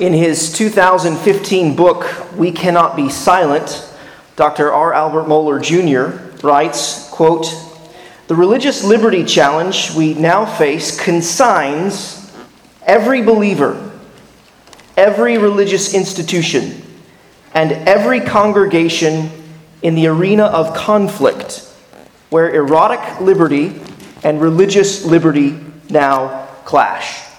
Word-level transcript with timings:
In 0.00 0.14
his 0.14 0.50
2015 0.54 1.76
book, 1.76 2.34
We 2.34 2.52
Cannot 2.52 2.96
Be 2.96 3.10
Silent, 3.10 3.86
Dr. 4.34 4.72
R. 4.72 4.94
Albert 4.94 5.24
Mohler 5.24 5.60
Jr. 5.62 6.42
writes, 6.42 7.10
quote, 7.10 7.54
The 8.26 8.34
religious 8.34 8.82
liberty 8.82 9.26
challenge 9.26 9.94
we 9.94 10.14
now 10.14 10.46
face 10.46 10.98
consigns 10.98 12.34
every 12.86 13.20
believer, 13.20 13.92
every 14.96 15.36
religious 15.36 15.92
institution, 15.92 16.82
and 17.52 17.72
every 17.86 18.20
congregation 18.20 19.30
in 19.82 19.96
the 19.96 20.06
arena 20.06 20.44
of 20.44 20.74
conflict 20.74 21.70
where 22.30 22.50
erotic 22.54 23.20
liberty 23.20 23.78
and 24.24 24.40
religious 24.40 25.04
liberty 25.04 25.60
now 25.90 26.46
clash. 26.64 27.29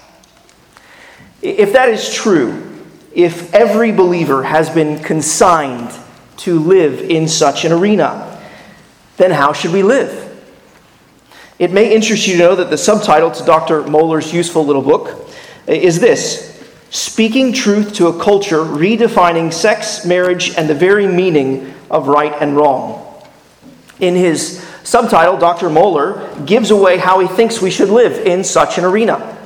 If 1.42 1.74
that 1.74 1.90
is 1.90 2.14
true, 2.14 2.72
if 3.14 3.54
every 3.54 3.92
believer 3.92 4.44
has 4.44 4.70
been 4.70 5.02
consigned 5.04 5.92
to 6.38 6.60
live 6.60 7.02
in 7.02 7.28
such 7.28 7.66
an 7.66 7.72
arena, 7.72 8.42
then 9.18 9.32
how 9.32 9.54
should 9.54 9.72
we 9.72 9.84
live? 9.84 10.28
It 11.60 11.72
may 11.72 11.94
interest 11.94 12.28
you 12.28 12.34
to 12.34 12.40
know 12.40 12.56
that 12.56 12.70
the 12.70 12.78
subtitle 12.78 13.30
to 13.32 13.46
Dr. 13.46 13.84
Mohler's 13.84 14.34
useful 14.34 14.66
little 14.66 14.82
book 14.82 15.30
uh, 15.68 15.72
is 15.72 16.00
this 16.00 16.60
Speaking 16.90 17.54
Truth 17.54 17.94
to 17.96 18.08
a 18.08 18.20
Culture 18.20 18.64
Redefining 18.64 19.54
Sex, 19.54 20.06
Marriage, 20.06 20.56
and 20.58 20.68
the 20.68 20.76
Very 20.76 21.08
Meaning 21.08 21.74
of 21.90 22.08
Right 22.08 22.34
and 22.42 22.58
Wrong. 22.58 23.08
In 24.00 24.16
his 24.16 24.66
subtitle, 24.84 25.38
Dr. 25.38 25.70
Mohler 25.70 26.46
gives 26.46 26.72
away 26.72 26.98
how 26.98 27.20
he 27.20 27.28
thinks 27.28 27.62
we 27.62 27.70
should 27.70 27.90
live 27.90 28.26
in 28.26 28.44
such 28.44 28.78
an 28.78 28.84
arena. 28.84 29.38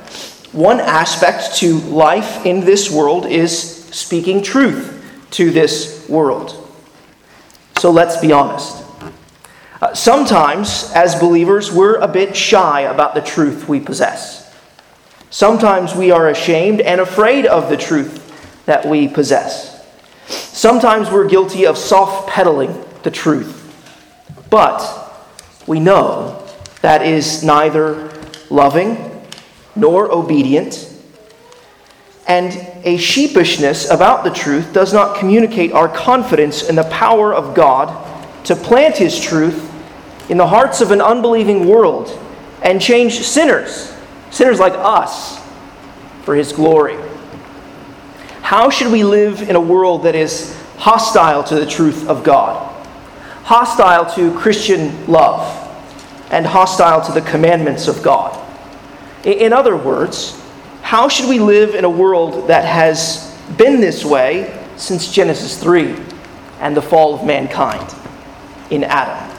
One 0.52 0.80
aspect 0.80 1.56
to 1.56 1.78
life 1.80 2.46
in 2.46 2.60
this 2.60 2.90
world 2.90 3.26
is 3.26 3.84
speaking 3.86 4.42
truth 4.42 5.26
to 5.32 5.50
this 5.50 6.08
world. 6.08 6.62
So 7.78 7.90
let's 7.90 8.16
be 8.18 8.32
honest. 8.32 8.84
Uh, 9.80 9.94
sometimes, 9.94 10.90
as 10.94 11.14
believers, 11.16 11.70
we're 11.70 11.96
a 11.96 12.08
bit 12.08 12.34
shy 12.34 12.82
about 12.82 13.14
the 13.14 13.20
truth 13.20 13.68
we 13.68 13.80
possess. 13.80 14.54
Sometimes 15.28 15.94
we 15.94 16.10
are 16.10 16.28
ashamed 16.28 16.80
and 16.80 17.00
afraid 17.00 17.44
of 17.44 17.68
the 17.68 17.76
truth 17.76 18.64
that 18.64 18.86
we 18.86 19.06
possess. 19.08 19.84
Sometimes 20.26 21.10
we're 21.10 21.28
guilty 21.28 21.66
of 21.66 21.76
soft 21.76 22.28
pedaling 22.28 22.82
the 23.02 23.10
truth. 23.10 23.62
But 24.48 24.82
we 25.66 25.80
know 25.80 26.42
that 26.80 27.02
is 27.02 27.42
neither 27.42 28.10
loving 28.48 29.05
nor 29.76 30.10
obedient. 30.10 30.92
And 32.26 32.52
a 32.84 32.96
sheepishness 32.96 33.88
about 33.90 34.24
the 34.24 34.30
truth 34.30 34.72
does 34.72 34.92
not 34.92 35.16
communicate 35.16 35.72
our 35.72 35.88
confidence 35.88 36.68
in 36.68 36.74
the 36.74 36.84
power 36.84 37.32
of 37.32 37.54
God 37.54 38.02
to 38.46 38.56
plant 38.56 38.96
His 38.96 39.20
truth 39.20 39.72
in 40.28 40.38
the 40.38 40.46
hearts 40.46 40.80
of 40.80 40.90
an 40.90 41.00
unbelieving 41.00 41.68
world 41.68 42.18
and 42.62 42.80
change 42.80 43.20
sinners, 43.20 43.94
sinners 44.30 44.58
like 44.58 44.72
us, 44.74 45.40
for 46.24 46.34
His 46.34 46.52
glory. 46.52 46.96
How 48.42 48.70
should 48.70 48.90
we 48.90 49.04
live 49.04 49.48
in 49.48 49.54
a 49.54 49.60
world 49.60 50.04
that 50.04 50.14
is 50.14 50.56
hostile 50.78 51.44
to 51.44 51.54
the 51.54 51.66
truth 51.66 52.08
of 52.08 52.24
God, 52.24 52.72
hostile 53.44 54.12
to 54.14 54.36
Christian 54.38 55.06
love, 55.06 55.62
and 56.30 56.44
hostile 56.44 57.00
to 57.02 57.12
the 57.12 57.22
commandments 57.22 57.86
of 57.86 58.02
God? 58.02 58.45
In 59.26 59.52
other 59.52 59.76
words, 59.76 60.40
how 60.82 61.08
should 61.08 61.28
we 61.28 61.40
live 61.40 61.74
in 61.74 61.84
a 61.84 61.90
world 61.90 62.46
that 62.46 62.64
has 62.64 63.36
been 63.56 63.80
this 63.80 64.04
way 64.04 64.64
since 64.76 65.10
Genesis 65.10 65.60
3 65.60 65.96
and 66.60 66.76
the 66.76 66.82
fall 66.82 67.12
of 67.12 67.26
mankind 67.26 67.92
in 68.70 68.84
Adam? 68.84 69.36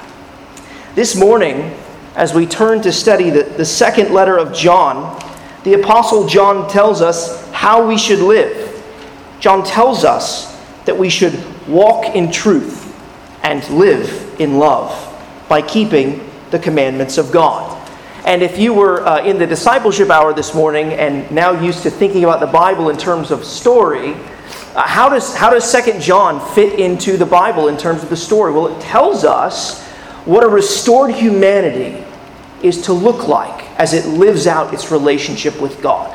This 0.93 1.15
morning, 1.15 1.73
as 2.17 2.33
we 2.33 2.45
turn 2.45 2.81
to 2.81 2.91
study 2.91 3.29
the, 3.29 3.43
the 3.43 3.63
second 3.63 4.13
letter 4.13 4.37
of 4.37 4.53
John, 4.53 5.23
the 5.63 5.75
Apostle 5.75 6.27
John 6.27 6.69
tells 6.69 7.01
us 7.01 7.49
how 7.51 7.87
we 7.87 7.97
should 7.97 8.19
live. 8.19 8.83
John 9.39 9.63
tells 9.63 10.03
us 10.03 10.53
that 10.83 10.97
we 10.97 11.09
should 11.09 11.41
walk 11.65 12.13
in 12.13 12.29
truth 12.29 12.93
and 13.41 13.65
live 13.69 14.37
in 14.41 14.57
love 14.57 14.91
by 15.47 15.61
keeping 15.61 16.29
the 16.51 16.59
commandments 16.59 17.17
of 17.17 17.31
God. 17.31 17.76
And 18.25 18.41
if 18.41 18.57
you 18.57 18.73
were 18.73 19.05
uh, 19.05 19.23
in 19.23 19.37
the 19.37 19.47
discipleship 19.47 20.09
hour 20.09 20.33
this 20.33 20.53
morning 20.53 20.93
and 20.93 21.29
now 21.31 21.61
used 21.61 21.83
to 21.83 21.89
thinking 21.89 22.23
about 22.23 22.39
the 22.39 22.47
Bible 22.47 22.89
in 22.89 22.97
terms 22.97 23.31
of 23.31 23.45
story, 23.45 24.13
uh, 24.13 24.81
how 24.85 25.09
does 25.09 25.35
how 25.35 25.49
does 25.49 25.69
Second 25.69 26.01
John 26.01 26.39
fit 26.53 26.79
into 26.79 27.17
the 27.17 27.25
Bible 27.25 27.67
in 27.67 27.77
terms 27.77 28.03
of 28.03 28.09
the 28.09 28.17
story? 28.17 28.51
Well, 28.51 28.75
it 28.75 28.81
tells 28.81 29.23
us 29.23 29.83
what 30.25 30.43
a 30.43 30.47
restored 30.47 31.11
humanity 31.11 32.03
is 32.61 32.81
to 32.83 32.93
look 32.93 33.27
like 33.27 33.63
as 33.79 33.93
it 33.93 34.05
lives 34.07 34.47
out 34.47 34.73
its 34.73 34.91
relationship 34.91 35.61
with 35.61 35.81
God. 35.81 36.13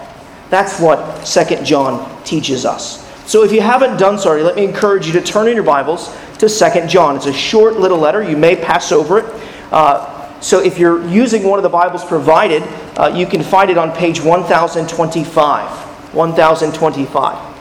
That's 0.51 0.79
what 0.79 1.27
Second 1.27 1.65
John 1.65 2.23
teaches 2.25 2.67
us. 2.67 3.09
So 3.27 3.43
if 3.45 3.53
you 3.53 3.63
haven't 3.63 3.97
done 3.97 4.19
so 4.19 4.29
already, 4.29 4.45
let 4.45 4.57
me 4.57 4.65
encourage 4.65 5.07
you 5.07 5.13
to 5.15 5.23
turn 5.23 5.49
in 5.49 5.55
your 5.55 5.65
Bibles 5.65 6.15
to 6.39 6.49
Second 6.49 6.91
John. 6.91 7.17
It's 7.17 7.27
a 7.27 7.33
short 7.33 7.79
little 7.79 7.99
letter. 7.99 8.23
You 8.23 8.37
may 8.37 8.57
pass 8.57 8.93
over 8.93 9.21
it. 9.21 9.43
Uh, 9.71 10.12
so 10.42 10.60
if 10.60 10.76
you're 10.76 11.06
using 11.06 11.44
one 11.44 11.58
of 11.60 11.62
the 11.62 11.69
Bibles 11.69 12.04
provided, 12.04 12.64
uh, 12.98 13.12
you 13.14 13.26
can 13.26 13.44
find 13.44 13.70
it 13.70 13.78
on 13.78 13.92
page 13.92 14.20
1025. 14.20 16.14
1025. 16.14 17.53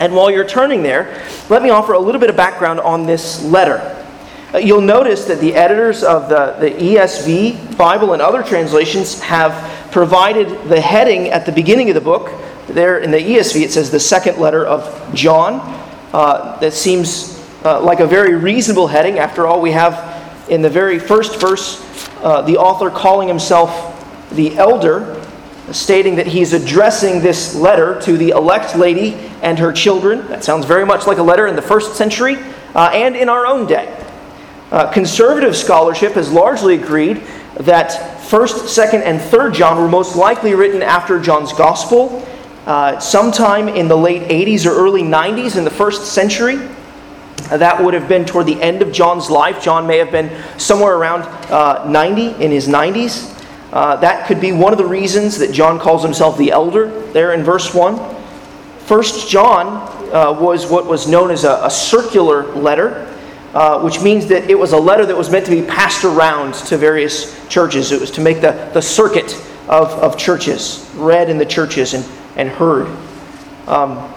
And 0.00 0.14
while 0.14 0.30
you're 0.30 0.46
turning 0.46 0.82
there, 0.82 1.26
let 1.48 1.62
me 1.62 1.70
offer 1.70 1.94
a 1.94 1.98
little 1.98 2.20
bit 2.20 2.28
of 2.28 2.36
background 2.36 2.78
on 2.80 3.06
this 3.06 3.42
letter. 3.44 3.96
Uh, 4.52 4.58
you'll 4.58 4.82
notice 4.82 5.24
that 5.24 5.40
the 5.40 5.54
editors 5.54 6.02
of 6.02 6.28
the, 6.28 6.56
the 6.60 6.70
ESV 6.70 7.78
Bible 7.78 8.12
and 8.12 8.20
other 8.20 8.42
translations 8.42 9.20
have 9.22 9.90
provided 9.90 10.48
the 10.68 10.80
heading 10.80 11.28
at 11.28 11.46
the 11.46 11.52
beginning 11.52 11.88
of 11.88 11.94
the 11.94 12.00
book. 12.02 12.30
There 12.66 12.98
in 12.98 13.10
the 13.10 13.18
ESV, 13.18 13.62
it 13.62 13.72
says 13.72 13.90
the 13.90 13.98
second 13.98 14.38
letter 14.38 14.66
of 14.66 15.14
John. 15.14 15.60
Uh, 16.12 16.58
that 16.58 16.74
seems 16.74 17.40
uh, 17.64 17.80
like 17.80 18.00
a 18.00 18.06
very 18.06 18.34
reasonable 18.34 18.88
heading. 18.88 19.18
After 19.18 19.46
all, 19.46 19.60
we 19.60 19.72
have 19.72 20.09
in 20.50 20.60
the 20.60 20.68
very 20.68 20.98
first 20.98 21.40
verse 21.40 21.80
uh, 22.22 22.42
the 22.42 22.58
author 22.58 22.90
calling 22.90 23.28
himself 23.28 23.96
the 24.32 24.56
elder, 24.58 25.24
stating 25.72 26.16
that 26.16 26.26
he's 26.26 26.52
addressing 26.52 27.20
this 27.20 27.54
letter 27.54 28.00
to 28.02 28.18
the 28.18 28.30
elect 28.30 28.76
lady 28.76 29.14
and 29.42 29.58
her 29.58 29.72
children. 29.72 30.26
That 30.28 30.44
sounds 30.44 30.66
very 30.66 30.84
much 30.84 31.06
like 31.06 31.18
a 31.18 31.22
letter 31.22 31.46
in 31.46 31.56
the 31.56 31.62
first 31.62 31.96
century 31.96 32.36
uh, 32.74 32.90
and 32.92 33.16
in 33.16 33.28
our 33.28 33.46
own 33.46 33.66
day. 33.66 33.96
Uh, 34.70 34.92
conservative 34.92 35.56
scholarship 35.56 36.12
has 36.12 36.30
largely 36.30 36.74
agreed 36.74 37.22
that 37.60 37.90
1st, 38.28 38.90
2nd, 38.90 39.02
and 39.02 39.20
3rd 39.20 39.54
John 39.54 39.78
were 39.78 39.88
most 39.88 40.14
likely 40.14 40.54
written 40.54 40.82
after 40.82 41.18
John's 41.20 41.52
Gospel, 41.52 42.26
uh, 42.66 42.98
sometime 43.00 43.68
in 43.68 43.88
the 43.88 43.96
late 43.96 44.28
80s 44.28 44.66
or 44.66 44.70
early 44.70 45.02
90s 45.02 45.56
in 45.56 45.64
the 45.64 45.70
first 45.70 46.12
century. 46.12 46.58
That 47.48 47.82
would 47.82 47.94
have 47.94 48.08
been 48.08 48.24
toward 48.24 48.46
the 48.46 48.60
end 48.60 48.82
of 48.82 48.92
John's 48.92 49.30
life. 49.30 49.62
John 49.62 49.86
may 49.86 49.98
have 49.98 50.10
been 50.10 50.30
somewhere 50.58 50.96
around 50.96 51.22
uh, 51.50 51.88
90, 51.88 52.42
in 52.42 52.50
his 52.50 52.68
90s. 52.68 53.36
Uh, 53.72 53.96
that 53.96 54.26
could 54.26 54.40
be 54.40 54.52
one 54.52 54.72
of 54.72 54.78
the 54.78 54.86
reasons 54.86 55.38
that 55.38 55.52
John 55.52 55.78
calls 55.78 56.02
himself 56.02 56.36
the 56.36 56.50
elder 56.50 56.88
there 57.12 57.32
in 57.32 57.42
verse 57.42 57.72
1. 57.72 58.16
First 58.80 59.28
John 59.28 59.66
uh, 60.12 60.32
was 60.32 60.68
what 60.68 60.86
was 60.86 61.06
known 61.06 61.30
as 61.30 61.44
a, 61.44 61.60
a 61.62 61.70
circular 61.70 62.52
letter, 62.54 63.06
uh, 63.54 63.80
which 63.80 64.00
means 64.02 64.26
that 64.26 64.50
it 64.50 64.58
was 64.58 64.72
a 64.72 64.78
letter 64.78 65.06
that 65.06 65.16
was 65.16 65.30
meant 65.30 65.44
to 65.46 65.52
be 65.52 65.62
passed 65.62 66.04
around 66.04 66.54
to 66.54 66.76
various 66.76 67.48
churches. 67.48 67.92
It 67.92 68.00
was 68.00 68.10
to 68.12 68.20
make 68.20 68.40
the, 68.40 68.70
the 68.74 68.82
circuit 68.82 69.34
of, 69.68 69.90
of 69.92 70.18
churches, 70.18 70.90
read 70.96 71.30
in 71.30 71.38
the 71.38 71.46
churches 71.46 71.94
and, 71.94 72.04
and 72.36 72.48
heard. 72.48 72.88
Um, 73.68 74.12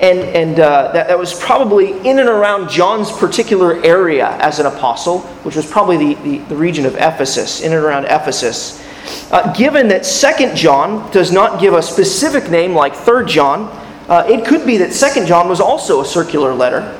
and, 0.00 0.20
and 0.20 0.60
uh, 0.60 0.92
that, 0.92 1.08
that 1.08 1.18
was 1.18 1.38
probably 1.38 1.90
in 2.08 2.18
and 2.18 2.28
around 2.28 2.70
John's 2.70 3.12
particular 3.12 3.84
area 3.84 4.30
as 4.38 4.58
an 4.58 4.66
apostle, 4.66 5.20
which 5.44 5.56
was 5.56 5.70
probably 5.70 6.14
the, 6.14 6.22
the, 6.22 6.38
the 6.38 6.56
region 6.56 6.86
of 6.86 6.94
Ephesus, 6.94 7.60
in 7.60 7.72
and 7.72 7.84
around 7.84 8.06
Ephesus. 8.06 8.82
Uh, 9.30 9.52
given 9.52 9.88
that 9.88 10.06
Second 10.06 10.56
John 10.56 11.10
does 11.10 11.30
not 11.30 11.60
give 11.60 11.74
a 11.74 11.82
specific 11.82 12.50
name 12.50 12.74
like 12.74 12.94
Third 12.94 13.28
John, 13.28 13.68
uh, 14.08 14.26
it 14.28 14.46
could 14.46 14.66
be 14.66 14.78
that 14.78 14.92
Second 14.92 15.26
John 15.26 15.48
was 15.48 15.60
also 15.60 16.00
a 16.00 16.04
circular 16.04 16.54
letter. 16.54 16.98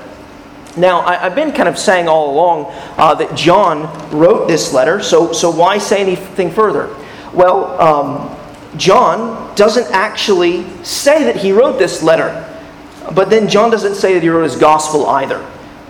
Now, 0.76 1.00
I, 1.00 1.16
have 1.16 1.34
been 1.34 1.52
kind 1.52 1.68
of 1.68 1.78
saying 1.78 2.06
all 2.06 2.32
along 2.32 2.66
uh, 2.96 3.14
that 3.14 3.34
John 3.34 4.10
wrote 4.10 4.46
this 4.46 4.72
letter, 4.72 5.02
so, 5.02 5.32
so 5.32 5.50
why 5.50 5.78
say 5.78 6.00
anything 6.00 6.50
further? 6.50 6.94
Well, 7.32 7.80
um, 7.80 8.36
John 8.76 9.54
doesn't 9.56 9.90
actually 9.90 10.64
say 10.84 11.24
that 11.24 11.36
he 11.36 11.50
wrote 11.50 11.78
this 11.78 12.02
letter. 12.02 12.46
But 13.14 13.30
then 13.30 13.48
John 13.48 13.70
doesn't 13.70 13.94
say 13.94 14.14
that 14.14 14.22
he 14.22 14.28
wrote 14.28 14.44
his 14.44 14.56
gospel 14.56 15.06
either. 15.06 15.38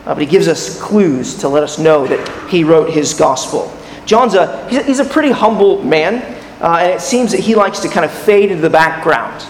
Uh, 0.06 0.14
but 0.14 0.18
he 0.18 0.26
gives 0.26 0.48
us 0.48 0.80
clues 0.80 1.38
to 1.38 1.48
let 1.48 1.62
us 1.62 1.78
know 1.78 2.06
that 2.06 2.48
he 2.48 2.64
wrote 2.64 2.90
his 2.90 3.12
gospel. 3.12 3.72
John's 4.06 4.34
a, 4.34 4.68
he's 4.68 4.98
a, 4.98 5.04
pretty 5.04 5.30
humble 5.30 5.82
man, 5.84 6.22
uh, 6.60 6.78
and 6.80 6.92
it 6.92 7.00
seems 7.00 7.30
that 7.32 7.40
he 7.40 7.54
likes 7.54 7.80
to 7.80 7.88
kind 7.88 8.04
of 8.04 8.10
fade 8.10 8.50
into 8.50 8.62
the 8.62 8.70
background. 8.70 9.44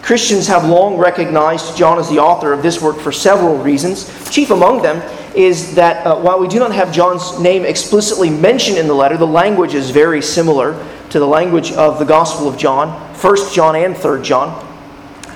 Christians 0.00 0.46
have 0.46 0.64
long 0.64 0.96
recognized 0.96 1.76
John 1.76 1.98
as 1.98 2.08
the 2.08 2.20
author 2.20 2.52
of 2.52 2.62
this 2.62 2.80
work 2.80 2.98
for 2.98 3.12
several 3.12 3.58
reasons. 3.58 4.30
Chief 4.30 4.50
among 4.50 4.80
them 4.82 5.02
is 5.36 5.74
that 5.74 6.06
uh, 6.06 6.16
while 6.18 6.38
we 6.38 6.48
do 6.48 6.58
not 6.58 6.72
have 6.72 6.92
John's 6.92 7.38
name 7.40 7.64
explicitly 7.64 8.30
mentioned 8.30 8.78
in 8.78 8.86
the 8.86 8.94
letter, 8.94 9.16
the 9.16 9.26
language 9.26 9.74
is 9.74 9.90
very 9.90 10.22
similar 10.22 10.72
to 11.10 11.18
the 11.18 11.26
language 11.26 11.72
of 11.72 11.98
the 11.98 12.04
Gospel 12.04 12.48
of 12.48 12.56
John, 12.56 12.88
1 13.16 13.52
John 13.52 13.76
and 13.76 13.96
3 13.96 14.22
John, 14.22 14.66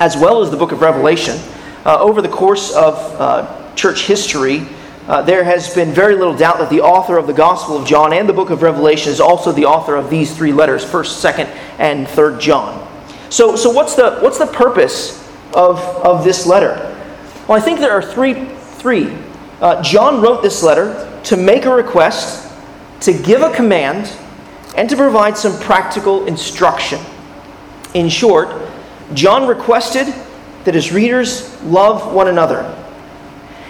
as 0.01 0.17
well 0.17 0.41
as 0.41 0.51
the 0.51 0.57
book 0.57 0.73
of 0.73 0.81
Revelation. 0.81 1.39
Uh, 1.85 1.99
over 2.01 2.23
the 2.23 2.29
course 2.29 2.73
of 2.75 2.95
uh, 3.21 3.75
church 3.75 4.07
history, 4.07 4.67
uh, 5.09 5.21
there 5.23 5.43
has 5.43 5.75
been 5.75 5.91
very 5.91 6.15
little 6.15 6.37
doubt 6.37 6.59
that 6.59 6.71
the 6.71 6.81
author 6.81 7.19
of 7.19 7.27
the 7.27 7.33
Gospel 7.33 7.77
of 7.77 7.87
John 7.87 8.13
and 8.13 8.29
the 8.29 8.33
book 8.33 8.51
of 8.51 8.63
Revelation 8.63 9.11
is 9.11 9.21
also 9.21 9.51
the 9.51 9.65
author 9.65 9.97
of 9.97 10.09
these 10.09 10.37
three 10.37 10.53
letters, 10.53 10.85
1st, 10.85 11.33
2nd, 11.33 11.47
and 11.79 12.07
3rd 12.07 12.41
John. 12.41 12.89
So, 13.29 13.57
so 13.57 13.71
what's, 13.71 13.97
the, 13.97 14.19
what's 14.21 14.39
the 14.39 14.47
purpose 14.47 15.29
of, 15.55 15.81
of 16.05 16.23
this 16.23 16.47
letter? 16.47 16.77
Well, 17.49 17.59
I 17.59 17.61
think 17.61 17.81
there 17.81 17.91
are 17.91 18.03
three. 18.03 18.45
three. 18.45 19.17
Uh, 19.61 19.83
John 19.83 20.21
wrote 20.21 20.43
this 20.43 20.63
letter 20.63 21.21
to 21.25 21.37
make 21.37 21.65
a 21.65 21.75
request, 21.75 22.53
to 23.01 23.13
give 23.13 23.43
a 23.43 23.53
command, 23.53 24.13
and 24.77 24.89
to 24.89 24.97
provide 24.97 25.37
some 25.37 25.59
practical 25.61 26.27
instruction. 26.27 27.01
In 27.95 28.09
short, 28.09 28.49
John 29.15 29.49
requested 29.49 30.15
that 30.65 30.75
his 30.75 30.93
readers 30.93 31.61
love 31.63 32.13
one 32.13 32.29
another. 32.29 32.77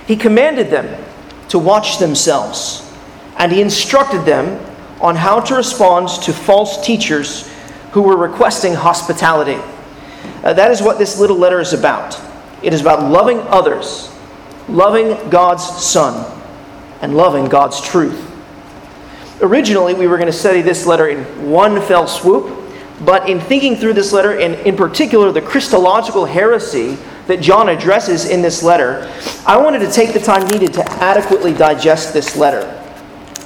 He 0.07 0.17
commanded 0.17 0.71
them 0.71 1.05
to 1.49 1.59
watch 1.59 1.99
themselves, 1.99 2.91
and 3.39 3.53
he 3.53 3.61
instructed 3.61 4.25
them 4.25 4.65
on 5.01 5.17
how 5.17 5.41
to 5.41 5.55
respond 5.55 6.09
to 6.23 6.33
false 6.33 6.85
teachers 6.85 7.51
who 7.93 8.03
were 8.03 8.17
requesting 8.17 8.75
hospitality. 8.75 9.61
Uh, 10.45 10.53
that 10.53 10.71
is 10.71 10.81
what 10.81 10.99
this 10.99 11.19
little 11.19 11.37
letter 11.37 11.61
is 11.61 11.73
about. 11.73 12.21
It 12.63 12.73
is 12.73 12.81
about 12.81 13.11
loving 13.11 13.39
others, 13.41 14.11
loving 14.69 15.29
God's 15.31 15.65
Son, 15.65 16.41
and 17.01 17.17
loving 17.17 17.47
God's 17.47 17.81
truth. 17.81 18.29
Originally, 19.41 19.95
we 19.95 20.07
were 20.07 20.17
going 20.17 20.31
to 20.31 20.33
study 20.33 20.63
this 20.63 20.87
letter 20.87 21.09
in 21.09 21.51
one 21.51 21.81
fell 21.83 22.07
swoop, 22.07 22.62
but 23.05 23.29
in 23.29 23.41
thinking 23.41 23.77
through 23.77 23.95
this 23.95 24.13
letter, 24.13 24.39
and 24.39 24.55
in 24.67 24.77
particular 24.77 25.33
the 25.33 25.41
Christological 25.41 26.25
heresy 26.25 26.97
that 27.27 27.41
John 27.41 27.69
addresses 27.69 28.29
in 28.29 28.43
this 28.43 28.63
letter, 28.63 29.11
I 29.47 29.57
wanted 29.57 29.81
to 29.81 29.91
take 29.91 30.13
the 30.13 30.21
time 30.21 30.47
needed 30.49 30.73
to 30.75 30.85
adequately 31.03 31.53
digest 31.53 32.13
this 32.13 32.37
letter. 32.37 32.79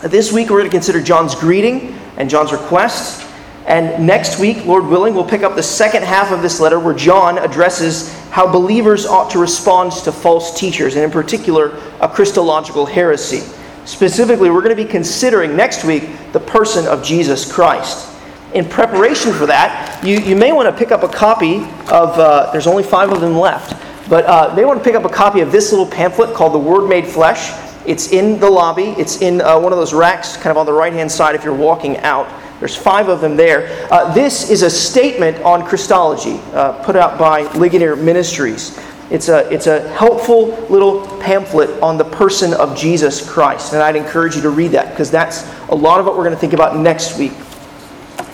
This 0.02 0.32
week, 0.32 0.50
we're 0.50 0.58
going 0.58 0.70
to 0.70 0.76
consider 0.76 1.00
John's 1.00 1.34
greeting 1.34 1.98
and 2.16 2.28
John's 2.28 2.52
request. 2.52 3.26
And 3.66 4.06
next 4.06 4.38
week, 4.38 4.64
Lord 4.64 4.86
willing, 4.86 5.14
we'll 5.14 5.28
pick 5.28 5.42
up 5.42 5.56
the 5.56 5.62
second 5.62 6.04
half 6.04 6.30
of 6.30 6.42
this 6.42 6.60
letter 6.60 6.78
where 6.78 6.94
John 6.94 7.38
addresses 7.38 8.12
how 8.30 8.50
believers 8.50 9.06
ought 9.06 9.30
to 9.30 9.38
respond 9.38 9.92
to 9.92 10.12
false 10.12 10.58
teachers, 10.58 10.94
and 10.94 11.04
in 11.04 11.10
particular, 11.10 11.80
a 12.00 12.08
Christological 12.08 12.86
heresy. 12.86 13.42
Specifically, 13.84 14.50
we're 14.50 14.62
going 14.62 14.76
to 14.76 14.82
be 14.82 14.88
considering 14.88 15.56
next 15.56 15.84
week 15.84 16.04
the 16.32 16.40
person 16.40 16.86
of 16.86 17.02
Jesus 17.02 17.50
Christ. 17.50 18.15
In 18.56 18.66
preparation 18.66 19.34
for 19.34 19.44
that, 19.44 20.02
you, 20.02 20.18
you 20.18 20.34
may 20.34 20.50
want 20.50 20.66
to 20.66 20.74
pick 20.74 20.90
up 20.90 21.02
a 21.02 21.08
copy 21.08 21.56
of, 21.56 22.18
uh, 22.18 22.50
there's 22.52 22.66
only 22.66 22.82
five 22.82 23.12
of 23.12 23.20
them 23.20 23.36
left, 23.36 23.78
but 24.08 24.24
uh, 24.24 24.54
want 24.56 24.78
to 24.78 24.82
pick 24.82 24.94
up 24.94 25.04
a 25.04 25.10
copy 25.10 25.40
of 25.40 25.52
this 25.52 25.72
little 25.72 25.84
pamphlet 25.84 26.34
called 26.34 26.54
The 26.54 26.58
Word 26.58 26.88
Made 26.88 27.06
Flesh. 27.06 27.52
It's 27.84 28.12
in 28.12 28.40
the 28.40 28.48
lobby, 28.48 28.94
it's 28.96 29.20
in 29.20 29.42
uh, 29.42 29.60
one 29.60 29.74
of 29.74 29.78
those 29.78 29.92
racks 29.92 30.38
kind 30.38 30.52
of 30.52 30.56
on 30.56 30.64
the 30.64 30.72
right 30.72 30.94
hand 30.94 31.12
side 31.12 31.34
if 31.34 31.44
you're 31.44 31.52
walking 31.52 31.98
out. 31.98 32.32
There's 32.58 32.74
five 32.74 33.10
of 33.10 33.20
them 33.20 33.36
there. 33.36 33.86
Uh, 33.92 34.14
this 34.14 34.50
is 34.50 34.62
a 34.62 34.70
statement 34.70 35.36
on 35.42 35.62
Christology 35.62 36.40
uh, 36.54 36.82
put 36.82 36.96
out 36.96 37.18
by 37.18 37.42
Ligonier 37.52 37.94
Ministries. 37.94 38.80
It's 39.10 39.28
a, 39.28 39.52
it's 39.52 39.66
a 39.66 39.86
helpful 39.90 40.46
little 40.70 41.06
pamphlet 41.18 41.68
on 41.82 41.98
the 41.98 42.06
person 42.06 42.54
of 42.54 42.74
Jesus 42.74 43.30
Christ. 43.30 43.74
And 43.74 43.82
I'd 43.82 43.96
encourage 43.96 44.34
you 44.34 44.40
to 44.40 44.50
read 44.50 44.68
that 44.68 44.92
because 44.92 45.10
that's 45.10 45.46
a 45.68 45.74
lot 45.74 46.00
of 46.00 46.06
what 46.06 46.16
we're 46.16 46.24
going 46.24 46.34
to 46.34 46.40
think 46.40 46.54
about 46.54 46.78
next 46.78 47.18
week. 47.18 47.34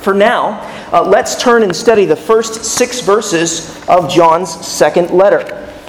For 0.02 0.12
now, 0.12 0.60
uh, 0.92 1.04
let's 1.04 1.40
turn 1.40 1.62
and 1.62 1.74
study 1.74 2.06
the 2.06 2.16
first 2.16 2.64
six 2.64 3.00
verses 3.00 3.86
of 3.88 4.10
John's 4.10 4.50
second 4.66 5.10
letter. 5.10 5.40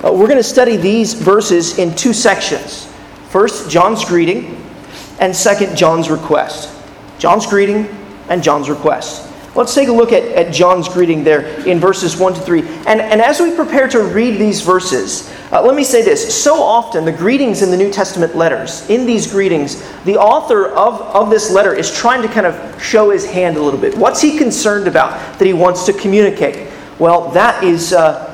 Uh, 0.04 0.12
we're 0.13 0.27
going 0.27 0.38
to 0.38 0.44
study 0.44 0.77
these 0.77 1.13
verses 1.13 1.80
in 1.80 1.95
two 1.95 2.13
sections. 2.13 2.86
First, 3.30 3.71
John's 3.71 4.06
greeting, 4.06 4.63
and 5.19 5.36
second, 5.36 5.75
John's 5.75 6.12
request. 6.12 6.69
John's 7.18 7.48
greeting, 7.48 7.88
and 8.30 8.44
John's 8.44 8.69
request. 8.69 9.32
Let's 9.55 9.75
take 9.75 9.88
a 9.88 9.91
look 9.91 10.11
at, 10.11 10.23
at 10.23 10.51
John's 10.51 10.89
greeting 10.89 11.23
there 11.23 11.45
in 11.67 11.79
verses 11.79 12.17
1 12.17 12.33
to 12.33 12.39
3. 12.41 12.61
And, 12.88 13.00
and 13.00 13.21
as 13.21 13.39
we 13.39 13.55
prepare 13.55 13.88
to 13.89 14.01
read 14.01 14.39
these 14.39 14.61
verses, 14.61 15.31
uh, 15.51 15.61
let 15.61 15.75
me 15.75 15.83
say 15.83 16.01
this. 16.01 16.44
So 16.44 16.63
often, 16.63 17.05
the 17.05 17.11
greetings 17.11 17.61
in 17.61 17.69
the 17.69 17.77
New 17.77 17.91
Testament 17.91 18.35
letters, 18.35 18.89
in 18.89 19.05
these 19.05 19.31
greetings, 19.31 19.88
the 20.05 20.17
author 20.17 20.69
of, 20.69 21.00
of 21.01 21.29
this 21.29 21.51
letter 21.51 21.71
is 21.71 21.95
trying 21.95 22.23
to 22.23 22.27
kind 22.27 22.47
of 22.47 22.81
show 22.81 23.11
his 23.11 23.25
hand 23.25 23.55
a 23.55 23.61
little 23.61 23.79
bit. 23.79 23.95
What's 23.95 24.21
he 24.21 24.39
concerned 24.39 24.88
about 24.88 25.38
that 25.38 25.45
he 25.45 25.53
wants 25.53 25.85
to 25.85 25.94
communicate? 25.94 26.71
Well, 26.97 27.29
that 27.31 27.63
is, 27.63 27.94
uh, 27.94 28.29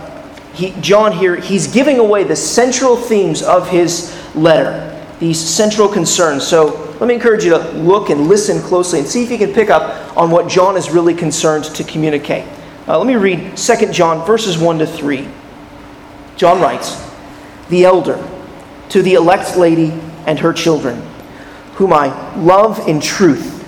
he, 0.54 0.72
John 0.80 1.12
here, 1.12 1.36
he's 1.36 1.68
giving 1.68 2.00
away 2.00 2.24
the 2.24 2.36
central 2.38 2.96
themes 2.96 3.42
of 3.42 3.68
his 3.68 4.18
letter, 4.36 5.06
these 5.20 5.38
central 5.38 5.90
concerns. 5.90 6.48
So 6.48 6.89
let 7.00 7.08
me 7.08 7.14
encourage 7.14 7.46
you 7.46 7.52
to 7.52 7.72
look 7.72 8.10
and 8.10 8.28
listen 8.28 8.62
closely 8.62 9.00
and 9.00 9.08
see 9.08 9.24
if 9.24 9.32
you 9.32 9.38
can 9.38 9.54
pick 9.54 9.70
up 9.70 10.18
on 10.18 10.30
what 10.32 10.50
John 10.50 10.76
is 10.76 10.90
really 10.90 11.14
concerned 11.14 11.64
to 11.64 11.84
communicate. 11.86 12.46
Uh, 12.90 12.98
let 12.98 13.08
me 13.08 13.16
read 13.16 13.56
2 13.56 13.92
John, 13.94 14.26
verses 14.26 14.58
1 14.58 14.80
to 14.80 14.86
3. 14.86 15.26
John 16.36 16.60
writes, 16.60 17.02
The 17.70 17.86
elder, 17.86 18.22
to 18.90 19.02
the 19.02 19.14
elect 19.14 19.56
lady 19.56 19.92
and 20.26 20.38
her 20.40 20.52
children, 20.52 21.02
whom 21.76 21.94
I 21.94 22.36
love 22.36 22.86
in 22.86 23.00
truth, 23.00 23.66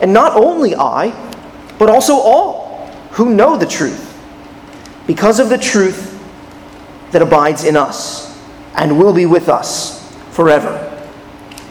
and 0.00 0.12
not 0.12 0.36
only 0.36 0.76
I, 0.76 1.10
but 1.78 1.88
also 1.88 2.14
all 2.14 2.86
who 3.12 3.34
know 3.34 3.56
the 3.56 3.66
truth, 3.66 4.08
because 5.06 5.40
of 5.40 5.48
the 5.48 5.58
truth 5.58 6.10
that 7.10 7.22
abides 7.22 7.64
in 7.64 7.76
us 7.76 8.40
and 8.76 8.98
will 8.98 9.12
be 9.12 9.26
with 9.26 9.48
us 9.48 10.14
forever. 10.30 10.88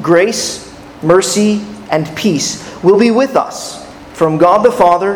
Grace 0.02 0.71
mercy, 1.04 1.66
and 1.90 2.08
peace 2.16 2.82
will 2.84 2.98
be 2.98 3.12
with 3.12 3.36
us 3.36 3.86
from 4.14 4.38
God 4.38 4.64
the 4.64 4.72
Father 4.72 5.16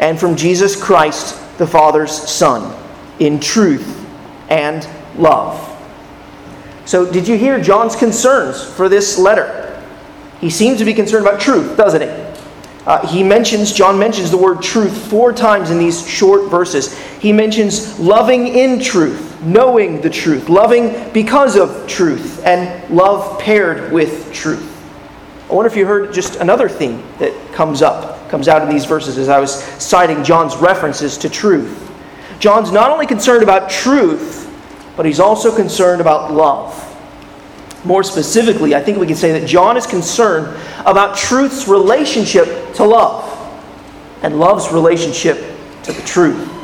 and 0.00 0.18
from 0.18 0.36
Jesus 0.36 0.80
Christ, 0.80 1.38
the 1.58 1.66
Father's 1.66 2.10
Son, 2.10 2.74
in 3.18 3.40
truth 3.40 4.06
and 4.48 4.88
love. 5.18 5.62
So, 6.84 7.10
did 7.10 7.26
you 7.26 7.36
hear 7.36 7.60
John's 7.60 7.96
concerns 7.96 8.62
for 8.62 8.88
this 8.88 9.18
letter? 9.18 9.62
He 10.40 10.50
seems 10.50 10.78
to 10.78 10.84
be 10.84 10.94
concerned 10.94 11.26
about 11.26 11.40
truth, 11.40 11.76
doesn't 11.76 12.02
he? 12.02 12.26
Uh, 12.86 13.04
he 13.08 13.24
mentions, 13.24 13.72
John 13.72 13.98
mentions 13.98 14.30
the 14.30 14.36
word 14.36 14.62
truth 14.62 15.10
four 15.10 15.32
times 15.32 15.70
in 15.70 15.78
these 15.78 16.08
short 16.08 16.48
verses. 16.48 16.96
He 17.18 17.32
mentions 17.32 17.98
loving 17.98 18.46
in 18.46 18.78
truth, 18.78 19.40
knowing 19.42 20.00
the 20.00 20.10
truth, 20.10 20.48
loving 20.48 21.12
because 21.12 21.56
of 21.56 21.88
truth, 21.88 22.44
and 22.44 22.88
love 22.94 23.40
paired 23.40 23.92
with 23.92 24.32
truth. 24.32 24.75
I 25.48 25.54
wonder 25.54 25.70
if 25.70 25.76
you 25.76 25.86
heard 25.86 26.12
just 26.12 26.36
another 26.36 26.68
theme 26.68 27.04
that 27.18 27.32
comes 27.52 27.80
up, 27.80 28.28
comes 28.28 28.48
out 28.48 28.62
in 28.62 28.68
these 28.68 28.84
verses 28.84 29.16
as 29.16 29.28
I 29.28 29.38
was 29.38 29.54
citing 29.54 30.24
John's 30.24 30.56
references 30.56 31.16
to 31.18 31.28
truth. 31.28 31.92
John's 32.40 32.72
not 32.72 32.90
only 32.90 33.06
concerned 33.06 33.44
about 33.44 33.70
truth, 33.70 34.52
but 34.96 35.06
he's 35.06 35.20
also 35.20 35.54
concerned 35.54 36.00
about 36.00 36.32
love. 36.32 36.82
More 37.84 38.02
specifically, 38.02 38.74
I 38.74 38.82
think 38.82 38.98
we 38.98 39.06
can 39.06 39.14
say 39.14 39.38
that 39.38 39.46
John 39.46 39.76
is 39.76 39.86
concerned 39.86 40.60
about 40.84 41.16
truth's 41.16 41.68
relationship 41.68 42.74
to 42.74 42.84
love 42.84 43.32
and 44.22 44.40
love's 44.40 44.72
relationship 44.72 45.36
to 45.84 45.92
the 45.92 46.02
truth. 46.02 46.55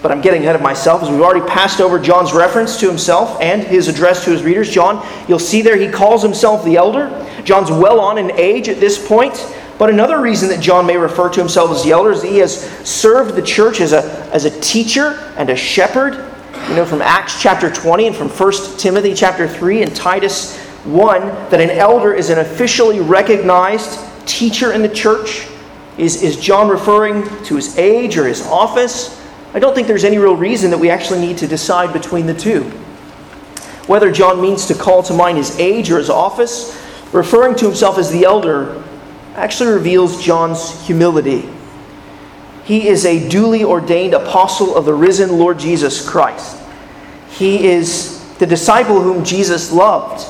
But 0.00 0.12
I'm 0.12 0.20
getting 0.20 0.42
ahead 0.42 0.54
of 0.54 0.62
myself 0.62 1.02
as 1.02 1.10
we've 1.10 1.20
already 1.20 1.44
passed 1.46 1.80
over 1.80 1.98
John's 1.98 2.32
reference 2.32 2.78
to 2.80 2.88
himself 2.88 3.40
and 3.40 3.62
his 3.64 3.88
address 3.88 4.24
to 4.24 4.30
his 4.30 4.42
readers. 4.42 4.70
John, 4.70 5.04
you'll 5.26 5.40
see 5.40 5.60
there 5.60 5.76
he 5.76 5.88
calls 5.88 6.22
himself 6.22 6.64
the 6.64 6.76
elder. 6.76 7.08
John's 7.44 7.70
well 7.70 7.98
on 7.98 8.18
in 8.18 8.30
age 8.32 8.68
at 8.68 8.78
this 8.78 9.04
point. 9.04 9.54
But 9.78 9.90
another 9.90 10.20
reason 10.20 10.48
that 10.48 10.60
John 10.60 10.86
may 10.86 10.96
refer 10.96 11.28
to 11.30 11.40
himself 11.40 11.70
as 11.70 11.84
the 11.84 11.92
elder 11.92 12.10
is 12.10 12.22
that 12.22 12.28
he 12.28 12.38
has 12.38 12.60
served 12.86 13.36
the 13.36 13.42
church 13.42 13.80
as 13.80 13.92
a, 13.92 14.02
as 14.32 14.44
a 14.44 14.60
teacher 14.60 15.32
and 15.36 15.50
a 15.50 15.56
shepherd. 15.56 16.14
You 16.68 16.74
know 16.74 16.84
from 16.84 17.00
Acts 17.00 17.40
chapter 17.40 17.72
20 17.72 18.08
and 18.08 18.16
from 18.16 18.28
1 18.28 18.78
Timothy 18.78 19.14
chapter 19.14 19.48
3 19.48 19.82
and 19.82 19.94
Titus 19.94 20.58
1 20.84 21.20
that 21.50 21.60
an 21.60 21.70
elder 21.70 22.12
is 22.12 22.30
an 22.30 22.40
officially 22.40 23.00
recognized 23.00 24.00
teacher 24.26 24.72
in 24.72 24.82
the 24.82 24.88
church. 24.88 25.46
Is, 25.96 26.22
is 26.22 26.36
John 26.36 26.68
referring 26.68 27.24
to 27.44 27.56
his 27.56 27.78
age 27.78 28.16
or 28.16 28.26
his 28.26 28.46
office? 28.46 29.17
I 29.54 29.58
don't 29.58 29.74
think 29.74 29.86
there's 29.86 30.04
any 30.04 30.18
real 30.18 30.36
reason 30.36 30.70
that 30.70 30.78
we 30.78 30.90
actually 30.90 31.20
need 31.20 31.38
to 31.38 31.46
decide 31.46 31.92
between 31.92 32.26
the 32.26 32.34
two. 32.34 32.64
Whether 33.86 34.12
John 34.12 34.40
means 34.40 34.66
to 34.66 34.74
call 34.74 35.02
to 35.04 35.14
mind 35.14 35.38
his 35.38 35.58
age 35.58 35.90
or 35.90 35.98
his 35.98 36.10
office, 36.10 36.78
referring 37.12 37.56
to 37.56 37.64
himself 37.64 37.96
as 37.96 38.10
the 38.10 38.24
elder 38.24 38.82
actually 39.34 39.72
reveals 39.72 40.22
John's 40.22 40.86
humility. 40.86 41.48
He 42.64 42.88
is 42.88 43.06
a 43.06 43.28
duly 43.30 43.64
ordained 43.64 44.12
apostle 44.12 44.76
of 44.76 44.84
the 44.84 44.92
risen 44.92 45.38
Lord 45.38 45.58
Jesus 45.58 46.06
Christ. 46.06 46.58
He 47.30 47.66
is 47.66 48.22
the 48.34 48.46
disciple 48.46 49.00
whom 49.00 49.24
Jesus 49.24 49.72
loved. 49.72 50.26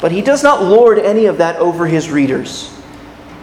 But 0.00 0.12
he 0.12 0.22
does 0.22 0.42
not 0.42 0.62
lord 0.62 0.98
any 0.98 1.26
of 1.26 1.36
that 1.38 1.56
over 1.56 1.86
his 1.86 2.10
readers. 2.10 2.74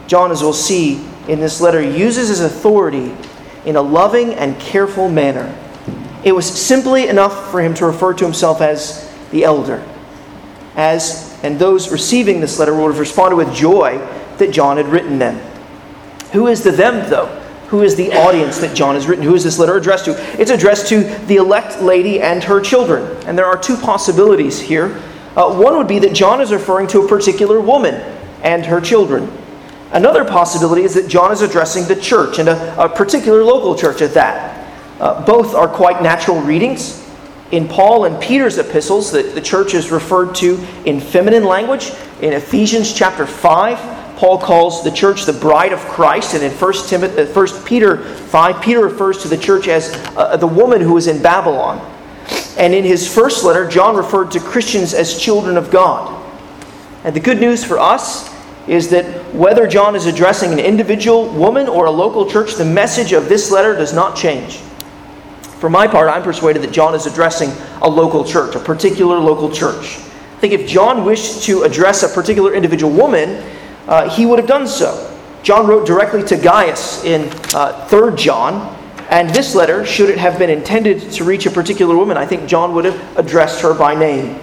John, 0.07 0.31
as 0.31 0.41
we'll 0.41 0.53
see 0.53 1.05
in 1.27 1.39
this 1.39 1.61
letter, 1.61 1.81
uses 1.81 2.29
his 2.29 2.39
authority 2.39 3.15
in 3.67 3.75
a 3.75 3.81
loving 3.81 4.33
and 4.33 4.57
careful 4.59 5.09
manner. 5.09 5.53
It 6.24 6.31
was 6.31 6.47
simply 6.47 7.07
enough 7.07 7.51
for 7.51 7.62
him 7.62 7.74
to 7.75 7.86
refer 7.86 8.13
to 8.13 8.24
himself 8.24 8.62
as 8.62 9.13
the 9.29 9.43
elder. 9.43 9.86
As 10.75 11.38
and 11.43 11.59
those 11.59 11.91
receiving 11.91 12.39
this 12.39 12.57
letter 12.59 12.74
would 12.74 12.88
have 12.88 13.00
responded 13.00 13.36
with 13.36 13.53
joy 13.53 13.97
that 14.38 14.51
John 14.51 14.77
had 14.77 14.88
written 14.88 15.19
them. 15.19 15.36
Who 16.31 16.47
is 16.47 16.63
the 16.63 16.71
them, 16.71 17.09
though? 17.09 17.27
Who 17.67 17.81
is 17.81 17.97
the 17.97 18.13
audience 18.13 18.59
that 18.59 18.74
John 18.74 18.95
has 18.95 19.05
written? 19.05 19.25
Who 19.25 19.36
is 19.36 19.43
this 19.43 19.59
letter 19.59 19.75
addressed 19.75 20.05
to? 20.05 20.41
It's 20.41 20.50
addressed 20.50 20.88
to 20.88 21.03
the 21.25 21.36
elect 21.36 21.81
lady 21.81 22.21
and 22.21 22.41
her 22.45 22.62
children. 22.62 23.03
And 23.27 23.38
there 23.38 23.45
are 23.45 23.57
two 23.57 23.75
possibilities 23.75 24.62
here. 24.62 25.03
Uh, 25.36 25.53
one 25.53 25.77
would 25.77 25.88
be 25.88 26.00
that 26.00 26.13
John 26.13 26.39
is 26.39 26.53
referring 26.53 26.88
to 26.88 27.01
a 27.01 27.07
particular 27.07 27.59
woman 27.59 27.95
and 28.43 28.65
her 28.65 28.79
children. 28.79 29.29
Another 29.91 30.25
possibility 30.25 30.84
is 30.84 30.94
that 30.96 31.08
John 31.08 31.32
is 31.32 31.41
addressing 31.41 31.86
the 31.88 31.96
church, 31.96 32.39
and 32.39 32.50
a, 32.50 32.86
a 32.86 32.89
particular 32.89 33.44
local 33.44 33.75
church 33.75 34.01
at 34.01 34.13
that. 34.13 34.56
Uh, 35.00 35.25
both 35.25 35.53
are 35.53 35.67
quite 35.67 36.01
natural 36.01 36.41
readings. 36.41 37.03
In 37.51 37.67
Paul 37.67 38.06
and 38.06 38.22
Peter's 38.22 38.58
epistles, 38.58 39.12
the, 39.12 39.24
the 39.24 39.41
church 39.41 39.74
is 39.74 39.91
referred 39.91 40.36
to 40.36 40.60
in 40.86 41.00
feminine 41.00 41.46
language. 41.46 41.91
In 42.22 42.34
Ephesians 42.34 42.94
chapter 42.94 43.25
5, 43.25 44.17
Paul 44.17 44.39
calls 44.39 44.84
the 44.84 44.91
church 44.91 45.25
the 45.25 45.34
bride 45.34 45.72
of 45.72 45.79
Christ, 45.79 46.34
and 46.34 46.44
in 46.44 46.51
1, 46.51 46.74
Timothy, 46.88 47.24
1 47.24 47.50
uh, 47.50 47.63
Peter 47.65 48.03
5, 48.03 48.62
Peter 48.62 48.82
refers 48.82 49.22
to 49.22 49.27
the 49.29 49.38
church 49.38 49.67
as 49.67 49.94
uh, 50.17 50.36
the 50.36 50.48
woman 50.48 50.82
who 50.82 50.98
is 50.98 51.08
in 51.08 51.22
Babylon. 51.22 51.79
And 52.58 52.74
in 52.74 52.84
his 52.84 53.08
first 53.08 53.46
letter, 53.46 53.70
John 53.70 53.96
referred 53.96 54.32
to 54.32 54.39
Christians 54.39 54.94
as 54.94 55.17
children 55.22 55.56
of 55.56 55.70
God. 55.70 56.13
And 57.03 57.15
the 57.15 57.20
good 57.20 57.39
news 57.39 57.63
for 57.63 57.77
us 57.77 58.27
is 58.67 58.89
that 58.89 59.05
whether 59.33 59.67
John 59.67 59.95
is 59.95 60.05
addressing 60.05 60.51
an 60.51 60.59
individual 60.59 61.29
woman 61.29 61.67
or 61.67 61.86
a 61.86 61.91
local 61.91 62.29
church, 62.29 62.55
the 62.55 62.65
message 62.65 63.13
of 63.13 63.29
this 63.29 63.51
letter 63.51 63.75
does 63.75 63.93
not 63.93 64.15
change. 64.15 64.57
For 65.59 65.69
my 65.69 65.88
part, 65.88 66.09
I'm 66.09 66.21
persuaded 66.21 66.62
that 66.63 66.71
John 66.71 66.93
is 66.93 67.05
addressing 67.05 67.50
a 67.81 67.89
local 67.89 68.24
church, 68.24 68.55
a 68.55 68.59
particular 68.59 69.17
local 69.17 69.50
church. 69.51 69.97
I 69.97 70.39
think 70.39 70.53
if 70.53 70.69
John 70.69 71.03
wished 71.03 71.43
to 71.43 71.63
address 71.63 72.03
a 72.03 72.09
particular 72.09 72.53
individual 72.53 72.93
woman, 72.93 73.43
uh, 73.88 74.09
he 74.09 74.25
would 74.25 74.38
have 74.38 74.47
done 74.47 74.67
so. 74.67 75.17
John 75.41 75.65
wrote 75.65 75.88
directly 75.88 76.21
to 76.24 76.38
Gaius 76.38 77.03
in 77.05 77.29
uh, 77.55 77.88
3 77.88 78.15
John, 78.15 78.75
and 79.09 79.29
this 79.29 79.55
letter, 79.55 79.86
should 79.86 80.09
it 80.09 80.17
have 80.17 80.38
been 80.38 80.50
intended 80.50 81.09
to 81.13 81.24
reach 81.24 81.45
a 81.45 81.51
particular 81.51 81.95
woman, 81.95 82.17
I 82.17 82.25
think 82.25 82.47
John 82.47 82.74
would 82.75 82.86
have 82.86 83.17
addressed 83.17 83.62
her 83.62 83.74
by 83.74 83.95
name. 83.95 84.39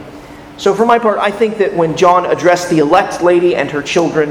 So, 0.57 0.75
for 0.75 0.87
my 0.87 0.99
part, 0.99 1.19
I 1.19 1.31
think 1.31 1.59
that 1.59 1.75
when 1.75 1.97
John 1.97 2.27
addressed 2.27 2.71
the 2.71 2.79
elect 2.79 3.23
lady 3.23 3.57
and 3.57 3.71
her 3.71 3.83
children, 3.83 4.31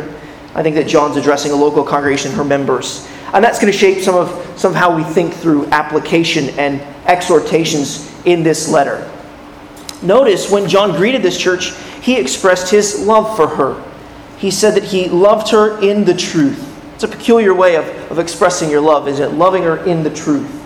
I 0.55 0.63
think 0.63 0.75
that 0.75 0.87
John's 0.87 1.17
addressing 1.17 1.51
a 1.51 1.55
local 1.55 1.83
congregation, 1.83 2.31
her 2.33 2.43
members. 2.43 3.07
And 3.33 3.43
that's 3.43 3.59
going 3.59 3.71
to 3.71 3.77
shape 3.77 4.03
some 4.03 4.15
of, 4.15 4.59
some 4.59 4.71
of 4.71 4.77
how 4.77 4.95
we 4.95 5.03
think 5.03 5.33
through 5.33 5.65
application 5.67 6.49
and 6.59 6.79
exhortations 7.07 8.09
in 8.25 8.43
this 8.43 8.69
letter. 8.69 9.09
Notice 10.03 10.51
when 10.51 10.69
John 10.69 10.91
greeted 10.91 11.23
this 11.23 11.37
church, 11.37 11.73
he 12.01 12.17
expressed 12.17 12.69
his 12.69 13.05
love 13.05 13.35
for 13.35 13.47
her. 13.47 13.83
He 14.37 14.51
said 14.51 14.75
that 14.75 14.83
he 14.83 15.09
loved 15.09 15.49
her 15.51 15.81
in 15.81 16.05
the 16.05 16.13
truth. 16.13 16.69
It's 16.93 17.03
a 17.03 17.07
peculiar 17.07 17.53
way 17.53 17.75
of, 17.75 17.85
of 18.11 18.19
expressing 18.19 18.69
your 18.69 18.81
love, 18.81 19.07
isn't 19.07 19.33
it? 19.33 19.35
Loving 19.35 19.63
her 19.63 19.77
in 19.85 20.03
the 20.03 20.13
truth. 20.13 20.61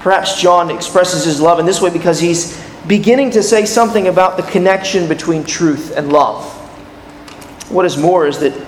Perhaps 0.00 0.40
John 0.40 0.70
expresses 0.70 1.24
his 1.24 1.40
love 1.40 1.60
in 1.60 1.66
this 1.66 1.80
way 1.80 1.90
because 1.90 2.18
he's 2.18 2.58
beginning 2.86 3.30
to 3.32 3.42
say 3.42 3.66
something 3.66 4.08
about 4.08 4.36
the 4.36 4.42
connection 4.44 5.08
between 5.08 5.44
truth 5.44 5.96
and 5.96 6.12
love. 6.12 6.44
What 7.70 7.84
is 7.84 7.96
more 7.96 8.26
is 8.26 8.38
that 8.38 8.66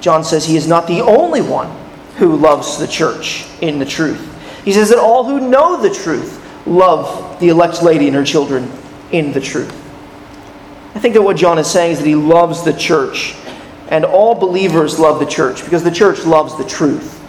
John 0.00 0.22
says 0.22 0.44
he 0.44 0.56
is 0.56 0.68
not 0.68 0.86
the 0.86 1.00
only 1.00 1.40
one 1.40 1.74
who 2.16 2.36
loves 2.36 2.78
the 2.78 2.86
church 2.86 3.46
in 3.60 3.78
the 3.78 3.86
truth. 3.86 4.30
He 4.64 4.72
says 4.72 4.90
that 4.90 4.98
all 4.98 5.24
who 5.24 5.48
know 5.48 5.80
the 5.80 5.92
truth 5.92 6.40
love 6.66 7.40
the 7.40 7.48
elect 7.48 7.82
lady 7.82 8.06
and 8.06 8.16
her 8.16 8.24
children 8.24 8.70
in 9.12 9.32
the 9.32 9.40
truth. 9.40 9.72
I 10.94 11.00
think 11.00 11.14
that 11.14 11.22
what 11.22 11.36
John 11.36 11.58
is 11.58 11.70
saying 11.70 11.92
is 11.92 11.98
that 11.98 12.06
he 12.06 12.14
loves 12.14 12.62
the 12.62 12.72
church, 12.72 13.34
and 13.88 14.04
all 14.04 14.34
believers 14.34 14.98
love 14.98 15.18
the 15.18 15.26
church 15.26 15.64
because 15.64 15.82
the 15.82 15.90
church 15.90 16.24
loves 16.24 16.56
the 16.56 16.64
truth. 16.64 17.20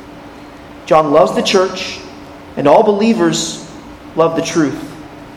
John 0.86 1.12
loves 1.12 1.34
the 1.34 1.42
church, 1.42 2.00
and 2.58 2.68
all 2.68 2.84
believers 2.84 3.70
love 4.16 4.36
the 4.36 4.44
truth 4.44 4.95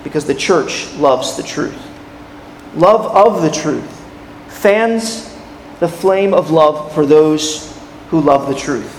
because 0.09 0.25
the 0.25 0.35
church 0.35 0.91
loves 0.95 1.37
the 1.37 1.43
truth. 1.43 1.79
Love 2.75 3.15
of 3.15 3.43
the 3.43 3.50
truth 3.50 3.85
fans 4.49 5.37
the 5.81 5.88
flame 5.88 6.33
of 6.33 6.50
love 6.50 6.95
for 6.95 7.05
those 7.05 7.79
who 8.09 8.19
love 8.19 8.49
the 8.49 8.55
truth. 8.55 8.95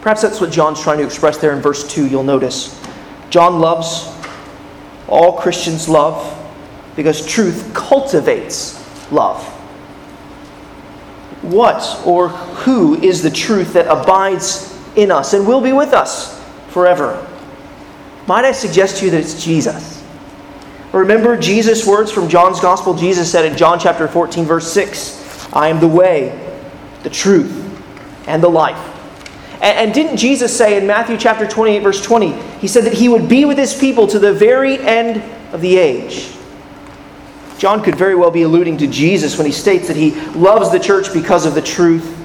Perhaps 0.00 0.22
that's 0.22 0.40
what 0.40 0.52
John's 0.52 0.80
trying 0.80 0.98
to 0.98 1.04
express 1.04 1.38
there 1.38 1.52
in 1.56 1.60
verse 1.60 1.86
2. 1.92 2.06
You'll 2.06 2.22
notice. 2.22 2.80
John 3.30 3.58
loves, 3.58 4.16
all 5.08 5.38
Christians 5.38 5.88
love, 5.88 6.38
because 6.94 7.26
truth 7.26 7.72
cultivates 7.74 8.78
love. 9.10 9.44
What 11.42 12.00
or 12.06 12.28
who 12.28 12.94
is 13.02 13.22
the 13.22 13.30
truth 13.30 13.72
that 13.72 13.88
abides 13.88 14.72
in 14.94 15.10
us 15.10 15.32
and 15.32 15.48
will 15.48 15.60
be 15.60 15.72
with 15.72 15.92
us 15.92 16.40
forever? 16.68 17.26
Might 18.30 18.44
I 18.44 18.52
suggest 18.52 18.98
to 18.98 19.06
you 19.06 19.10
that 19.10 19.22
it's 19.22 19.42
Jesus? 19.42 20.04
Remember 20.92 21.36
Jesus' 21.36 21.84
words 21.84 22.12
from 22.12 22.28
John's 22.28 22.60
Gospel? 22.60 22.94
Jesus 22.94 23.28
said 23.28 23.44
in 23.44 23.58
John 23.58 23.80
chapter 23.80 24.06
14, 24.06 24.44
verse 24.44 24.72
6, 24.72 25.52
I 25.52 25.66
am 25.66 25.80
the 25.80 25.88
way, 25.88 26.54
the 27.02 27.10
truth, 27.10 27.50
and 28.28 28.40
the 28.40 28.48
life. 28.48 28.78
And, 29.54 29.78
and 29.78 29.92
didn't 29.92 30.16
Jesus 30.16 30.56
say 30.56 30.78
in 30.78 30.86
Matthew 30.86 31.16
chapter 31.18 31.44
28, 31.44 31.82
verse 31.82 32.00
20, 32.00 32.30
he 32.60 32.68
said 32.68 32.84
that 32.84 32.92
he 32.92 33.08
would 33.08 33.28
be 33.28 33.44
with 33.46 33.58
his 33.58 33.76
people 33.76 34.06
to 34.06 34.20
the 34.20 34.32
very 34.32 34.78
end 34.78 35.24
of 35.52 35.60
the 35.60 35.76
age? 35.76 36.32
John 37.58 37.82
could 37.82 37.96
very 37.96 38.14
well 38.14 38.30
be 38.30 38.42
alluding 38.42 38.78
to 38.78 38.86
Jesus 38.86 39.38
when 39.38 39.46
he 39.48 39.52
states 39.52 39.88
that 39.88 39.96
he 39.96 40.12
loves 40.36 40.70
the 40.70 40.78
church 40.78 41.12
because 41.12 41.46
of 41.46 41.56
the 41.56 41.62
truth 41.62 42.16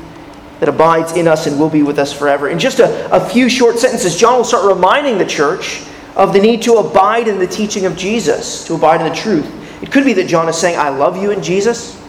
that 0.60 0.70
abides 0.70 1.14
in 1.14 1.28
us 1.28 1.48
and 1.48 1.60
will 1.60 1.72
be 1.72 1.82
with 1.82 1.98
us 1.98 2.14
forever. 2.14 2.48
In 2.48 2.60
just 2.60 2.78
a, 2.78 3.12
a 3.12 3.28
few 3.28 3.50
short 3.50 3.80
sentences, 3.80 4.16
John 4.16 4.38
will 4.38 4.44
start 4.44 4.72
reminding 4.72 5.18
the 5.18 5.26
church 5.26 5.84
of 6.16 6.34
the 6.34 6.40
need 6.40 6.62
to 6.64 6.76
abide 6.76 7.28
in 7.28 7.40
the 7.40 7.48
teaching 7.48 7.86
of 7.86 7.96
Jesus, 7.96 8.66
to 8.66 8.76
abide 8.76 9.02
in 9.02 9.10
the 9.10 9.16
truth. 9.16 9.84
It 9.84 9.92
could 9.92 10.06
be 10.06 10.14
that 10.14 10.28
John 10.28 10.48
is 10.48 10.58
saying, 10.58 10.80
I 10.80 10.90
love 10.90 11.22
you 11.22 11.32
in 11.32 11.44
Jesus, 11.44 12.02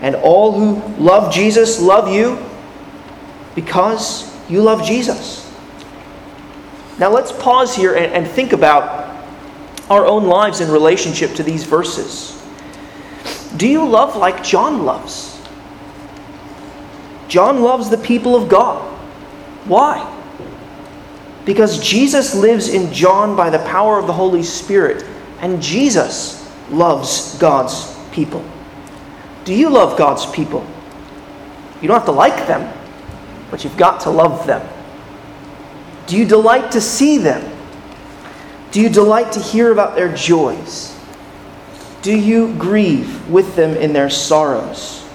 and 0.00 0.16
all 0.16 0.52
who 0.52 1.02
love 1.02 1.32
Jesus 1.32 1.80
love 1.80 2.12
you 2.12 2.44
because 3.54 4.30
you 4.50 4.62
love 4.62 4.84
Jesus. 4.84 5.50
Now 6.98 7.10
let's 7.10 7.32
pause 7.32 7.74
here 7.74 7.94
and, 7.94 8.12
and 8.12 8.26
think 8.26 8.52
about 8.52 9.02
our 9.88 10.06
own 10.06 10.24
lives 10.24 10.60
in 10.60 10.70
relationship 10.70 11.34
to 11.34 11.42
these 11.42 11.64
verses. 11.64 12.42
Do 13.56 13.68
you 13.68 13.86
love 13.86 14.16
like 14.16 14.42
John 14.42 14.84
loves? 14.84 15.40
John 17.28 17.62
loves 17.62 17.88
the 17.88 17.98
people 17.98 18.34
of 18.34 18.48
God. 18.48 18.82
Why? 19.66 20.08
Because 21.44 21.80
Jesus 21.80 22.34
lives 22.34 22.68
in 22.68 22.92
John 22.92 23.34
by 23.36 23.50
the 23.50 23.58
power 23.60 23.98
of 23.98 24.06
the 24.06 24.12
Holy 24.12 24.42
Spirit, 24.42 25.04
and 25.40 25.60
Jesus 25.60 26.48
loves 26.70 27.36
God's 27.38 27.98
people. 28.12 28.44
Do 29.44 29.52
you 29.52 29.68
love 29.68 29.98
God's 29.98 30.24
people? 30.26 30.64
You 31.80 31.88
don't 31.88 31.96
have 31.96 32.06
to 32.06 32.12
like 32.12 32.46
them, 32.46 32.72
but 33.50 33.64
you've 33.64 33.76
got 33.76 34.02
to 34.02 34.10
love 34.10 34.46
them. 34.46 34.66
Do 36.06 36.16
you 36.16 36.24
delight 36.24 36.72
to 36.72 36.80
see 36.80 37.18
them? 37.18 37.50
Do 38.70 38.80
you 38.80 38.88
delight 38.88 39.32
to 39.32 39.40
hear 39.40 39.72
about 39.72 39.96
their 39.96 40.14
joys? 40.14 40.96
Do 42.02 42.16
you 42.16 42.54
grieve 42.54 43.28
with 43.28 43.56
them 43.56 43.76
in 43.76 43.92
their 43.92 44.10
sorrows? 44.10 45.06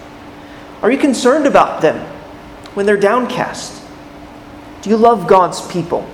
Are 0.82 0.92
you 0.92 0.98
concerned 0.98 1.46
about 1.46 1.82
them 1.82 2.06
when 2.74 2.86
they're 2.86 2.98
downcast? 2.98 3.82
Do 4.82 4.90
you 4.90 4.98
love 4.98 5.28
God's 5.28 5.66
people? 5.68 6.08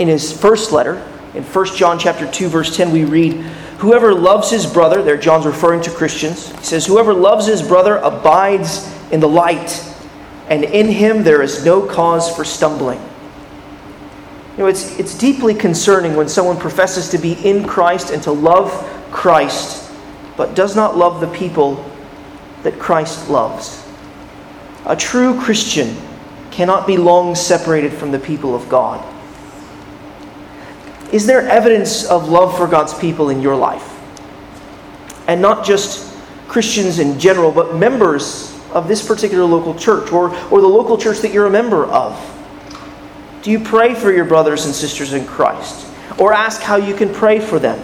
In 0.00 0.08
his 0.08 0.32
first 0.32 0.72
letter, 0.72 0.94
in 1.34 1.44
1 1.44 1.66
John 1.76 1.98
chapter 1.98 2.26
2 2.26 2.48
verse 2.48 2.74
10 2.74 2.90
we 2.90 3.04
read, 3.04 3.34
"Whoever 3.78 4.14
loves 4.14 4.50
his 4.50 4.66
brother, 4.66 5.02
there 5.02 5.18
John's 5.18 5.44
referring 5.46 5.82
to 5.82 5.90
Christians. 5.90 6.48
He 6.58 6.64
says, 6.64 6.86
"Whoever 6.86 7.12
loves 7.12 7.46
his 7.46 7.62
brother 7.62 7.98
abides 7.98 8.88
in 9.10 9.20
the 9.20 9.28
light, 9.28 9.80
and 10.48 10.64
in 10.64 10.88
him 10.88 11.22
there 11.22 11.42
is 11.42 11.64
no 11.64 11.82
cause 11.82 12.30
for 12.30 12.44
stumbling." 12.44 12.98
You 14.56 14.64
know, 14.64 14.70
it's, 14.70 14.98
it's 14.98 15.14
deeply 15.14 15.54
concerning 15.54 16.16
when 16.16 16.28
someone 16.28 16.56
professes 16.56 17.10
to 17.10 17.18
be 17.18 17.32
in 17.44 17.64
Christ 17.64 18.10
and 18.10 18.22
to 18.22 18.32
love 18.32 18.72
Christ, 19.12 19.84
but 20.36 20.54
does 20.54 20.74
not 20.74 20.96
love 20.96 21.20
the 21.20 21.28
people 21.28 21.84
that 22.62 22.78
Christ 22.78 23.28
loves. 23.28 23.82
A 24.86 24.96
true 24.96 25.38
Christian 25.38 25.94
cannot 26.50 26.86
be 26.86 26.96
long 26.96 27.34
separated 27.34 27.92
from 27.92 28.12
the 28.12 28.18
people 28.18 28.54
of 28.54 28.68
God. 28.68 29.00
Is 31.12 31.26
there 31.26 31.42
evidence 31.48 32.04
of 32.04 32.28
love 32.28 32.56
for 32.56 32.66
God's 32.66 32.94
people 32.94 33.30
in 33.30 33.40
your 33.40 33.56
life? 33.56 33.98
And 35.26 35.42
not 35.42 35.64
just 35.64 36.16
Christians 36.48 36.98
in 36.98 37.18
general, 37.18 37.50
but 37.52 37.76
members 37.76 38.56
of 38.72 38.88
this 38.88 39.06
particular 39.06 39.44
local 39.44 39.74
church 39.74 40.12
or, 40.12 40.34
or 40.50 40.60
the 40.60 40.68
local 40.68 40.96
church 40.96 41.18
that 41.20 41.32
you're 41.32 41.46
a 41.46 41.50
member 41.50 41.84
of? 41.86 42.18
Do 43.42 43.50
you 43.50 43.60
pray 43.60 43.94
for 43.94 44.12
your 44.12 44.24
brothers 44.24 44.66
and 44.66 44.74
sisters 44.74 45.12
in 45.12 45.26
Christ? 45.26 45.86
Or 46.18 46.32
ask 46.32 46.60
how 46.60 46.76
you 46.76 46.94
can 46.94 47.12
pray 47.12 47.40
for 47.40 47.58
them? 47.58 47.78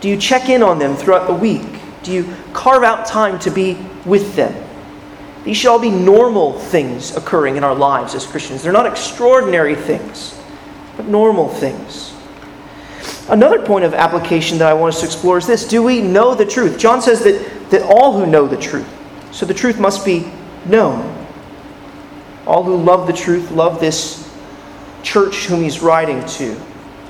Do 0.00 0.08
you 0.08 0.16
check 0.16 0.48
in 0.48 0.62
on 0.62 0.78
them 0.78 0.96
throughout 0.96 1.26
the 1.26 1.34
week? 1.34 1.66
Do 2.02 2.12
you 2.12 2.34
carve 2.52 2.82
out 2.82 3.06
time 3.06 3.38
to 3.40 3.50
be 3.50 3.74
with 4.04 4.34
them? 4.34 4.64
These 5.44 5.56
should 5.56 5.70
all 5.70 5.78
be 5.78 5.90
normal 5.90 6.58
things 6.58 7.16
occurring 7.16 7.56
in 7.56 7.64
our 7.64 7.74
lives 7.74 8.14
as 8.14 8.26
Christians. 8.26 8.62
They're 8.62 8.72
not 8.72 8.86
extraordinary 8.86 9.74
things, 9.74 10.38
but 10.96 11.06
normal 11.06 11.48
things. 11.48 12.14
Another 13.28 13.60
point 13.60 13.84
of 13.84 13.92
application 13.92 14.58
that 14.58 14.68
I 14.68 14.74
want 14.74 14.94
us 14.94 15.00
to 15.00 15.06
explore 15.06 15.38
is 15.38 15.46
this 15.46 15.66
Do 15.66 15.82
we 15.82 16.00
know 16.00 16.34
the 16.34 16.46
truth? 16.46 16.78
John 16.78 17.02
says 17.02 17.22
that, 17.24 17.70
that 17.70 17.82
all 17.82 18.18
who 18.18 18.26
know 18.26 18.46
the 18.46 18.56
truth. 18.56 18.88
So 19.32 19.44
the 19.44 19.54
truth 19.54 19.78
must 19.78 20.04
be 20.04 20.30
known. 20.66 21.14
All 22.46 22.62
who 22.62 22.76
love 22.76 23.06
the 23.06 23.12
truth 23.12 23.50
love 23.50 23.80
this 23.80 24.34
church 25.02 25.46
whom 25.46 25.62
he's 25.62 25.80
writing 25.80 26.24
to. 26.26 26.60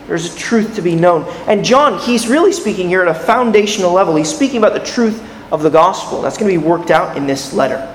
There's 0.08 0.34
a 0.34 0.38
truth 0.38 0.74
to 0.76 0.82
be 0.82 0.94
known. 0.94 1.24
And 1.46 1.64
John, 1.64 2.00
he's 2.00 2.28
really 2.28 2.52
speaking 2.52 2.88
here 2.88 3.02
at 3.02 3.08
a 3.08 3.14
foundational 3.14 3.92
level. 3.92 4.16
He's 4.16 4.34
speaking 4.34 4.56
about 4.56 4.72
the 4.72 4.84
truth 4.84 5.22
of 5.52 5.62
the 5.62 5.70
gospel. 5.70 6.22
That's 6.22 6.38
going 6.38 6.52
to 6.52 6.58
be 6.58 6.66
worked 6.66 6.90
out 6.90 7.16
in 7.16 7.26
this 7.26 7.52
letter. 7.52 7.94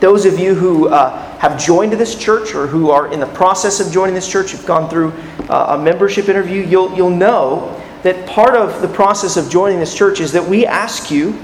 Those 0.00 0.24
of 0.24 0.38
you 0.38 0.54
who 0.54 0.88
uh, 0.88 1.31
have 1.42 1.58
joined 1.58 1.92
this 1.94 2.14
church 2.14 2.54
or 2.54 2.68
who 2.68 2.92
are 2.92 3.12
in 3.12 3.18
the 3.18 3.26
process 3.26 3.80
of 3.80 3.92
joining 3.92 4.14
this 4.14 4.28
church, 4.30 4.52
you've 4.52 4.64
gone 4.64 4.88
through 4.88 5.10
uh, 5.48 5.76
a 5.76 5.82
membership 5.82 6.28
interview, 6.28 6.62
you'll, 6.62 6.94
you'll 6.94 7.10
know 7.10 7.82
that 8.04 8.28
part 8.28 8.54
of 8.54 8.80
the 8.80 8.86
process 8.86 9.36
of 9.36 9.50
joining 9.50 9.80
this 9.80 9.92
church 9.92 10.20
is 10.20 10.30
that 10.30 10.48
we 10.48 10.64
ask 10.64 11.10
you 11.10 11.36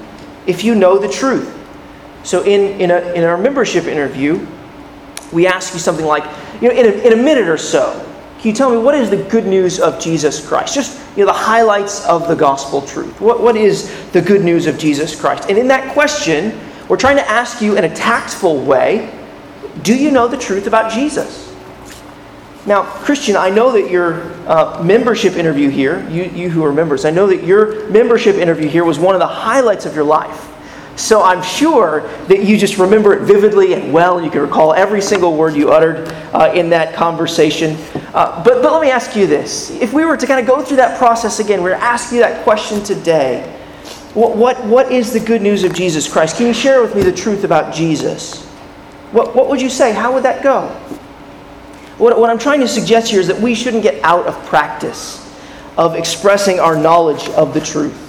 if 0.46 0.62
you 0.62 0.76
know 0.76 0.98
the 0.98 1.08
truth. 1.08 1.52
So, 2.22 2.44
in, 2.44 2.80
in, 2.80 2.92
a, 2.92 3.12
in 3.14 3.24
our 3.24 3.36
membership 3.36 3.86
interview, 3.86 4.46
we 5.32 5.48
ask 5.48 5.74
you 5.74 5.80
something 5.80 6.06
like, 6.06 6.22
you 6.62 6.68
know, 6.68 6.76
in 6.76 6.86
a, 6.86 7.06
in 7.08 7.12
a 7.18 7.20
minute 7.20 7.48
or 7.48 7.58
so, 7.58 7.92
can 8.38 8.50
you 8.50 8.54
tell 8.54 8.70
me 8.70 8.78
what 8.78 8.94
is 8.94 9.10
the 9.10 9.24
good 9.24 9.46
news 9.46 9.80
of 9.80 9.98
Jesus 9.98 10.46
Christ? 10.46 10.76
Just 10.76 10.96
you 11.16 11.24
know, 11.24 11.32
the 11.32 11.38
highlights 11.38 12.06
of 12.06 12.28
the 12.28 12.36
gospel 12.36 12.82
truth. 12.82 13.20
What, 13.20 13.42
what 13.42 13.56
is 13.56 13.90
the 14.12 14.22
good 14.22 14.44
news 14.44 14.68
of 14.68 14.78
Jesus 14.78 15.20
Christ? 15.20 15.48
And 15.48 15.58
in 15.58 15.66
that 15.66 15.92
question, 15.92 16.56
we're 16.88 16.96
trying 16.96 17.16
to 17.16 17.28
ask 17.28 17.60
you 17.60 17.76
in 17.76 17.82
a 17.82 17.92
tactful 17.92 18.60
way 18.60 19.17
do 19.82 19.94
you 19.94 20.10
know 20.10 20.28
the 20.28 20.36
truth 20.36 20.66
about 20.66 20.92
Jesus? 20.92 21.48
Now, 22.66 22.82
Christian, 22.82 23.36
I 23.36 23.48
know 23.50 23.72
that 23.72 23.90
your 23.90 24.24
uh, 24.46 24.82
membership 24.82 25.34
interview 25.34 25.70
here, 25.70 26.06
you, 26.10 26.24
you 26.24 26.50
who 26.50 26.64
are 26.64 26.72
members, 26.72 27.04
I 27.04 27.10
know 27.10 27.26
that 27.28 27.44
your 27.44 27.88
membership 27.88 28.36
interview 28.36 28.68
here 28.68 28.84
was 28.84 28.98
one 28.98 29.14
of 29.14 29.20
the 29.20 29.26
highlights 29.26 29.86
of 29.86 29.94
your 29.94 30.04
life. 30.04 30.44
So 30.98 31.22
I'm 31.22 31.42
sure 31.42 32.00
that 32.26 32.42
you 32.44 32.58
just 32.58 32.76
remember 32.76 33.14
it 33.14 33.22
vividly 33.22 33.72
and 33.72 33.92
well. 33.92 34.20
You 34.20 34.30
can 34.30 34.40
recall 34.40 34.74
every 34.74 35.00
single 35.00 35.36
word 35.36 35.54
you 35.54 35.70
uttered 35.70 36.08
uh, 36.34 36.52
in 36.54 36.70
that 36.70 36.94
conversation. 36.94 37.76
Uh, 38.12 38.42
but, 38.42 38.62
but 38.62 38.72
let 38.72 38.82
me 38.82 38.90
ask 38.90 39.14
you 39.14 39.28
this. 39.28 39.70
If 39.70 39.92
we 39.92 40.04
were 40.04 40.16
to 40.16 40.26
kind 40.26 40.40
of 40.40 40.46
go 40.46 40.60
through 40.60 40.78
that 40.78 40.98
process 40.98 41.38
again, 41.38 41.62
we 41.62 41.70
are 41.70 41.74
asking 41.74 42.18
you 42.18 42.24
that 42.24 42.42
question 42.42 42.82
today. 42.82 43.54
What, 44.14 44.36
what, 44.36 44.64
what 44.66 44.90
is 44.90 45.12
the 45.12 45.20
good 45.20 45.40
news 45.40 45.62
of 45.62 45.72
Jesus 45.72 46.10
Christ? 46.12 46.36
Can 46.36 46.48
you 46.48 46.52
share 46.52 46.82
with 46.82 46.96
me 46.96 47.02
the 47.02 47.12
truth 47.12 47.44
about 47.44 47.72
Jesus? 47.72 48.47
What, 49.12 49.34
what 49.34 49.48
would 49.48 49.60
you 49.60 49.70
say? 49.70 49.92
How 49.92 50.12
would 50.12 50.24
that 50.24 50.42
go? 50.42 50.68
What, 51.98 52.18
what 52.18 52.30
I'm 52.30 52.38
trying 52.38 52.60
to 52.60 52.68
suggest 52.68 53.10
here 53.10 53.20
is 53.20 53.26
that 53.26 53.40
we 53.40 53.54
shouldn't 53.54 53.82
get 53.82 54.02
out 54.04 54.26
of 54.26 54.34
practice 54.46 55.24
of 55.76 55.94
expressing 55.94 56.60
our 56.60 56.76
knowledge 56.76 57.28
of 57.30 57.54
the 57.54 57.60
truth. 57.60 58.04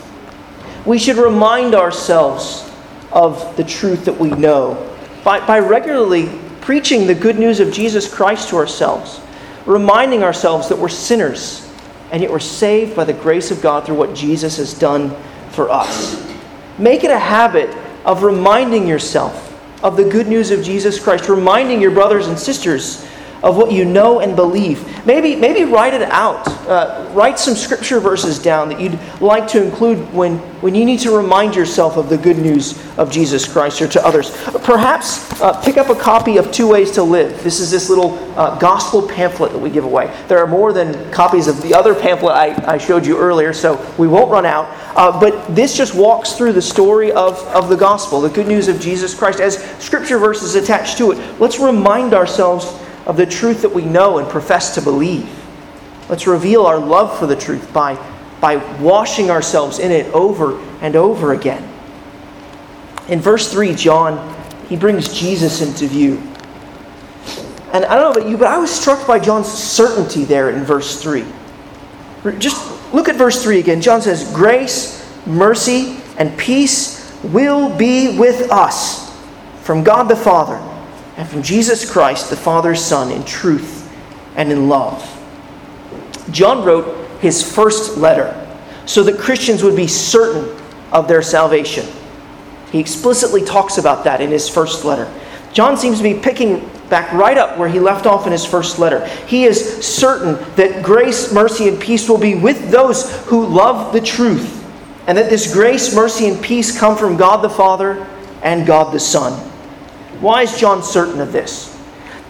We 0.85 0.99
should 0.99 1.17
remind 1.17 1.75
ourselves 1.75 2.69
of 3.11 3.55
the 3.57 3.63
truth 3.63 4.05
that 4.05 4.17
we 4.17 4.29
know 4.29 4.85
by, 5.23 5.45
by 5.45 5.59
regularly 5.59 6.29
preaching 6.61 7.07
the 7.07 7.15
good 7.15 7.39
news 7.39 7.59
of 7.59 7.71
Jesus 7.71 8.11
Christ 8.11 8.49
to 8.49 8.57
ourselves, 8.57 9.21
reminding 9.65 10.23
ourselves 10.23 10.69
that 10.69 10.77
we're 10.77 10.89
sinners 10.89 11.67
and 12.11 12.21
yet 12.21 12.31
we're 12.31 12.39
saved 12.39 12.95
by 12.95 13.05
the 13.05 13.13
grace 13.13 13.51
of 13.51 13.61
God 13.61 13.85
through 13.85 13.95
what 13.95 14.15
Jesus 14.15 14.57
has 14.57 14.73
done 14.73 15.15
for 15.51 15.69
us. 15.69 16.27
Make 16.77 17.03
it 17.03 17.11
a 17.11 17.19
habit 17.19 17.69
of 18.05 18.23
reminding 18.23 18.87
yourself 18.87 19.48
of 19.81 19.97
the 19.97 20.03
good 20.03 20.27
news 20.27 20.51
of 20.51 20.63
Jesus 20.63 20.99
Christ, 20.99 21.29
reminding 21.29 21.81
your 21.81 21.91
brothers 21.91 22.27
and 22.27 22.37
sisters 22.37 23.05
of 23.43 23.57
what 23.57 23.71
you 23.71 23.85
know 23.85 24.19
and 24.19 24.35
believe. 24.35 25.05
Maybe, 25.05 25.35
maybe 25.35 25.63
write 25.63 25.93
it 25.93 26.01
out. 26.03 26.47
Uh, 26.67 27.09
write 27.13 27.39
some 27.39 27.55
scripture 27.55 27.99
verses 27.99 28.39
down 28.39 28.69
that 28.69 28.79
you'd 28.79 28.99
like 29.21 29.47
to 29.49 29.63
include 29.63 29.97
when, 30.13 30.37
when 30.61 30.75
you 30.75 30.85
need 30.85 30.99
to 30.99 31.15
remind 31.15 31.55
yourself 31.55 31.97
of 31.97 32.09
the 32.09 32.17
good 32.17 32.37
news 32.37 32.77
of 32.97 33.11
Jesus 33.11 33.51
Christ 33.51 33.81
or 33.81 33.87
to 33.87 34.05
others. 34.05 34.31
Perhaps 34.63 35.41
uh, 35.41 35.59
pick 35.63 35.77
up 35.77 35.89
a 35.89 35.95
copy 35.95 36.37
of 36.37 36.51
Two 36.51 36.67
Ways 36.67 36.91
to 36.91 37.03
Live. 37.03 37.43
This 37.43 37.59
is 37.59 37.71
this 37.71 37.89
little 37.89 38.17
uh, 38.37 38.57
gospel 38.59 39.07
pamphlet 39.07 39.51
that 39.53 39.59
we 39.59 39.69
give 39.69 39.85
away. 39.85 40.13
There 40.27 40.39
are 40.39 40.47
more 40.47 40.73
than 40.73 41.11
copies 41.11 41.47
of 41.47 41.61
the 41.61 41.73
other 41.73 41.95
pamphlet 41.95 42.33
I, 42.33 42.73
I 42.73 42.77
showed 42.77 43.05
you 43.05 43.17
earlier, 43.17 43.53
so 43.53 43.83
we 43.97 44.07
won't 44.07 44.29
run 44.29 44.45
out. 44.45 44.67
Uh, 44.95 45.17
but 45.19 45.55
this 45.55 45.77
just 45.77 45.95
walks 45.95 46.33
through 46.33 46.53
the 46.53 46.61
story 46.61 47.11
of, 47.11 47.39
of 47.47 47.69
the 47.69 47.77
gospel, 47.77 48.21
the 48.21 48.29
good 48.29 48.47
news 48.47 48.67
of 48.67 48.79
Jesus 48.79 49.15
Christ, 49.15 49.39
as 49.39 49.57
scripture 49.81 50.17
verses 50.17 50.55
attached 50.55 50.97
to 50.97 51.11
it. 51.11 51.39
Let's 51.39 51.59
remind 51.59 52.13
ourselves 52.13 52.65
of 53.09 53.17
the 53.17 53.25
truth 53.25 53.63
that 53.63 53.73
we 53.73 53.83
know 53.83 54.19
and 54.19 54.29
profess 54.29 54.75
to 54.75 54.81
believe. 54.83 55.27
Let's 56.09 56.27
reveal 56.27 56.67
our 56.67 56.77
love 56.77 57.17
for 57.17 57.25
the 57.25 57.35
truth 57.35 57.73
by, 57.73 57.95
by 58.39 58.57
washing 58.79 59.31
ourselves 59.31 59.79
in 59.79 59.91
it 59.91 60.05
over 60.13 60.61
and 60.79 60.95
over 60.95 61.33
again. 61.33 61.67
In 63.07 63.19
verse 63.19 63.51
3, 63.51 63.73
John, 63.73 64.35
he 64.67 64.77
brings 64.77 65.11
Jesus 65.11 65.59
into 65.59 65.87
view. 65.87 66.21
And 67.73 67.83
I 67.83 67.95
don't 67.95 68.13
know 68.13 68.21
about 68.21 68.29
you, 68.29 68.37
but 68.37 68.45
I 68.45 68.59
was 68.59 68.69
struck 68.69 69.07
by 69.07 69.17
John's 69.17 69.47
certainty 69.47 70.23
there 70.23 70.51
in 70.51 70.63
verse 70.63 71.01
3. 71.01 71.25
Just 72.37 72.93
look 72.93 73.09
at 73.09 73.15
verse 73.15 73.41
3 73.41 73.57
again. 73.57 73.81
John 73.81 74.03
says, 74.03 74.31
Grace, 74.35 75.03
mercy, 75.25 75.99
and 76.19 76.37
peace 76.37 77.11
will 77.23 77.75
be 77.75 78.19
with 78.19 78.51
us 78.51 79.11
from 79.63 79.83
God 79.83 80.03
the 80.03 80.15
Father 80.15 80.68
and 81.19 81.27
from 81.27 81.43
Jesus 81.43 81.83
Christ, 81.83 82.29
the 82.29 82.37
Father's 82.37 82.81
Son, 82.81 83.11
in 83.11 83.25
truth 83.25 83.93
and 84.37 84.53
in 84.53 84.69
love. 84.69 85.05
John 86.31 86.63
wrote 86.63 87.09
his 87.19 87.43
first 87.43 87.97
letter 87.97 88.33
so 88.85 89.03
that 89.03 89.19
Christians 89.19 89.61
would 89.61 89.75
be 89.75 89.85
certain 89.85 90.57
of 90.93 91.09
their 91.09 91.21
salvation. 91.21 91.85
He 92.71 92.79
explicitly 92.79 93.43
talks 93.43 93.77
about 93.77 94.05
that 94.05 94.21
in 94.21 94.29
his 94.29 94.47
first 94.47 94.85
letter. 94.85 95.13
John 95.51 95.75
seems 95.75 95.97
to 95.97 96.03
be 96.03 96.13
picking 96.13 96.65
back 96.87 97.11
right 97.11 97.37
up 97.37 97.57
where 97.57 97.67
he 97.67 97.81
left 97.81 98.05
off 98.05 98.25
in 98.25 98.31
his 98.31 98.45
first 98.45 98.79
letter. 98.79 99.05
He 99.27 99.43
is 99.43 99.85
certain 99.85 100.35
that 100.55 100.85
grace, 100.85 101.33
mercy, 101.33 101.67
and 101.67 101.81
peace 101.81 102.07
will 102.07 102.17
be 102.17 102.35
with 102.35 102.71
those 102.71 103.25
who 103.25 103.45
love 103.45 103.91
the 103.91 103.99
truth, 103.99 104.65
and 105.05 105.17
that 105.17 105.29
this 105.29 105.53
grace, 105.53 105.93
mercy, 105.93 106.29
and 106.29 106.41
peace 106.41 106.79
come 106.79 106.95
from 106.95 107.17
God 107.17 107.41
the 107.41 107.49
Father 107.49 108.07
and 108.41 108.65
God 108.65 108.93
the 108.93 109.01
Son. 109.01 109.48
Why 110.19 110.43
is 110.43 110.57
John 110.57 110.83
certain 110.83 111.21
of 111.21 111.31
this? 111.31 111.77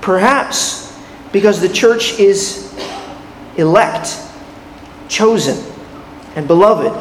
Perhaps 0.02 0.98
because 1.32 1.60
the 1.60 1.70
church 1.70 2.20
is 2.20 2.74
elect, 3.58 4.20
chosen, 5.08 5.64
and 6.36 6.48
beloved 6.48 6.94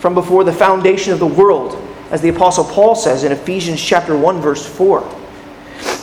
from 0.00 0.14
before 0.14 0.44
the 0.44 0.52
foundation 0.52 1.12
of 1.12 1.18
the 1.18 1.26
world, 1.26 1.80
as 2.10 2.20
the 2.20 2.28
Apostle 2.28 2.64
Paul 2.64 2.94
says 2.94 3.24
in 3.24 3.32
Ephesians 3.32 3.82
chapter 3.82 4.16
1, 4.16 4.40
verse 4.40 4.66
4. 4.66 5.22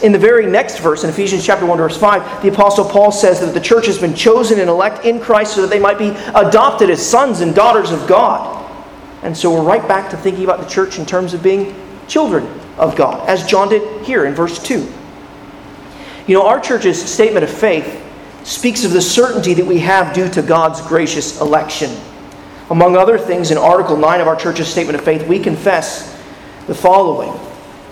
In 0.02 0.12
the 0.12 0.20
very 0.20 0.48
next 0.48 0.80
verse, 0.80 1.04
in 1.04 1.12
Ephesians 1.12 1.46
chapter 1.46 1.66
1, 1.68 1.78
verse 1.78 1.98
5, 1.98 2.42
the 2.42 2.50
Apostle 2.50 2.86
Paul 2.86 3.12
says 3.12 3.40
that 3.40 3.54
the 3.54 3.62
church 3.62 3.86
has 3.86 4.00
been 4.00 4.16
chosen 4.16 4.60
and 4.60 4.70
elect 4.70 5.06
in 5.06 5.20
Christ 5.20 5.54
so 5.54 5.62
that 5.62 5.70
they 5.70 5.80
might 5.80 6.00
be 6.00 6.10
adopted 6.34 6.90
as 6.90 7.08
sons 7.08 7.42
and 7.42 7.54
daughters 7.54 7.92
of 7.92 8.08
God. 8.08 8.58
And 9.22 9.38
so 9.38 9.54
we're 9.54 9.64
right 9.64 9.88
back 9.88 10.10
to 10.10 10.18
thinking 10.18 10.44
about 10.44 10.60
the 10.60 10.68
church 10.68 10.98
in 10.98 11.06
terms 11.06 11.36
of 11.36 11.44
being 11.44 11.76
children 12.08 12.61
of 12.78 12.96
God, 12.96 13.28
as 13.28 13.46
John 13.46 13.70
did 13.70 14.06
here 14.06 14.26
in 14.26 14.34
verse 14.34 14.62
2. 14.62 14.92
You 16.28 16.36
know, 16.36 16.46
our 16.46 16.60
church's 16.60 17.04
statement 17.04 17.44
of 17.44 17.50
faith 17.50 18.02
speaks 18.44 18.84
of 18.84 18.92
the 18.92 19.02
certainty 19.02 19.54
that 19.54 19.66
we 19.66 19.80
have 19.80 20.14
due 20.14 20.30
to 20.30 20.42
God's 20.42 20.82
gracious 20.82 21.40
election. 21.42 21.92
Among 22.70 22.96
other 22.96 23.18
things, 23.18 23.52
in 23.52 23.58
Article 23.58 23.98
9 23.98 24.22
of 24.22 24.28
our 24.28 24.36
church's 24.36 24.68
statement 24.68 24.98
of 24.98 25.04
faith, 25.04 25.28
we 25.28 25.40
confess 25.40 26.12
the 26.68 26.76
following 26.76 27.38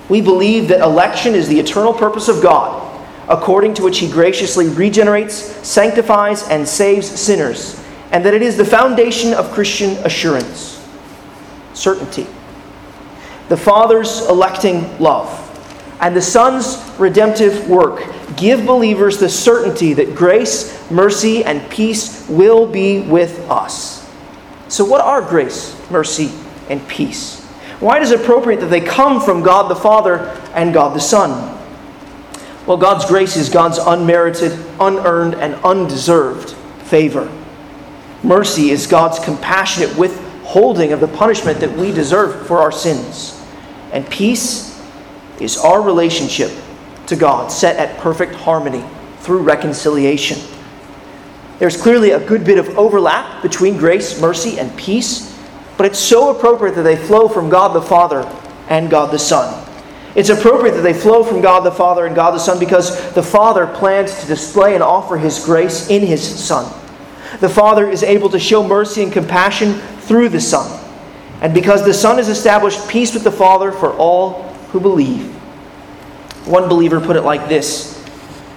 We 0.08 0.22
believe 0.22 0.70
that 0.70 0.82
election 0.82 1.36
is 1.36 1.48
the 1.48 1.60
eternal 1.60 1.94
purpose 1.94 2.30
of 2.30 2.42
God, 2.42 2.86
according 3.28 3.74
to 3.76 3.84
which 3.84 4.00
He 4.00 4.10
graciously 4.10 4.70
regenerates, 4.70 5.36
sanctifies, 5.68 6.48
and 6.48 6.68
saves 6.68 7.08
sinners, 7.08 7.84
and 8.12 8.26
that 8.26 8.34
it 8.34 8.42
is 8.42 8.58
the 8.58 8.66
foundation 8.66 9.34
of 9.34 9.52
Christian 9.52 9.92
assurance. 10.06 10.76
Certainty 11.74 12.28
the 13.50 13.58
Father's 13.58 14.28
electing 14.28 14.98
love 15.00 15.46
and 16.00 16.16
the 16.16 16.22
Son's 16.22 16.78
redemptive 16.98 17.70
work 17.70 18.04
give 18.38 18.66
believers 18.66 19.18
the 19.18 19.30
certainty 19.30 19.94
that 19.94 20.16
grace, 20.16 20.90
mercy, 20.90 21.44
and 21.44 21.70
peace 21.70 22.28
will 22.30 22.66
be 22.66 23.02
with 23.02 23.40
us. 23.50 24.10
So, 24.70 24.86
what 24.86 25.02
are 25.02 25.22
grace, 25.22 25.76
mercy, 25.90 26.32
and 26.70 26.86
peace? 26.88 27.44
Why 27.80 28.00
is 28.00 28.12
it 28.12 28.22
appropriate 28.22 28.62
that 28.62 28.68
they 28.68 28.82
come 28.82 29.20
from 29.22 29.42
God 29.42 29.70
the 29.70 29.76
Father 29.76 30.20
and 30.54 30.74
God 30.74 30.96
the 30.96 31.02
Son? 31.02 31.58
Well, 32.66 32.78
God's 32.78 33.06
grace 33.06 33.36
is 33.36 33.50
God's 33.50 33.78
unmerited, 33.80 34.58
unearned, 34.80 35.36
and 35.36 35.56
undeserved 35.66 36.52
favor. 36.86 37.32
Mercy 38.22 38.70
is 38.70 38.86
God's 38.86 39.18
compassionate 39.20 39.98
withholding 39.98 40.94
of 40.94 41.00
the 41.00 41.08
punishment 41.08 41.60
that 41.62 41.72
we 41.72 41.92
deserve 41.92 42.46
for 42.48 42.60
our 42.60 42.72
sins. 42.72 43.39
And 43.92 44.10
peace 44.10 44.82
is 45.40 45.58
our 45.58 45.82
relationship 45.82 46.52
to 47.08 47.16
God, 47.16 47.52
set 47.52 47.78
at 47.78 47.98
perfect 48.00 48.36
harmony 48.36 48.84
through 49.20 49.40
reconciliation. 49.42 50.40
There's 51.58 51.80
clearly 51.80 52.12
a 52.12 52.26
good 52.26 52.46
bit 52.46 52.58
of 52.58 52.78
overlap 52.78 53.42
between 53.42 53.78
grace, 53.78 54.22
mercy, 54.22 54.60
and 54.60 54.76
peace, 54.78 55.38
but 55.78 55.86
it's 55.86 56.00
so 56.00 56.36
appropriate 56.36 56.76
that 56.76 56.84
they 56.84 56.96
flow 56.96 57.28
from 57.28 57.50
God 57.50 57.74
the 57.74 57.82
Father 57.82 58.22
and 58.70 58.90
God 58.90 59.12
the 59.12 59.20
Son. 59.20 59.66
It's 60.16 60.30
appropriate 60.30 60.74
that 60.74 60.82
they 60.82 60.94
flow 60.94 61.24
from 61.24 61.42
God 61.42 61.62
the 61.62 61.72
Father 61.72 62.06
and 62.06 62.16
God 62.16 62.32
the 62.32 62.40
Son 62.40 62.60
because 62.60 63.14
the 63.14 63.24
Father 63.24 63.68
plans 63.68 64.20
to 64.22 64.28
display 64.28 64.74
and 64.74 64.84
offer 64.84 65.18
His 65.18 65.44
grace 65.44 65.90
in 65.90 66.06
His 66.06 66.24
Son. 66.24 66.66
The 67.40 67.50
Father 67.50 67.90
is 67.90 68.04
able 68.04 68.30
to 68.30 68.40
show 68.40 68.66
mercy 68.66 69.04
and 69.04 69.14
compassion 69.14 69.74
through 69.74 70.30
the 70.30 70.42
Son. 70.42 70.79
And 71.42 71.54
because 71.54 71.86
the 71.86 71.94
Son 71.94 72.18
has 72.18 72.28
established 72.28 72.88
peace 72.90 73.14
with 73.14 73.24
the 73.24 73.32
Father 73.32 73.72
for 73.72 73.94
all 73.94 74.44
who 74.72 74.80
believe. 74.80 75.34
One 76.46 76.68
believer 76.68 77.00
put 77.00 77.16
it 77.16 77.22
like 77.22 77.48
this 77.48 77.96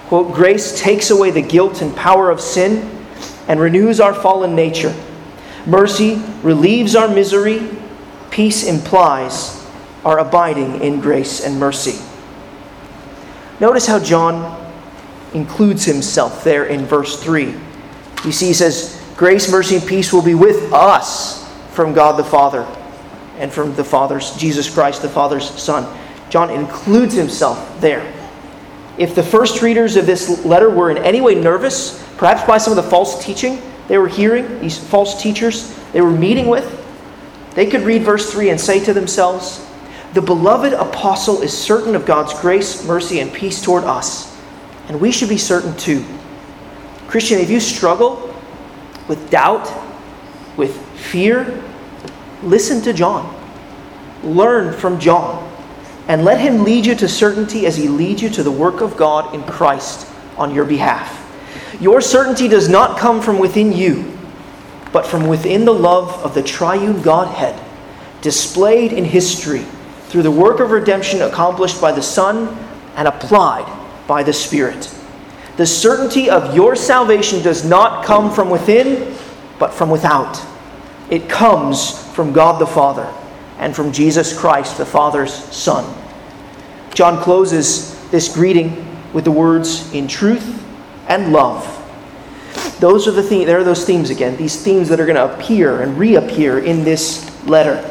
quote, 0.07 0.33
Grace 0.33 0.79
takes 0.79 1.09
away 1.09 1.31
the 1.31 1.41
guilt 1.41 1.81
and 1.81 1.95
power 1.95 2.29
of 2.29 2.41
sin 2.41 3.05
and 3.47 3.59
renews 3.59 3.99
our 3.99 4.13
fallen 4.13 4.55
nature. 4.55 4.93
Mercy 5.65 6.21
relieves 6.41 6.95
our 6.95 7.07
misery. 7.07 7.69
Peace 8.29 8.65
implies 8.67 9.65
our 10.03 10.19
abiding 10.19 10.81
in 10.81 10.99
grace 10.99 11.43
and 11.43 11.59
mercy. 11.59 12.03
Notice 13.59 13.87
how 13.87 13.99
John 13.99 14.59
includes 15.33 15.85
himself 15.85 16.43
there 16.43 16.65
in 16.65 16.85
verse 16.85 17.21
3. 17.21 17.55
You 18.25 18.31
see, 18.31 18.47
he 18.47 18.53
says, 18.53 19.01
Grace, 19.15 19.49
mercy, 19.49 19.77
and 19.77 19.87
peace 19.87 20.11
will 20.11 20.21
be 20.21 20.35
with 20.35 20.73
us 20.73 21.42
from 21.73 21.93
God 21.93 22.17
the 22.17 22.23
Father 22.23 22.67
and 23.37 23.51
from 23.51 23.75
the 23.75 23.83
Father's, 23.83 24.35
Jesus 24.37 24.71
Christ, 24.71 25.01
the 25.01 25.09
Father's 25.09 25.49
Son. 25.49 25.99
John 26.29 26.49
includes 26.49 27.15
himself 27.15 27.79
there. 27.81 28.11
If 28.97 29.15
the 29.15 29.23
first 29.23 29.61
readers 29.61 29.95
of 29.95 30.05
this 30.05 30.45
letter 30.45 30.69
were 30.69 30.91
in 30.91 30.97
any 30.99 31.19
way 31.19 31.35
nervous, 31.35 32.01
perhaps 32.17 32.45
by 32.45 32.59
some 32.59 32.77
of 32.77 32.83
the 32.83 32.89
false 32.89 33.23
teaching 33.23 33.61
they 33.87 33.97
were 33.97 34.07
hearing, 34.07 34.59
these 34.59 34.77
false 34.77 35.21
teachers 35.21 35.75
they 35.93 36.01
were 36.01 36.11
meeting 36.11 36.47
with, 36.47 36.79
they 37.55 37.65
could 37.65 37.81
read 37.81 38.03
verse 38.03 38.31
3 38.31 38.49
and 38.51 38.61
say 38.61 38.83
to 38.83 38.93
themselves, 38.93 39.67
The 40.13 40.21
beloved 40.21 40.73
apostle 40.73 41.41
is 41.41 41.55
certain 41.55 41.95
of 41.95 42.05
God's 42.05 42.39
grace, 42.39 42.85
mercy, 42.85 43.19
and 43.19 43.33
peace 43.33 43.61
toward 43.61 43.83
us, 43.83 44.39
and 44.87 45.01
we 45.01 45.11
should 45.11 45.29
be 45.29 45.37
certain 45.37 45.75
too. 45.75 46.05
Christian, 47.07 47.39
if 47.39 47.49
you 47.49 47.59
struggle 47.59 48.33
with 49.07 49.29
doubt, 49.29 49.71
with 50.57 50.82
fear, 51.03 51.63
listen 52.41 52.81
to 52.81 52.93
John. 52.93 53.39
Learn 54.23 54.73
from 54.73 54.99
John. 54.99 55.49
And 56.07 56.25
let 56.25 56.39
him 56.39 56.63
lead 56.63 56.85
you 56.85 56.95
to 56.95 57.07
certainty 57.07 57.65
as 57.65 57.77
he 57.77 57.87
leads 57.87 58.21
you 58.21 58.29
to 58.31 58.43
the 58.43 58.51
work 58.51 58.81
of 58.81 58.97
God 58.97 59.33
in 59.33 59.43
Christ 59.43 60.07
on 60.37 60.53
your 60.53 60.65
behalf. 60.65 61.19
Your 61.79 62.01
certainty 62.01 62.47
does 62.47 62.67
not 62.69 62.97
come 62.97 63.21
from 63.21 63.39
within 63.39 63.71
you, 63.71 64.17
but 64.91 65.07
from 65.07 65.27
within 65.27 65.65
the 65.65 65.73
love 65.73 66.11
of 66.23 66.33
the 66.33 66.43
triune 66.43 67.01
Godhead, 67.01 67.59
displayed 68.21 68.93
in 68.93 69.05
history 69.05 69.65
through 70.07 70.23
the 70.23 70.31
work 70.31 70.59
of 70.59 70.71
redemption 70.71 71.21
accomplished 71.21 71.81
by 71.81 71.91
the 71.91 72.01
Son 72.01 72.55
and 72.95 73.07
applied 73.07 73.65
by 74.07 74.23
the 74.23 74.33
Spirit. 74.33 74.93
The 75.57 75.65
certainty 75.65 76.29
of 76.29 76.55
your 76.55 76.75
salvation 76.75 77.41
does 77.41 77.63
not 77.63 78.05
come 78.05 78.31
from 78.31 78.49
within, 78.49 79.15
but 79.59 79.73
from 79.73 79.89
without. 79.89 80.35
It 81.13 81.29
comes 81.29 81.91
from 82.15 82.33
God 82.33 82.59
the 82.59 82.65
Father 82.65 83.07
and 83.59 83.75
from 83.75 83.91
Jesus 83.91 84.35
Christ, 84.35 84.79
the 84.79 84.85
Father's 84.85 85.31
Son. 85.31 85.85
John 86.95 87.21
closes 87.21 87.93
this 88.09 88.33
greeting 88.33 88.87
with 89.13 89.23
the 89.23 89.31
words, 89.31 89.93
in 89.93 90.07
truth 90.07 90.65
and 91.07 91.31
love. 91.31 91.69
Those 92.79 93.07
are 93.07 93.11
the 93.11 93.21
the- 93.21 93.45
there 93.45 93.59
are 93.59 93.63
those 93.63 93.85
themes 93.85 94.09
again, 94.09 94.37
these 94.37 94.55
themes 94.55 94.89
that 94.89 94.99
are 94.99 95.05
going 95.05 95.15
to 95.15 95.31
appear 95.31 95.81
and 95.81 95.99
reappear 95.99 96.57
in 96.57 96.83
this 96.83 97.29
letter. 97.45 97.87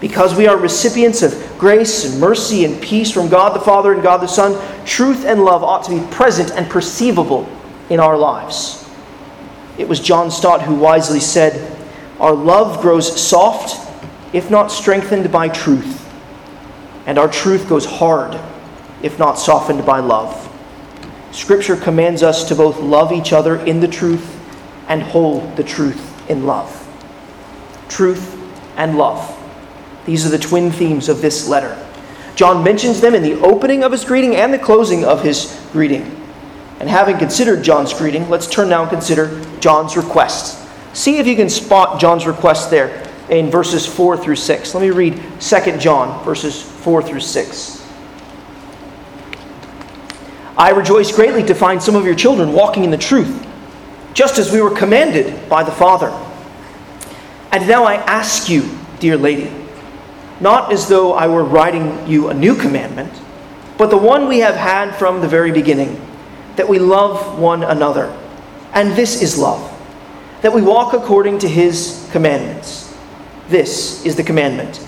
Because 0.00 0.34
we 0.34 0.46
are 0.46 0.56
recipients 0.56 1.22
of 1.22 1.58
grace 1.58 2.06
and 2.06 2.18
mercy 2.18 2.64
and 2.64 2.80
peace 2.80 3.10
from 3.10 3.28
God 3.28 3.54
the 3.54 3.60
Father 3.60 3.92
and 3.92 4.02
God 4.02 4.22
the 4.22 4.28
Son, 4.28 4.56
truth 4.86 5.26
and 5.26 5.44
love 5.44 5.62
ought 5.62 5.84
to 5.84 5.90
be 5.90 6.00
present 6.10 6.52
and 6.52 6.70
perceivable 6.70 7.46
in 7.90 8.00
our 8.00 8.16
lives. 8.16 8.82
It 9.76 9.90
was 9.90 10.00
John 10.00 10.30
Stott 10.30 10.62
who 10.62 10.74
wisely 10.74 11.20
said, 11.20 11.72
Our 12.20 12.34
love 12.34 12.80
grows 12.80 13.20
soft, 13.20 13.80
if 14.32 14.50
not 14.50 14.68
strengthened 14.68 15.30
by 15.32 15.48
truth, 15.48 16.08
and 17.06 17.18
our 17.18 17.28
truth 17.28 17.68
goes 17.68 17.84
hard, 17.84 18.38
if 19.02 19.18
not 19.18 19.38
softened 19.38 19.84
by 19.84 19.98
love. 20.00 20.40
Scripture 21.32 21.76
commands 21.76 22.22
us 22.22 22.44
to 22.44 22.54
both 22.54 22.78
love 22.78 23.12
each 23.12 23.32
other 23.32 23.56
in 23.56 23.80
the 23.80 23.88
truth 23.88 24.40
and 24.88 25.02
hold 25.02 25.56
the 25.56 25.64
truth 25.64 26.30
in 26.30 26.46
love. 26.46 26.80
Truth 27.88 28.40
and 28.76 28.96
love. 28.96 29.30
These 30.06 30.26
are 30.26 30.30
the 30.30 30.38
twin 30.38 30.70
themes 30.70 31.08
of 31.08 31.20
this 31.20 31.48
letter. 31.48 31.76
John 32.36 32.64
mentions 32.64 33.00
them 33.00 33.14
in 33.14 33.22
the 33.22 33.40
opening 33.40 33.84
of 33.84 33.92
his 33.92 34.04
greeting 34.04 34.36
and 34.36 34.52
the 34.52 34.58
closing 34.58 35.04
of 35.04 35.22
his 35.22 35.60
greeting. 35.72 36.20
And 36.80 36.88
having 36.88 37.18
considered 37.18 37.62
John's 37.62 37.94
greeting, 37.94 38.28
let's 38.28 38.48
turn 38.48 38.68
now 38.68 38.82
and 38.82 38.90
consider 38.90 39.44
John's 39.60 39.96
request. 39.96 40.63
See 40.94 41.18
if 41.18 41.26
you 41.26 41.36
can 41.36 41.50
spot 41.50 42.00
John's 42.00 42.26
request 42.26 42.70
there 42.70 43.06
in 43.28 43.50
verses 43.50 43.86
4 43.86 44.16
through 44.16 44.36
6. 44.36 44.74
Let 44.74 44.80
me 44.80 44.90
read 44.90 45.20
2 45.40 45.78
John, 45.78 46.24
verses 46.24 46.62
4 46.62 47.02
through 47.02 47.20
6. 47.20 47.86
I 50.56 50.70
rejoice 50.70 51.10
greatly 51.14 51.42
to 51.44 51.54
find 51.54 51.82
some 51.82 51.96
of 51.96 52.04
your 52.06 52.14
children 52.14 52.52
walking 52.52 52.84
in 52.84 52.90
the 52.90 52.96
truth, 52.96 53.44
just 54.12 54.38
as 54.38 54.52
we 54.52 54.60
were 54.60 54.70
commanded 54.70 55.48
by 55.48 55.64
the 55.64 55.72
Father. 55.72 56.10
And 57.50 57.66
now 57.66 57.84
I 57.84 57.96
ask 57.96 58.48
you, 58.48 58.70
dear 59.00 59.16
lady, 59.16 59.52
not 60.40 60.72
as 60.72 60.88
though 60.88 61.14
I 61.14 61.26
were 61.26 61.42
writing 61.42 62.06
you 62.06 62.28
a 62.28 62.34
new 62.34 62.54
commandment, 62.54 63.12
but 63.78 63.90
the 63.90 63.98
one 63.98 64.28
we 64.28 64.38
have 64.38 64.54
had 64.54 64.94
from 64.94 65.20
the 65.20 65.28
very 65.28 65.50
beginning, 65.50 66.00
that 66.54 66.68
we 66.68 66.78
love 66.78 67.36
one 67.36 67.64
another. 67.64 68.16
And 68.72 68.92
this 68.92 69.20
is 69.22 69.36
love, 69.36 69.60
that 70.44 70.52
we 70.52 70.60
walk 70.60 70.92
according 70.92 71.38
to 71.38 71.48
his 71.48 72.06
commandments. 72.12 72.94
This 73.48 74.04
is 74.04 74.14
the 74.14 74.22
commandment, 74.22 74.86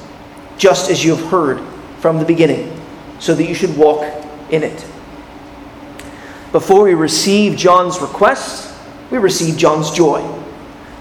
just 0.59 0.90
as 0.90 1.03
you 1.03 1.16
have 1.16 1.31
heard 1.31 1.62
from 1.99 2.19
the 2.19 2.27
beginning, 2.27 2.79
so 3.21 3.35
that 3.35 3.47
you 3.47 3.55
should 3.55 3.75
walk 3.75 4.05
in 4.51 4.62
it. 4.62 4.85
Before 6.53 6.85
we 6.85 6.92
receive 6.92 7.57
John's 7.57 8.03
request, 8.03 8.71
we 9.11 9.16
receive 9.16 9.57
John's 9.57 9.90
joy. 9.90 10.23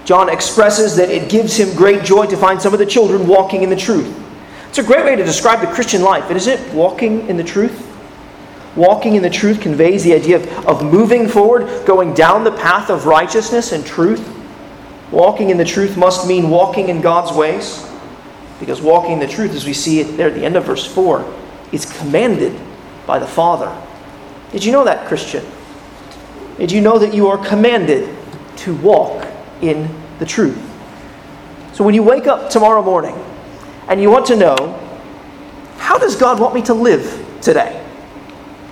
John 0.06 0.30
expresses 0.30 0.96
that 0.96 1.10
it 1.10 1.28
gives 1.28 1.54
him 1.54 1.76
great 1.76 2.02
joy 2.02 2.24
to 2.24 2.36
find 2.38 2.60
some 2.62 2.72
of 2.72 2.78
the 2.78 2.86
children 2.86 3.26
walking 3.26 3.62
in 3.62 3.68
the 3.68 3.76
truth. 3.76 4.10
It's 4.70 4.78
a 4.78 4.82
great 4.82 5.04
way 5.04 5.16
to 5.16 5.22
describe 5.22 5.60
the 5.60 5.66
Christian 5.74 6.00
life, 6.00 6.30
isn't 6.30 6.50
it? 6.50 6.72
Walking 6.72 7.28
in 7.28 7.36
the 7.36 7.44
truth. 7.44 7.82
Walking 8.74 9.16
in 9.16 9.22
the 9.22 9.28
truth 9.28 9.60
conveys 9.60 10.02
the 10.02 10.14
idea 10.14 10.36
of, 10.36 10.66
of 10.66 10.82
moving 10.82 11.28
forward, 11.28 11.84
going 11.84 12.14
down 12.14 12.42
the 12.42 12.52
path 12.52 12.88
of 12.88 13.04
righteousness 13.04 13.72
and 13.72 13.84
truth. 13.84 14.32
Walking 15.10 15.50
in 15.50 15.56
the 15.56 15.64
truth 15.64 15.96
must 15.96 16.26
mean 16.26 16.50
walking 16.50 16.88
in 16.88 17.00
God's 17.00 17.36
ways, 17.36 17.86
because 18.58 18.80
walking 18.80 19.12
in 19.12 19.18
the 19.18 19.28
truth, 19.28 19.54
as 19.54 19.64
we 19.64 19.72
see 19.72 20.00
it 20.00 20.16
there 20.16 20.28
at 20.28 20.34
the 20.34 20.44
end 20.44 20.56
of 20.56 20.64
verse 20.64 20.86
4, 20.86 21.24
is 21.72 21.84
commanded 21.84 22.58
by 23.06 23.18
the 23.18 23.26
Father. 23.26 23.74
Did 24.52 24.64
you 24.64 24.72
know 24.72 24.84
that, 24.84 25.06
Christian? 25.06 25.44
Did 26.58 26.72
you 26.72 26.80
know 26.80 26.98
that 26.98 27.14
you 27.14 27.28
are 27.28 27.38
commanded 27.38 28.16
to 28.58 28.74
walk 28.76 29.26
in 29.60 29.88
the 30.18 30.26
truth? 30.26 30.58
So 31.74 31.84
when 31.84 31.94
you 31.94 32.02
wake 32.02 32.26
up 32.26 32.48
tomorrow 32.48 32.82
morning 32.82 33.14
and 33.88 34.00
you 34.00 34.10
want 34.10 34.26
to 34.26 34.36
know, 34.36 34.82
how 35.76 35.98
does 35.98 36.16
God 36.16 36.40
want 36.40 36.54
me 36.54 36.62
to 36.62 36.74
live 36.74 37.24
today? 37.42 37.84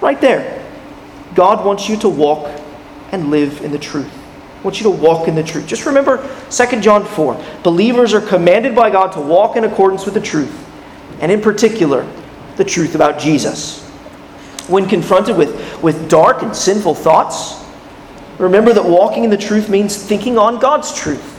Right 0.00 0.20
there. 0.20 0.64
God 1.34 1.64
wants 1.64 1.88
you 1.88 1.96
to 1.98 2.08
walk 2.08 2.50
and 3.12 3.30
live 3.30 3.60
in 3.62 3.70
the 3.70 3.78
truth. 3.78 4.12
Wants 4.64 4.80
you 4.80 4.84
to 4.84 4.90
walk 4.90 5.28
in 5.28 5.34
the 5.34 5.42
truth. 5.42 5.66
Just 5.66 5.86
remember 5.86 6.18
2 6.50 6.80
John 6.80 7.04
4. 7.04 7.44
Believers 7.62 8.14
are 8.14 8.20
commanded 8.20 8.74
by 8.74 8.90
God 8.90 9.12
to 9.12 9.20
walk 9.20 9.56
in 9.56 9.64
accordance 9.64 10.06
with 10.06 10.14
the 10.14 10.20
truth, 10.20 10.66
and 11.20 11.30
in 11.30 11.40
particular, 11.40 12.10
the 12.56 12.64
truth 12.64 12.94
about 12.94 13.18
Jesus. 13.18 13.82
When 14.66 14.88
confronted 14.88 15.36
with, 15.36 15.82
with 15.82 16.08
dark 16.08 16.42
and 16.42 16.56
sinful 16.56 16.94
thoughts, 16.94 17.62
remember 18.38 18.72
that 18.72 18.84
walking 18.84 19.24
in 19.24 19.30
the 19.30 19.36
truth 19.36 19.68
means 19.68 19.96
thinking 19.96 20.38
on 20.38 20.58
God's 20.58 20.94
truth. 20.94 21.32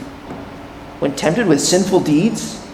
When 1.00 1.14
tempted 1.16 1.46
with 1.48 1.60
sinful 1.60 2.00
deeds, 2.00 2.64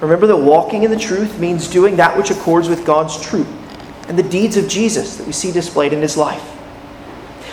remember 0.00 0.26
that 0.26 0.36
walking 0.36 0.82
in 0.82 0.90
the 0.90 0.98
truth 0.98 1.38
means 1.38 1.68
doing 1.68 1.96
that 1.96 2.16
which 2.16 2.30
accords 2.30 2.68
with 2.68 2.84
God's 2.84 3.20
truth 3.20 3.48
and 4.08 4.18
the 4.18 4.24
deeds 4.24 4.56
of 4.56 4.66
Jesus 4.66 5.16
that 5.16 5.26
we 5.26 5.32
see 5.32 5.52
displayed 5.52 5.92
in 5.92 6.02
his 6.02 6.16
life. 6.16 6.42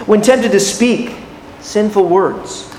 When 0.08 0.22
tempted 0.22 0.52
to 0.54 0.60
speak 0.60 1.16
sinful 1.68 2.08
words, 2.08 2.74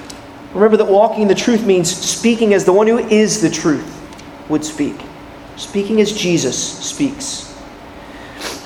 remember 0.55 0.79
that 0.79 0.87
walking 0.87 1.23
in 1.23 1.29
the 1.29 1.35
truth 1.35 1.65
means 1.67 1.95
speaking 1.95 2.55
as 2.55 2.65
the 2.65 2.73
one 2.73 2.87
who 2.87 2.99
is 2.99 3.43
the 3.43 3.51
truth 3.51 3.95
would 4.49 4.65
speak, 4.65 4.97
speaking 5.57 6.01
as 6.01 6.11
Jesus 6.13 6.57
speaks. 6.57 7.55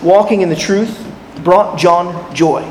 Walking 0.00 0.42
in 0.42 0.48
the 0.48 0.56
truth 0.56 1.04
brought 1.42 1.76
John 1.76 2.34
joy, 2.34 2.62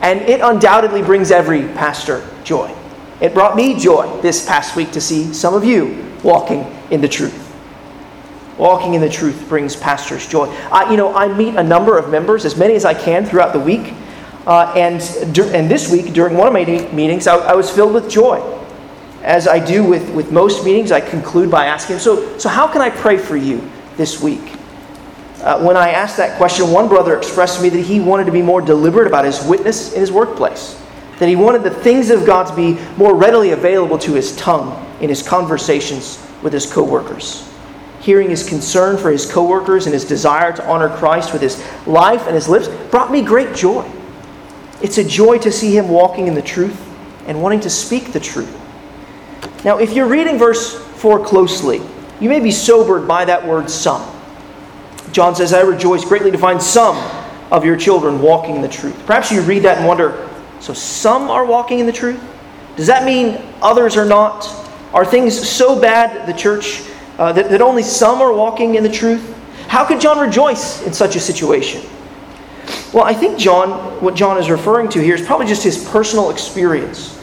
and 0.00 0.20
it 0.22 0.40
undoubtedly 0.40 1.02
brings 1.02 1.30
every 1.30 1.62
pastor 1.68 2.28
joy. 2.42 2.74
It 3.20 3.32
brought 3.32 3.54
me 3.54 3.78
joy 3.78 4.20
this 4.20 4.44
past 4.44 4.74
week 4.74 4.90
to 4.92 5.00
see 5.00 5.32
some 5.32 5.54
of 5.54 5.64
you 5.64 6.04
walking 6.24 6.66
in 6.90 7.00
the 7.00 7.08
truth. 7.08 7.38
Walking 8.58 8.94
in 8.94 9.00
the 9.00 9.08
truth 9.08 9.48
brings 9.48 9.76
pastors 9.76 10.26
joy. 10.26 10.46
I, 10.72 10.90
you 10.90 10.96
know, 10.96 11.14
I 11.14 11.28
meet 11.32 11.54
a 11.54 11.62
number 11.62 11.96
of 11.96 12.10
members, 12.10 12.44
as 12.44 12.56
many 12.56 12.74
as 12.74 12.84
I 12.84 12.94
can 12.94 13.24
throughout 13.24 13.52
the 13.52 13.60
week. 13.60 13.94
Uh, 14.46 14.72
and, 14.76 15.00
and 15.54 15.70
this 15.70 15.90
week, 15.90 16.12
during 16.12 16.36
one 16.36 16.48
of 16.48 16.52
my 16.52 16.64
meetings, 16.64 17.26
I, 17.26 17.36
I 17.36 17.54
was 17.54 17.70
filled 17.70 17.94
with 17.94 18.10
joy. 18.10 18.40
As 19.22 19.46
I 19.46 19.64
do 19.64 19.84
with, 19.84 20.10
with 20.10 20.32
most 20.32 20.64
meetings, 20.64 20.90
I 20.90 21.00
conclude 21.00 21.50
by 21.50 21.66
asking, 21.66 22.00
so, 22.00 22.36
so 22.38 22.48
how 22.48 22.66
can 22.66 22.80
I 22.80 22.90
pray 22.90 23.18
for 23.18 23.36
you 23.36 23.70
this 23.96 24.20
week? 24.20 24.54
Uh, 25.42 25.62
when 25.62 25.76
I 25.76 25.90
asked 25.90 26.16
that 26.16 26.36
question, 26.38 26.70
one 26.72 26.88
brother 26.88 27.16
expressed 27.16 27.58
to 27.58 27.62
me 27.62 27.68
that 27.68 27.80
he 27.82 28.00
wanted 28.00 28.24
to 28.26 28.32
be 28.32 28.42
more 28.42 28.60
deliberate 28.60 29.06
about 29.06 29.24
his 29.24 29.44
witness 29.44 29.92
in 29.92 30.00
his 30.00 30.10
workplace, 30.10 30.80
that 31.18 31.28
he 31.28 31.36
wanted 31.36 31.62
the 31.62 31.70
things 31.70 32.10
of 32.10 32.26
God 32.26 32.48
to 32.48 32.56
be 32.56 32.80
more 32.96 33.14
readily 33.14 33.50
available 33.50 33.98
to 33.98 34.14
his 34.14 34.34
tongue 34.36 34.88
in 35.00 35.08
his 35.08 35.22
conversations 35.22 36.24
with 36.42 36.52
his 36.52 36.70
coworkers 36.70 37.48
hearing 38.02 38.28
his 38.28 38.46
concern 38.48 38.98
for 38.98 39.10
his 39.10 39.30
coworkers 39.30 39.86
and 39.86 39.94
his 39.94 40.04
desire 40.04 40.52
to 40.52 40.66
honor 40.68 40.88
Christ 40.88 41.32
with 41.32 41.40
his 41.40 41.64
life 41.86 42.26
and 42.26 42.34
his 42.34 42.48
lips 42.48 42.66
brought 42.90 43.12
me 43.12 43.22
great 43.22 43.54
joy. 43.54 43.88
It's 44.82 44.98
a 44.98 45.04
joy 45.04 45.38
to 45.38 45.52
see 45.52 45.76
him 45.76 45.88
walking 45.88 46.26
in 46.26 46.34
the 46.34 46.42
truth 46.42 46.80
and 47.26 47.40
wanting 47.40 47.60
to 47.60 47.70
speak 47.70 48.12
the 48.12 48.20
truth. 48.20 48.58
Now, 49.64 49.78
if 49.78 49.92
you're 49.92 50.08
reading 50.08 50.38
verse 50.38 50.76
4 50.96 51.24
closely, 51.24 51.80
you 52.20 52.28
may 52.28 52.40
be 52.40 52.50
sobered 52.50 53.06
by 53.06 53.24
that 53.24 53.46
word 53.46 53.70
some. 53.70 54.08
John 55.12 55.34
says, 55.36 55.52
I 55.52 55.60
rejoice 55.60 56.04
greatly 56.04 56.30
to 56.30 56.38
find 56.38 56.60
some 56.60 56.96
of 57.52 57.64
your 57.64 57.76
children 57.76 58.20
walking 58.20 58.56
in 58.56 58.62
the 58.62 58.68
truth. 58.68 59.00
Perhaps 59.06 59.30
you 59.30 59.42
read 59.42 59.62
that 59.62 59.78
and 59.78 59.86
wonder, 59.86 60.28
so 60.58 60.72
some 60.72 61.30
are 61.30 61.44
walking 61.44 61.78
in 61.78 61.86
the 61.86 61.92
truth? 61.92 62.20
Does 62.76 62.86
that 62.86 63.04
mean 63.04 63.40
others 63.60 63.96
are 63.96 64.06
not? 64.06 64.48
Are 64.92 65.04
things 65.04 65.48
so 65.48 65.78
bad 65.78 66.26
the 66.26 66.32
church 66.32 66.82
uh, 67.18 67.32
that, 67.32 67.50
that 67.50 67.60
only 67.60 67.82
some 67.82 68.22
are 68.22 68.32
walking 68.32 68.74
in 68.74 68.82
the 68.82 68.90
truth? 68.90 69.36
How 69.68 69.84
could 69.84 70.00
John 70.00 70.18
rejoice 70.18 70.82
in 70.82 70.92
such 70.92 71.14
a 71.14 71.20
situation? 71.20 71.82
Well, 72.92 73.04
I 73.04 73.14
think 73.14 73.38
John, 73.38 74.02
what 74.02 74.14
John 74.14 74.36
is 74.36 74.50
referring 74.50 74.90
to 74.90 75.00
here 75.00 75.14
is 75.14 75.24
probably 75.24 75.46
just 75.46 75.62
his 75.62 75.82
personal 75.88 76.30
experience. 76.30 77.18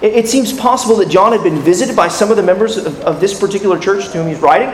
It, 0.00 0.14
it 0.14 0.28
seems 0.28 0.52
possible 0.52 0.96
that 0.96 1.08
John 1.08 1.32
had 1.32 1.42
been 1.42 1.58
visited 1.58 1.96
by 1.96 2.08
some 2.08 2.30
of 2.30 2.36
the 2.36 2.42
members 2.42 2.76
of, 2.76 3.00
of 3.00 3.20
this 3.20 3.38
particular 3.38 3.78
church 3.78 4.04
to 4.12 4.18
whom 4.18 4.28
he's 4.28 4.40
writing. 4.40 4.68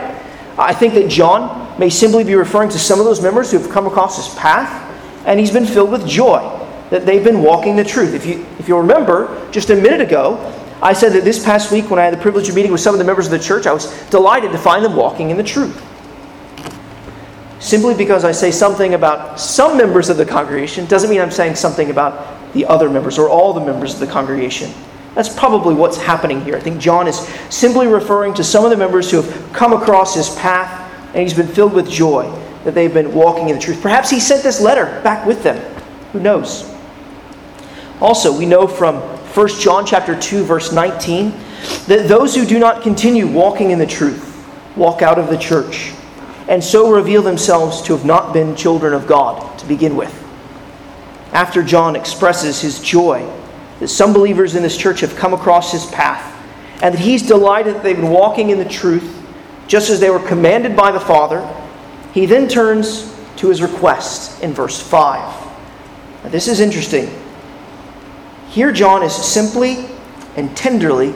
I 0.58 0.74
think 0.74 0.94
that 0.94 1.08
John 1.08 1.78
may 1.78 1.88
simply 1.88 2.22
be 2.22 2.34
referring 2.34 2.68
to 2.70 2.78
some 2.78 2.98
of 2.98 3.06
those 3.06 3.22
members 3.22 3.50
who 3.50 3.58
have 3.58 3.70
come 3.70 3.86
across 3.86 4.16
his 4.16 4.34
path, 4.38 4.82
and 5.26 5.40
he's 5.40 5.50
been 5.50 5.66
filled 5.66 5.90
with 5.90 6.06
joy 6.06 6.52
that 6.90 7.06
they've 7.06 7.24
been 7.24 7.42
walking 7.42 7.74
the 7.76 7.84
truth. 7.84 8.14
If 8.14 8.26
you, 8.26 8.46
if 8.58 8.68
you 8.68 8.76
remember, 8.76 9.50
just 9.50 9.70
a 9.70 9.76
minute 9.76 10.00
ago, 10.00 10.52
I 10.82 10.92
said 10.92 11.12
that 11.14 11.24
this 11.24 11.42
past 11.42 11.72
week, 11.72 11.90
when 11.90 11.98
I 11.98 12.04
had 12.04 12.12
the 12.12 12.20
privilege 12.20 12.48
of 12.48 12.54
meeting 12.54 12.72
with 12.72 12.80
some 12.80 12.94
of 12.94 12.98
the 12.98 13.04
members 13.04 13.26
of 13.26 13.32
the 13.32 13.38
church, 13.38 13.66
I 13.66 13.72
was 13.72 13.90
delighted 14.10 14.52
to 14.52 14.58
find 14.58 14.84
them 14.84 14.94
walking 14.94 15.30
in 15.30 15.36
the 15.38 15.42
truth. 15.42 15.82
Simply 17.58 17.94
because 17.94 18.24
I 18.24 18.32
say 18.32 18.50
something 18.50 18.94
about 18.94 19.40
some 19.40 19.78
members 19.78 20.08
of 20.08 20.18
the 20.18 20.26
congregation 20.26 20.84
doesn't 20.86 21.08
mean 21.08 21.20
I'm 21.20 21.30
saying 21.30 21.54
something 21.54 21.90
about 21.90 22.52
the 22.52 22.66
other 22.66 22.90
members 22.90 23.18
or 23.18 23.28
all 23.28 23.52
the 23.52 23.64
members 23.64 23.94
of 23.94 24.00
the 24.00 24.06
congregation. 24.06 24.72
That's 25.14 25.34
probably 25.34 25.74
what's 25.74 25.96
happening 25.96 26.42
here. 26.42 26.56
I 26.56 26.60
think 26.60 26.78
John 26.78 27.08
is 27.08 27.18
simply 27.48 27.86
referring 27.86 28.34
to 28.34 28.44
some 28.44 28.64
of 28.64 28.70
the 28.70 28.76
members 28.76 29.10
who 29.10 29.22
have 29.22 29.52
come 29.54 29.72
across 29.72 30.14
his 30.14 30.28
path 30.36 30.82
and 31.08 31.22
he's 31.22 31.32
been 31.32 31.48
filled 31.48 31.72
with 31.72 31.88
joy 31.88 32.30
that 32.64 32.74
they've 32.74 32.92
been 32.92 33.14
walking 33.14 33.48
in 33.48 33.56
the 33.56 33.62
truth. 33.62 33.80
Perhaps 33.80 34.10
he 34.10 34.20
sent 34.20 34.42
this 34.42 34.60
letter 34.60 35.00
back 35.02 35.24
with 35.24 35.42
them. 35.42 35.56
Who 36.12 36.20
knows? 36.20 36.70
Also, 38.00 38.36
we 38.36 38.44
know 38.44 38.66
from 38.66 38.96
1 38.96 39.48
John 39.60 39.86
chapter 39.86 40.18
2 40.18 40.44
verse 40.44 40.72
19 40.72 41.30
that 41.86 42.06
those 42.08 42.34
who 42.34 42.44
do 42.44 42.58
not 42.58 42.82
continue 42.82 43.26
walking 43.26 43.70
in 43.70 43.78
the 43.78 43.86
truth 43.86 44.46
walk 44.76 45.00
out 45.00 45.18
of 45.18 45.28
the 45.28 45.38
church 45.38 45.92
and 46.48 46.62
so 46.62 46.90
reveal 46.90 47.22
themselves 47.22 47.82
to 47.82 47.96
have 47.96 48.04
not 48.04 48.32
been 48.32 48.54
children 48.54 48.92
of 48.94 49.06
God 49.06 49.58
to 49.58 49.66
begin 49.66 49.96
with. 49.96 50.22
After 51.32 51.62
John 51.62 51.96
expresses 51.96 52.60
his 52.60 52.80
joy 52.80 53.28
that 53.80 53.88
some 53.88 54.12
believers 54.12 54.54
in 54.54 54.62
this 54.62 54.76
church 54.76 55.00
have 55.00 55.16
come 55.16 55.34
across 55.34 55.72
his 55.72 55.86
path 55.86 56.32
and 56.82 56.94
that 56.94 57.00
he's 57.00 57.22
delighted 57.22 57.74
that 57.74 57.82
they've 57.82 57.96
been 57.96 58.10
walking 58.10 58.50
in 58.50 58.58
the 58.58 58.64
truth 58.64 59.12
just 59.66 59.90
as 59.90 59.98
they 59.98 60.10
were 60.10 60.20
commanded 60.20 60.76
by 60.76 60.92
the 60.92 61.00
Father, 61.00 61.46
he 62.12 62.26
then 62.26 62.48
turns 62.48 63.14
to 63.36 63.48
his 63.48 63.60
request 63.60 64.42
in 64.42 64.52
verse 64.52 64.80
5. 64.80 66.24
Now, 66.24 66.30
this 66.30 66.48
is 66.48 66.60
interesting 66.60 67.10
here, 68.56 68.72
John 68.72 69.02
is 69.02 69.14
simply 69.14 69.86
and 70.34 70.56
tenderly 70.56 71.12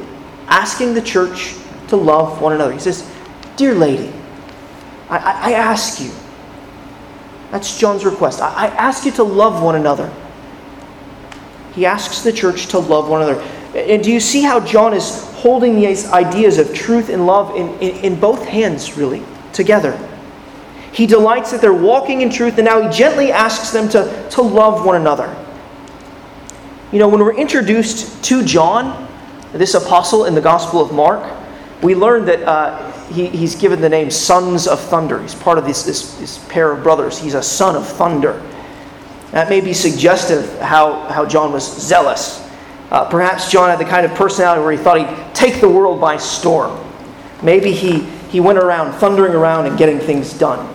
asking 0.48 0.92
the 0.92 1.00
church 1.00 1.54
to 1.88 1.96
love 1.96 2.42
one 2.42 2.52
another. 2.52 2.74
He 2.74 2.78
says, 2.78 3.10
Dear 3.56 3.74
lady, 3.74 4.12
I, 5.10 5.18
I, 5.18 5.50
I 5.50 5.52
ask 5.52 6.00
you. 6.00 6.10
That's 7.50 7.78
John's 7.78 8.04
request. 8.04 8.40
I, 8.40 8.48
I 8.48 8.66
ask 8.68 9.04
you 9.04 9.12
to 9.12 9.24
love 9.24 9.62
one 9.62 9.74
another. 9.74 10.12
He 11.74 11.84
asks 11.84 12.22
the 12.22 12.32
church 12.32 12.66
to 12.68 12.78
love 12.78 13.08
one 13.08 13.22
another. 13.22 13.40
And 13.74 14.02
do 14.02 14.10
you 14.12 14.20
see 14.20 14.42
how 14.42 14.60
John 14.60 14.94
is 14.94 15.24
holding 15.34 15.76
these 15.76 16.06
ideas 16.06 16.58
of 16.58 16.74
truth 16.74 17.08
and 17.08 17.26
love 17.26 17.54
in, 17.56 17.68
in, 17.80 18.04
in, 18.04 18.20
both 18.20 18.44
hands, 18.44 18.96
really, 18.96 19.22
together? 19.52 19.98
He 20.92 21.06
delights 21.06 21.52
that 21.52 21.60
they're 21.60 21.72
walking 21.72 22.20
in 22.20 22.30
truth, 22.30 22.58
and 22.58 22.64
now 22.64 22.80
he 22.80 22.96
gently 22.96 23.30
asks 23.30 23.70
them 23.70 23.88
to, 23.90 24.28
to 24.30 24.42
love 24.42 24.84
one 24.84 24.96
another. 24.96 25.34
You 26.90 26.98
know, 26.98 27.08
when 27.08 27.20
we're 27.20 27.36
introduced 27.36 28.24
to 28.24 28.44
John, 28.44 29.08
this 29.52 29.74
apostle 29.74 30.24
in 30.24 30.34
the 30.34 30.40
Gospel 30.40 30.80
of 30.80 30.92
Mark, 30.92 31.24
we 31.82 31.94
learn 31.94 32.24
that 32.24 32.42
uh, 32.42 32.90
he, 33.10 33.26
he's 33.28 33.54
given 33.54 33.80
the 33.80 33.88
name 33.88 34.10
Sons 34.10 34.66
of 34.66 34.80
Thunder. 34.80 35.20
He's 35.20 35.34
part 35.34 35.58
of 35.58 35.64
this, 35.64 35.82
this, 35.82 36.16
this 36.18 36.38
pair 36.48 36.72
of 36.72 36.82
brothers. 36.82 37.18
He's 37.18 37.34
a 37.34 37.42
son 37.42 37.76
of 37.76 37.86
thunder. 37.86 38.40
That 39.32 39.48
may 39.48 39.60
be 39.60 39.72
suggestive 39.72 40.58
how, 40.60 41.04
how 41.08 41.26
John 41.26 41.52
was 41.52 41.64
zealous. 41.80 42.46
Uh, 42.90 43.08
perhaps 43.08 43.50
John 43.50 43.70
had 43.70 43.78
the 43.78 43.84
kind 43.84 44.04
of 44.04 44.12
personality 44.14 44.62
where 44.62 44.72
he 44.72 44.78
thought 44.78 44.98
he'd 44.98 45.34
take 45.34 45.60
the 45.60 45.68
world 45.68 46.00
by 46.00 46.16
storm. 46.16 46.84
Maybe 47.42 47.72
he, 47.72 48.00
he 48.30 48.40
went 48.40 48.58
around 48.58 48.92
thundering 48.94 49.34
around 49.34 49.66
and 49.66 49.78
getting 49.78 49.98
things 49.98 50.32
done. 50.36 50.74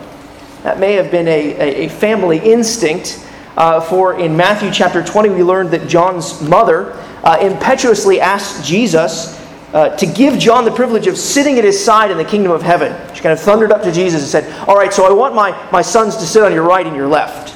That 0.63 0.79
may 0.79 0.93
have 0.93 1.11
been 1.11 1.27
a, 1.27 1.53
a, 1.55 1.85
a 1.85 1.89
family 1.89 2.39
instinct 2.39 3.25
uh, 3.57 3.79
for 3.79 4.19
in 4.19 4.35
Matthew 4.35 4.69
chapter 4.69 5.01
20, 5.01 5.29
we 5.29 5.41
learned 5.41 5.71
that 5.71 5.87
John's 5.87 6.41
mother 6.41 6.91
uh, 7.23 7.37
impetuously 7.39 8.19
asked 8.19 8.65
Jesus 8.65 9.39
uh, 9.75 9.93
to 9.97 10.05
give 10.05 10.39
John 10.39 10.63
the 10.63 10.71
privilege 10.71 11.05
of 11.05 11.17
sitting 11.17 11.57
at 11.57 11.65
his 11.65 11.83
side 11.83 12.09
in 12.09 12.17
the 12.17 12.23
kingdom 12.23 12.53
of 12.53 12.61
heaven. 12.61 12.95
She 13.13 13.21
kind 13.21 13.33
of 13.33 13.41
thundered 13.41 13.73
up 13.73 13.83
to 13.83 13.91
Jesus 13.91 14.21
and 14.21 14.29
said, 14.31 14.69
All 14.69 14.77
right, 14.77 14.93
so 14.93 15.05
I 15.05 15.11
want 15.11 15.35
my, 15.35 15.51
my 15.69 15.81
sons 15.81 16.15
to 16.15 16.25
sit 16.25 16.43
on 16.43 16.53
your 16.53 16.63
right 16.63 16.87
and 16.87 16.95
your 16.95 17.09
left. 17.09 17.53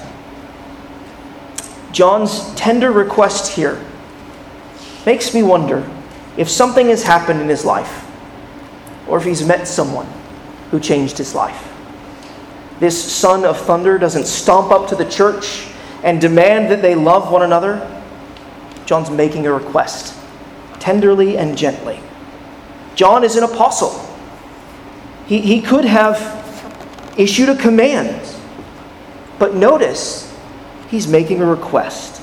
John's 1.93 2.53
tender 2.55 2.91
request 2.91 3.53
here 3.55 3.81
makes 5.05 5.33
me 5.33 5.43
wonder 5.43 5.89
if 6.35 6.49
something 6.49 6.87
has 6.87 7.03
happened 7.03 7.39
in 7.39 7.47
his 7.47 7.63
life 7.63 8.05
or 9.07 9.17
if 9.17 9.23
he's 9.23 9.47
met 9.47 9.65
someone 9.65 10.07
who 10.71 10.79
changed 10.81 11.17
his 11.17 11.33
life. 11.33 11.73
This 12.81 13.01
son 13.01 13.45
of 13.45 13.57
thunder 13.57 13.97
doesn't 13.97 14.25
stomp 14.25 14.71
up 14.71 14.89
to 14.89 14.95
the 14.97 15.09
church 15.09 15.69
and 16.03 16.19
demand 16.19 16.69
that 16.69 16.81
they 16.81 16.95
love 16.95 17.31
one 17.31 17.43
another, 17.43 18.03
John's 18.85 19.09
making 19.09 19.47
a 19.47 19.53
request, 19.53 20.19
tenderly 20.79 21.37
and 21.37 21.57
gently. 21.57 22.01
John 22.99 23.23
is 23.23 23.37
an 23.37 23.45
apostle. 23.45 23.97
He, 25.25 25.39
he 25.39 25.61
could 25.61 25.85
have 25.85 26.19
issued 27.17 27.47
a 27.47 27.55
command, 27.55 28.21
but 29.37 29.55
notice 29.55 30.37
he's 30.89 31.07
making 31.07 31.41
a 31.41 31.45
request. 31.45 32.21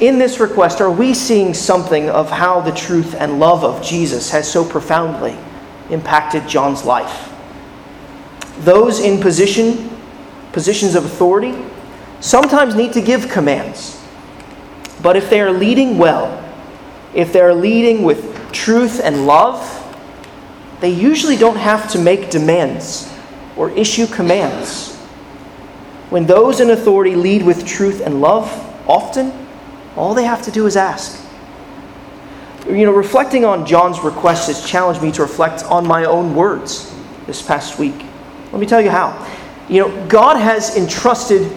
In 0.00 0.20
this 0.20 0.38
request, 0.38 0.80
are 0.80 0.90
we 0.92 1.12
seeing 1.14 1.52
something 1.52 2.08
of 2.08 2.30
how 2.30 2.60
the 2.60 2.70
truth 2.70 3.16
and 3.16 3.40
love 3.40 3.64
of 3.64 3.82
Jesus 3.82 4.30
has 4.30 4.48
so 4.48 4.64
profoundly 4.64 5.36
impacted 5.90 6.46
John's 6.46 6.84
life? 6.84 7.32
Those 8.60 9.00
in 9.00 9.20
position, 9.20 9.90
positions 10.52 10.94
of 10.94 11.06
authority, 11.06 11.60
sometimes 12.20 12.76
need 12.76 12.92
to 12.92 13.00
give 13.00 13.28
commands. 13.30 14.00
But 15.02 15.16
if 15.16 15.28
they 15.28 15.40
are 15.40 15.50
leading 15.50 15.98
well, 15.98 16.40
if 17.16 17.32
they 17.32 17.40
are 17.40 17.52
leading 17.52 18.04
with 18.04 18.35
truth 18.56 19.00
and 19.02 19.26
love, 19.26 19.60
they 20.80 20.90
usually 20.90 21.36
don't 21.36 21.56
have 21.56 21.90
to 21.92 21.98
make 21.98 22.30
demands 22.30 23.12
or 23.56 23.70
issue 23.70 24.06
commands. 24.06 24.94
When 26.10 26.26
those 26.26 26.60
in 26.60 26.70
authority 26.70 27.14
lead 27.16 27.44
with 27.44 27.66
truth 27.66 28.00
and 28.00 28.20
love, 28.20 28.48
often 28.88 29.32
all 29.94 30.14
they 30.14 30.24
have 30.24 30.42
to 30.42 30.50
do 30.50 30.66
is 30.66 30.76
ask. 30.76 31.22
You 32.66 32.84
know, 32.84 32.92
reflecting 32.92 33.44
on 33.44 33.66
John's 33.66 34.00
request 34.00 34.48
has 34.48 34.68
challenged 34.68 35.02
me 35.02 35.12
to 35.12 35.22
reflect 35.22 35.64
on 35.64 35.86
my 35.86 36.04
own 36.04 36.34
words 36.34 36.94
this 37.26 37.42
past 37.42 37.78
week. 37.78 37.94
Let 38.52 38.60
me 38.60 38.66
tell 38.66 38.80
you 38.80 38.90
how. 38.90 39.26
You 39.68 39.82
know, 39.82 40.06
God 40.06 40.36
has 40.36 40.76
entrusted 40.76 41.50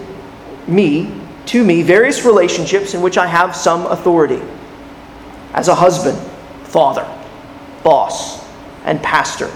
me, 0.66 1.12
to 1.46 1.64
me, 1.64 1.82
various 1.82 2.24
relationships 2.24 2.94
in 2.94 3.02
which 3.02 3.18
I 3.18 3.26
have 3.26 3.56
some 3.56 3.86
authority. 3.86 4.42
As 5.52 5.68
a 5.68 5.74
husband, 5.74 6.18
father, 6.70 7.06
boss, 7.82 8.44
and 8.84 9.02
pastor. 9.02 9.50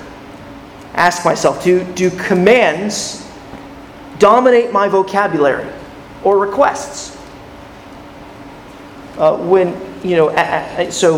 Ask 0.94 1.24
myself 1.24 1.64
do, 1.64 1.85
do 1.94 2.11
commands 2.11 3.29
dominate 4.18 4.72
my 4.72 4.88
vocabulary 4.88 5.70
or 6.22 6.38
requests? 6.38 7.16
Uh, 9.16 9.37
when, 9.37 9.68
you 10.03 10.16
know, 10.16 10.29
so 10.90 11.16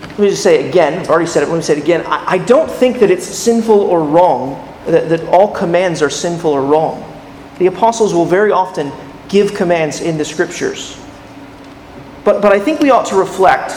let 0.00 0.18
me 0.18 0.28
just 0.30 0.42
say 0.42 0.68
again, 0.68 0.98
I've 0.98 1.10
already 1.10 1.26
said 1.26 1.42
it, 1.42 1.48
let 1.48 1.56
me 1.56 1.62
say 1.62 1.76
it 1.76 1.82
again. 1.82 2.04
I, 2.06 2.32
I 2.32 2.38
don't 2.38 2.70
think 2.70 3.00
that 3.00 3.10
it's 3.10 3.26
sinful 3.26 3.78
or 3.78 4.02
wrong, 4.02 4.66
that, 4.86 5.08
that 5.08 5.24
all 5.28 5.54
commands 5.54 6.02
are 6.02 6.10
sinful 6.10 6.50
or 6.50 6.62
wrong. 6.62 7.12
The 7.58 7.66
apostles 7.66 8.14
will 8.14 8.26
very 8.26 8.52
often 8.52 8.92
give 9.28 9.54
commands 9.54 10.00
in 10.00 10.18
the 10.18 10.24
scriptures. 10.24 10.98
But, 12.24 12.42
but 12.42 12.52
I 12.52 12.58
think 12.58 12.80
we 12.80 12.90
ought 12.90 13.06
to 13.06 13.16
reflect 13.16 13.72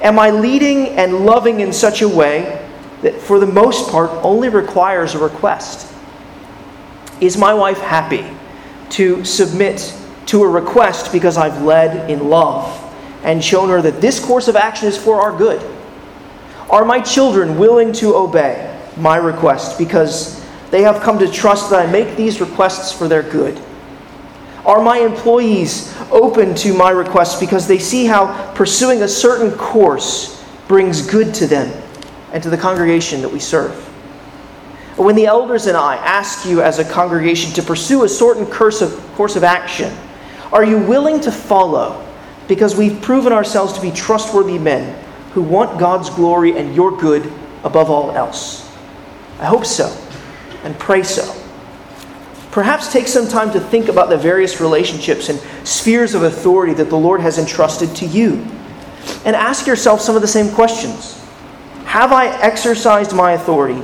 Am 0.00 0.18
I 0.18 0.30
leading 0.30 0.88
and 0.88 1.24
loving 1.24 1.60
in 1.60 1.72
such 1.72 2.02
a 2.02 2.08
way 2.08 2.66
that, 3.02 3.14
for 3.20 3.38
the 3.38 3.46
most 3.46 3.90
part, 3.90 4.10
only 4.22 4.48
requires 4.48 5.14
a 5.14 5.18
request? 5.18 5.92
Is 7.20 7.36
my 7.36 7.54
wife 7.54 7.78
happy 7.78 8.26
to 8.90 9.24
submit 9.24 9.94
to 10.26 10.42
a 10.42 10.48
request 10.48 11.12
because 11.12 11.36
I've 11.36 11.62
led 11.62 12.10
in 12.10 12.28
love 12.28 12.80
and 13.22 13.42
shown 13.42 13.68
her 13.70 13.80
that 13.82 14.00
this 14.00 14.22
course 14.22 14.48
of 14.48 14.56
action 14.56 14.88
is 14.88 14.96
for 14.96 15.20
our 15.20 15.36
good? 15.36 15.62
Are 16.70 16.84
my 16.84 17.00
children 17.00 17.58
willing 17.58 17.92
to 17.94 18.14
obey 18.16 18.70
my 18.96 19.16
request 19.16 19.78
because 19.78 20.44
they 20.70 20.82
have 20.82 21.02
come 21.02 21.18
to 21.18 21.30
trust 21.30 21.70
that 21.70 21.88
I 21.88 21.90
make 21.90 22.16
these 22.16 22.40
requests 22.40 22.92
for 22.92 23.06
their 23.06 23.22
good? 23.22 23.60
Are 24.64 24.82
my 24.82 24.98
employees 24.98 25.94
open 26.10 26.54
to 26.56 26.72
my 26.72 26.90
requests 26.90 27.38
because 27.38 27.66
they 27.66 27.78
see 27.78 28.06
how 28.06 28.52
pursuing 28.54 29.02
a 29.02 29.08
certain 29.08 29.56
course 29.58 30.42
brings 30.68 31.06
good 31.06 31.34
to 31.34 31.46
them 31.46 31.82
and 32.32 32.42
to 32.42 32.50
the 32.50 32.56
congregation 32.56 33.20
that 33.20 33.28
we 33.28 33.40
serve? 33.40 33.74
When 34.96 35.16
the 35.16 35.26
elders 35.26 35.66
and 35.66 35.76
I 35.76 35.96
ask 35.96 36.46
you 36.46 36.62
as 36.62 36.78
a 36.78 36.84
congregation 36.84 37.52
to 37.54 37.62
pursue 37.62 38.04
a 38.04 38.08
certain 38.08 38.46
course 38.46 38.80
of, 38.80 38.92
course 39.16 39.36
of 39.36 39.44
action, 39.44 39.92
are 40.52 40.64
you 40.64 40.78
willing 40.78 41.20
to 41.22 41.32
follow 41.32 42.06
because 42.46 42.76
we've 42.76 43.02
proven 43.02 43.32
ourselves 43.32 43.72
to 43.74 43.82
be 43.82 43.90
trustworthy 43.90 44.58
men 44.58 45.04
who 45.32 45.42
want 45.42 45.80
God's 45.80 46.10
glory 46.10 46.56
and 46.56 46.74
your 46.74 46.96
good 46.96 47.30
above 47.64 47.90
all 47.90 48.12
else? 48.12 48.70
I 49.40 49.46
hope 49.46 49.66
so 49.66 49.94
and 50.62 50.78
pray 50.78 51.02
so. 51.02 51.43
Perhaps 52.54 52.92
take 52.92 53.08
some 53.08 53.26
time 53.26 53.50
to 53.50 53.58
think 53.58 53.88
about 53.88 54.10
the 54.10 54.16
various 54.16 54.60
relationships 54.60 55.28
and 55.28 55.40
spheres 55.66 56.14
of 56.14 56.22
authority 56.22 56.72
that 56.74 56.88
the 56.88 56.96
Lord 56.96 57.20
has 57.20 57.36
entrusted 57.36 57.96
to 57.96 58.06
you. 58.06 58.46
And 59.24 59.34
ask 59.34 59.66
yourself 59.66 60.00
some 60.00 60.14
of 60.14 60.22
the 60.22 60.28
same 60.28 60.54
questions 60.54 61.20
Have 61.86 62.12
I 62.12 62.28
exercised 62.28 63.12
my 63.12 63.32
authority 63.32 63.82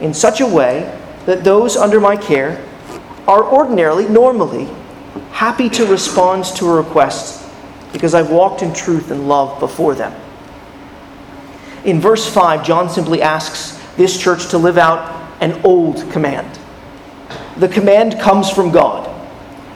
in 0.00 0.14
such 0.14 0.40
a 0.40 0.46
way 0.46 0.96
that 1.26 1.42
those 1.42 1.76
under 1.76 1.98
my 1.98 2.16
care 2.16 2.64
are 3.26 3.42
ordinarily, 3.42 4.08
normally, 4.08 4.68
happy 5.32 5.68
to 5.70 5.84
respond 5.84 6.44
to 6.44 6.68
a 6.68 6.76
request 6.76 7.44
because 7.92 8.14
I've 8.14 8.30
walked 8.30 8.62
in 8.62 8.72
truth 8.72 9.10
and 9.10 9.26
love 9.26 9.58
before 9.58 9.96
them? 9.96 10.14
In 11.84 12.00
verse 12.00 12.32
5, 12.32 12.64
John 12.64 12.88
simply 12.88 13.20
asks 13.20 13.82
this 13.96 14.16
church 14.16 14.46
to 14.50 14.58
live 14.58 14.78
out 14.78 15.10
an 15.40 15.60
old 15.64 16.08
command 16.12 16.60
the 17.56 17.68
command 17.68 18.20
comes 18.20 18.50
from 18.50 18.70
God, 18.70 19.08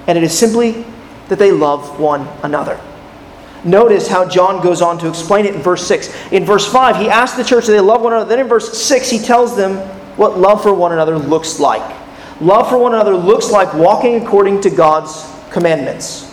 and 0.06 0.16
it 0.16 0.24
is 0.24 0.36
simply 0.36 0.84
that 1.28 1.38
they 1.38 1.52
love 1.52 1.98
one 1.98 2.26
another. 2.42 2.80
Notice 3.64 4.06
how 4.06 4.28
John 4.28 4.62
goes 4.62 4.80
on 4.80 4.98
to 4.98 5.08
explain 5.08 5.44
it 5.44 5.54
in 5.54 5.60
verse 5.60 5.86
6. 5.86 6.32
In 6.32 6.44
verse 6.44 6.70
5, 6.70 6.96
he 6.96 7.08
asks 7.08 7.36
the 7.36 7.44
church 7.44 7.66
that 7.66 7.72
they 7.72 7.80
love 7.80 8.00
one 8.00 8.12
another. 8.12 8.28
Then 8.28 8.38
in 8.38 8.48
verse 8.48 8.80
6, 8.80 9.10
he 9.10 9.18
tells 9.18 9.56
them 9.56 9.76
what 10.16 10.38
love 10.38 10.62
for 10.62 10.72
one 10.72 10.92
another 10.92 11.18
looks 11.18 11.58
like. 11.58 11.96
Love 12.40 12.68
for 12.68 12.78
one 12.78 12.94
another 12.94 13.16
looks 13.16 13.50
like 13.50 13.72
walking 13.74 14.22
according 14.22 14.60
to 14.60 14.70
God's 14.70 15.28
commandments. 15.50 16.32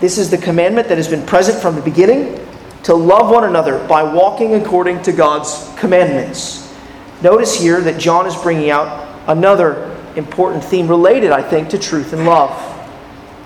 This 0.00 0.18
is 0.18 0.30
the 0.30 0.38
commandment 0.38 0.88
that 0.88 0.96
has 0.98 1.08
been 1.08 1.26
present 1.26 1.60
from 1.60 1.74
the 1.74 1.82
beginning 1.82 2.46
to 2.84 2.94
love 2.94 3.30
one 3.30 3.44
another 3.44 3.86
by 3.86 4.02
walking 4.02 4.54
according 4.54 5.02
to 5.02 5.12
God's 5.12 5.72
commandments. 5.76 6.74
Notice 7.22 7.58
here 7.58 7.80
that 7.80 7.98
John 7.98 8.26
is 8.26 8.36
bringing 8.36 8.70
out 8.70 9.08
another 9.26 9.93
important 10.16 10.64
theme 10.64 10.88
related, 10.88 11.32
I 11.32 11.42
think, 11.42 11.70
to 11.70 11.78
truth 11.78 12.12
and 12.12 12.24
love. 12.24 12.50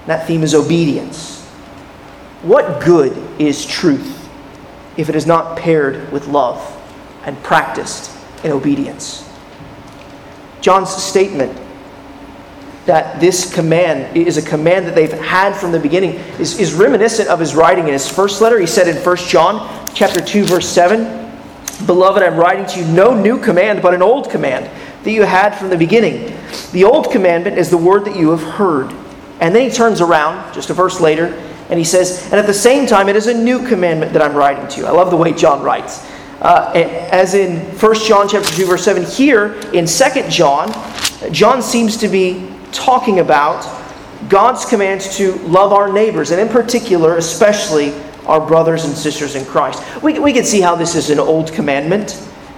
That 0.06 0.26
theme 0.26 0.42
is 0.42 0.54
obedience. 0.54 1.44
What 2.42 2.82
good 2.82 3.16
is 3.40 3.64
truth 3.66 4.28
if 4.96 5.08
it 5.08 5.16
is 5.16 5.26
not 5.26 5.58
paired 5.58 6.10
with 6.12 6.28
love 6.28 6.60
and 7.24 7.40
practiced 7.42 8.16
in 8.44 8.52
obedience? 8.52 9.28
John's 10.60 10.90
statement 10.90 11.56
that 12.86 13.20
this 13.20 13.52
command 13.52 14.16
is 14.16 14.38
a 14.38 14.42
command 14.42 14.86
that 14.86 14.94
they've 14.94 15.12
had 15.12 15.54
from 15.54 15.72
the 15.72 15.78
beginning 15.78 16.14
is, 16.40 16.58
is 16.58 16.72
reminiscent 16.72 17.28
of 17.28 17.38
his 17.38 17.54
writing 17.54 17.86
in 17.86 17.92
his 17.92 18.08
first 18.08 18.40
letter. 18.40 18.58
He 18.58 18.66
said 18.66 18.88
in 18.88 18.96
1 18.96 19.16
John 19.28 19.92
chapter 19.94 20.20
2, 20.20 20.44
verse 20.44 20.66
7, 20.66 21.28
Beloved, 21.84 22.22
I'm 22.22 22.36
writing 22.36 22.64
to 22.66 22.80
you 22.80 22.86
no 22.86 23.14
new 23.14 23.38
command, 23.38 23.82
but 23.82 23.92
an 23.92 24.00
old 24.00 24.30
command 24.30 24.70
that 25.04 25.10
you 25.10 25.22
had 25.22 25.50
from 25.50 25.70
the 25.70 25.76
beginning. 25.76 26.36
The 26.72 26.84
old 26.84 27.10
commandment 27.10 27.58
is 27.58 27.70
the 27.70 27.76
word 27.76 28.04
that 28.04 28.16
you 28.16 28.30
have 28.30 28.42
heard. 28.42 28.92
And 29.40 29.54
then 29.54 29.68
he 29.68 29.70
turns 29.70 30.00
around, 30.00 30.52
just 30.52 30.70
a 30.70 30.74
verse 30.74 31.00
later, 31.00 31.26
and 31.70 31.78
he 31.78 31.84
says, 31.84 32.24
And 32.26 32.34
at 32.34 32.46
the 32.46 32.54
same 32.54 32.86
time, 32.86 33.08
it 33.08 33.16
is 33.16 33.26
a 33.26 33.34
new 33.34 33.66
commandment 33.66 34.12
that 34.12 34.22
I'm 34.22 34.34
writing 34.34 34.66
to 34.68 34.80
you. 34.80 34.86
I 34.86 34.90
love 34.90 35.10
the 35.10 35.16
way 35.16 35.32
John 35.32 35.62
writes. 35.62 36.04
Uh, 36.40 36.70
as 36.74 37.34
in 37.34 37.60
1 37.78 37.94
John 38.06 38.28
chapter 38.28 38.48
2, 38.54 38.66
verse 38.66 38.84
7, 38.84 39.04
here 39.04 39.54
in 39.72 39.86
2 39.86 40.28
John, 40.28 40.72
John 41.32 41.62
seems 41.62 41.96
to 41.98 42.08
be 42.08 42.48
talking 42.72 43.18
about 43.18 43.66
God's 44.28 44.64
commands 44.64 45.16
to 45.16 45.34
love 45.38 45.72
our 45.72 45.92
neighbors, 45.92 46.30
and 46.30 46.40
in 46.40 46.48
particular, 46.48 47.16
especially 47.16 47.92
our 48.26 48.46
brothers 48.46 48.84
and 48.84 48.94
sisters 48.94 49.34
in 49.34 49.44
Christ. 49.46 49.82
We, 50.02 50.18
we 50.18 50.32
can 50.32 50.44
see 50.44 50.60
how 50.60 50.74
this 50.74 50.94
is 50.94 51.10
an 51.10 51.18
old 51.18 51.52
commandment 51.52 52.12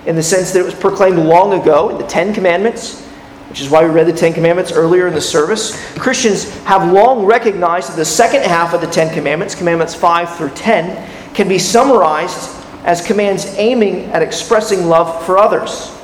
in 0.06 0.16
the 0.16 0.22
sense 0.22 0.52
that 0.52 0.60
it 0.60 0.64
was 0.64 0.74
proclaimed 0.74 1.18
long 1.18 1.60
ago 1.60 1.90
in 1.90 1.98
the 1.98 2.06
Ten 2.06 2.32
Commandments, 2.32 3.04
which 3.48 3.60
is 3.60 3.68
why 3.68 3.84
we 3.84 3.90
read 3.90 4.06
the 4.06 4.12
Ten 4.12 4.32
Commandments 4.32 4.72
earlier 4.72 5.06
in 5.06 5.14
the 5.14 5.20
service. 5.20 5.76
Christians 5.96 6.54
have 6.64 6.92
long 6.92 7.26
recognized 7.26 7.90
that 7.90 7.96
the 7.96 8.04
second 8.04 8.42
half 8.42 8.72
of 8.72 8.80
the 8.80 8.86
Ten 8.86 9.12
Commandments, 9.12 9.54
Commandments 9.54 9.94
5 9.94 10.36
through 10.36 10.50
10, 10.50 11.34
can 11.34 11.48
be 11.48 11.58
summarized 11.58 12.56
as 12.84 13.06
commands 13.06 13.46
aiming 13.56 14.06
at 14.06 14.22
expressing 14.22 14.86
love 14.86 15.24
for 15.26 15.36
others. 15.36 15.96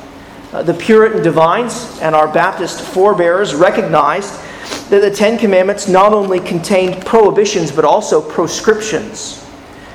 Uh, 0.53 0.63
the 0.63 0.75
Puritan 0.75 1.23
divines 1.23 1.99
and 2.01 2.15
our 2.15 2.29
Baptist 2.29 2.81
forebears 2.81 3.55
recognized 3.55 4.35
that 4.90 5.01
the 5.01 5.11
Ten 5.11 5.38
Commandments 5.38 5.88
not 5.88 6.13
only 6.13 6.40
contained 6.40 7.05
prohibitions 7.05 7.73
but 7.73 7.85
also 7.85 8.21
proscriptions. 8.21 9.44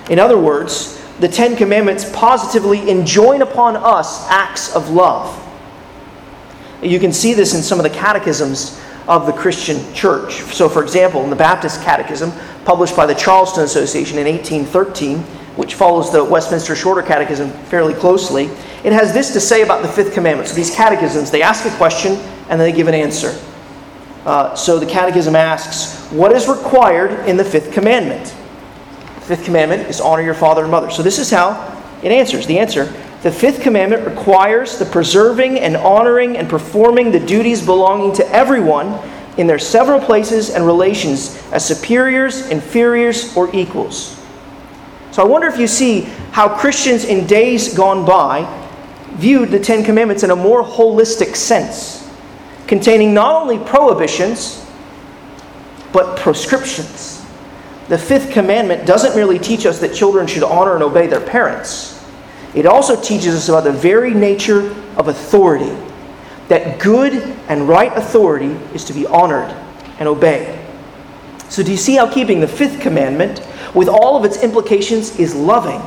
In 0.10 0.20
other 0.20 0.38
words, 0.38 1.01
the 1.22 1.28
Ten 1.28 1.56
Commandments 1.56 2.10
positively 2.14 2.90
enjoin 2.90 3.44
upon 3.44 3.76
us 3.76 4.28
acts 4.28 4.76
of 4.76 4.90
love. 4.90 5.38
You 6.82 7.00
can 7.00 7.14
see 7.14 7.36
this 7.36 7.54
in 7.54 7.62
some 7.62 7.80
of 7.80 7.84
the 7.84 7.92
catechisms 7.92 8.82
of 9.08 9.28
the 9.28 9.32
Christian 9.32 9.94
church. 9.94 10.42
So, 10.54 10.68
for 10.68 10.82
example, 10.82 11.24
in 11.24 11.30
the 11.30 11.36
Baptist 11.36 11.84
Catechism, 11.84 12.32
published 12.66 12.96
by 12.96 13.06
the 13.06 13.14
Charleston 13.14 13.64
Association 13.64 14.18
in 14.18 14.26
1813, 14.26 15.20
which 15.58 15.76
follows 15.76 16.12
the 16.12 16.24
Westminster 16.24 16.76
Shorter 16.76 17.04
Catechism 17.04 17.52
fairly 17.66 17.94
closely, 17.94 18.46
it 18.84 18.92
has 18.92 19.14
this 19.14 19.32
to 19.34 19.40
say 19.40 19.62
about 19.62 19.84
the 19.84 19.88
fifth 19.90 20.14
commandment. 20.14 20.50
So, 20.50 20.56
these 20.56 20.74
catechisms, 20.74 21.30
they 21.30 21.44
ask 21.44 21.72
a 21.72 21.78
question 21.78 22.14
and 22.50 22.60
then 22.60 22.72
they 22.72 22.72
give 22.72 22.88
an 22.88 22.96
answer. 22.96 23.40
Uh, 24.26 24.56
so, 24.56 24.80
the 24.80 24.88
catechism 24.88 25.36
asks, 25.36 26.12
What 26.12 26.32
is 26.32 26.48
required 26.48 27.28
in 27.28 27.38
the 27.38 27.46
fifth 27.46 27.72
commandment? 27.72 28.36
Fifth 29.36 29.46
commandment 29.46 29.88
is 29.88 30.02
honor 30.02 30.22
your 30.22 30.34
father 30.34 30.64
and 30.64 30.72
mother. 30.72 30.90
So 30.92 31.04
this 31.04 31.20
is 31.20 31.30
how 31.30 31.82
it 32.04 32.12
answers. 32.12 32.46
The 32.46 32.60
answer 32.60 32.86
the 33.22 33.32
fifth 33.32 33.62
commandment 33.62 34.08
requires 34.08 34.80
the 34.80 34.86
preserving 34.86 35.60
and 35.60 35.78
honoring 35.78 36.38
and 36.38 36.50
performing 36.50 37.12
the 37.12 37.20
duties 37.20 37.64
belonging 37.64 38.14
to 38.16 38.28
everyone 38.30 39.00
in 39.38 39.46
their 39.46 39.60
several 39.60 40.00
places 40.00 40.50
and 40.50 40.66
relations 40.66 41.42
as 41.52 41.64
superiors, 41.66 42.50
inferiors, 42.50 43.38
or 43.38 43.56
equals. 43.56 44.20
So 45.12 45.22
I 45.22 45.26
wonder 45.26 45.48
if 45.48 45.60
you 45.60 45.68
see 45.68 46.02
how 46.32 46.50
Christians 46.58 47.06
in 47.06 47.28
days 47.28 47.76
gone 47.76 48.06
by 48.06 48.48
viewed 49.12 49.50
the 49.50 49.60
Ten 49.60 49.84
Commandments 49.84 50.24
in 50.24 50.32
a 50.32 50.36
more 50.36 50.64
holistic 50.64 51.36
sense, 51.36 52.10
containing 52.66 53.14
not 53.14 53.40
only 53.40 53.60
prohibitions, 53.60 54.66
but 55.94 56.18
prescriptions. 56.18 57.21
The 57.92 57.98
fifth 57.98 58.32
commandment 58.32 58.88
doesn't 58.88 59.18
merely 59.18 59.38
teach 59.38 59.66
us 59.66 59.80
that 59.80 59.94
children 59.94 60.26
should 60.26 60.44
honor 60.44 60.76
and 60.76 60.82
obey 60.82 61.08
their 61.08 61.20
parents, 61.20 62.02
it 62.56 62.66
also 62.66 62.96
teaches 62.96 63.36
us 63.36 63.50
about 63.50 63.66
the 63.66 63.74
very 63.74 64.14
nature 64.14 64.74
of 64.96 65.10
authority 65.10 65.78
that 66.48 66.80
good 66.80 67.12
and 67.50 67.68
right 67.68 67.92
authority 67.98 68.58
is 68.74 68.86
to 68.86 68.94
be 68.94 69.06
honored 69.08 69.54
and 70.00 70.08
obeyed. 70.08 70.58
So, 71.50 71.64
do 71.64 71.72
you 71.72 71.76
see 71.76 71.96
how 71.98 72.10
keeping 72.10 72.40
the 72.40 72.48
fifth 72.48 72.80
commandment, 72.80 73.46
with 73.76 73.90
all 73.90 74.16
of 74.16 74.24
its 74.24 74.42
implications, 74.42 75.20
is 75.20 75.36
loving, 75.36 75.82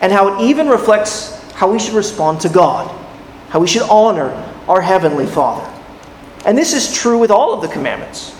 and 0.00 0.10
how 0.10 0.40
it 0.40 0.46
even 0.46 0.66
reflects 0.66 1.38
how 1.52 1.70
we 1.70 1.78
should 1.78 1.92
respond 1.92 2.40
to 2.40 2.48
God, 2.48 2.90
how 3.50 3.60
we 3.60 3.66
should 3.66 3.86
honor 3.90 4.30
our 4.66 4.80
Heavenly 4.80 5.26
Father? 5.26 5.70
And 6.46 6.56
this 6.56 6.72
is 6.72 6.94
true 6.96 7.18
with 7.18 7.30
all 7.30 7.52
of 7.52 7.60
the 7.60 7.68
commandments, 7.68 8.34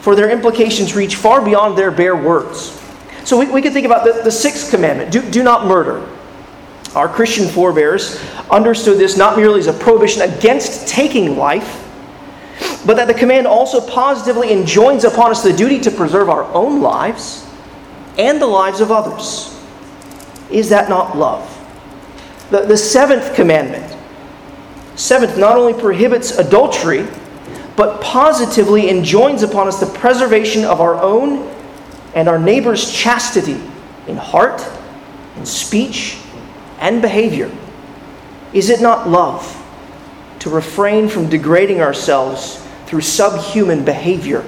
for 0.00 0.14
their 0.14 0.30
implications 0.30 0.94
reach 0.94 1.16
far 1.16 1.44
beyond 1.44 1.76
their 1.76 1.90
bare 1.90 2.16
words. 2.16 2.76
So, 3.24 3.38
we, 3.38 3.50
we 3.50 3.62
could 3.62 3.72
think 3.72 3.86
about 3.86 4.04
the, 4.04 4.22
the 4.22 4.30
sixth 4.30 4.70
commandment 4.70 5.12
do, 5.12 5.28
do 5.30 5.42
not 5.42 5.66
murder. 5.66 6.06
Our 6.94 7.08
Christian 7.08 7.46
forebears 7.46 8.20
understood 8.50 8.98
this 8.98 9.16
not 9.16 9.36
merely 9.36 9.60
as 9.60 9.68
a 9.68 9.72
prohibition 9.72 10.22
against 10.22 10.88
taking 10.88 11.36
life, 11.36 11.86
but 12.84 12.94
that 12.96 13.06
the 13.06 13.14
command 13.14 13.46
also 13.46 13.80
positively 13.86 14.52
enjoins 14.52 15.04
upon 15.04 15.30
us 15.30 15.42
the 15.42 15.52
duty 15.52 15.78
to 15.80 15.90
preserve 15.90 16.28
our 16.28 16.44
own 16.52 16.80
lives 16.80 17.46
and 18.18 18.40
the 18.40 18.46
lives 18.46 18.80
of 18.80 18.90
others. 18.90 19.56
Is 20.50 20.68
that 20.70 20.88
not 20.88 21.16
love? 21.16 21.46
The, 22.50 22.62
the 22.62 22.76
seventh 22.76 23.34
commandment, 23.36 23.96
seventh, 24.96 25.38
not 25.38 25.56
only 25.56 25.74
prohibits 25.74 26.32
adultery, 26.32 27.06
but 27.80 27.98
positively 28.02 28.90
enjoins 28.90 29.42
upon 29.42 29.66
us 29.66 29.80
the 29.80 29.86
preservation 29.86 30.66
of 30.66 30.82
our 30.82 30.96
own 30.96 31.50
and 32.14 32.28
our 32.28 32.38
neighbor's 32.38 32.92
chastity 32.92 33.58
in 34.06 34.18
heart, 34.18 34.62
in 35.38 35.46
speech, 35.46 36.18
and 36.78 37.00
behavior? 37.00 37.50
Is 38.52 38.68
it 38.68 38.82
not 38.82 39.08
love 39.08 39.56
to 40.40 40.50
refrain 40.50 41.08
from 41.08 41.30
degrading 41.30 41.80
ourselves 41.80 42.62
through 42.84 43.00
subhuman 43.00 43.82
behavior? 43.82 44.46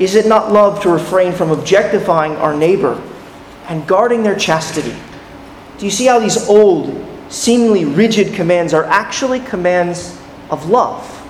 Is 0.00 0.16
it 0.16 0.26
not 0.26 0.50
love 0.50 0.82
to 0.82 0.88
refrain 0.88 1.32
from 1.32 1.52
objectifying 1.52 2.34
our 2.38 2.56
neighbor 2.56 3.00
and 3.68 3.86
guarding 3.86 4.24
their 4.24 4.34
chastity? 4.34 4.96
Do 5.78 5.84
you 5.84 5.92
see 5.92 6.06
how 6.06 6.18
these 6.18 6.48
old, 6.48 7.06
seemingly 7.28 7.84
rigid 7.84 8.34
commands 8.34 8.74
are 8.74 8.86
actually 8.86 9.38
commands 9.38 10.20
of 10.50 10.68
love? 10.68 11.21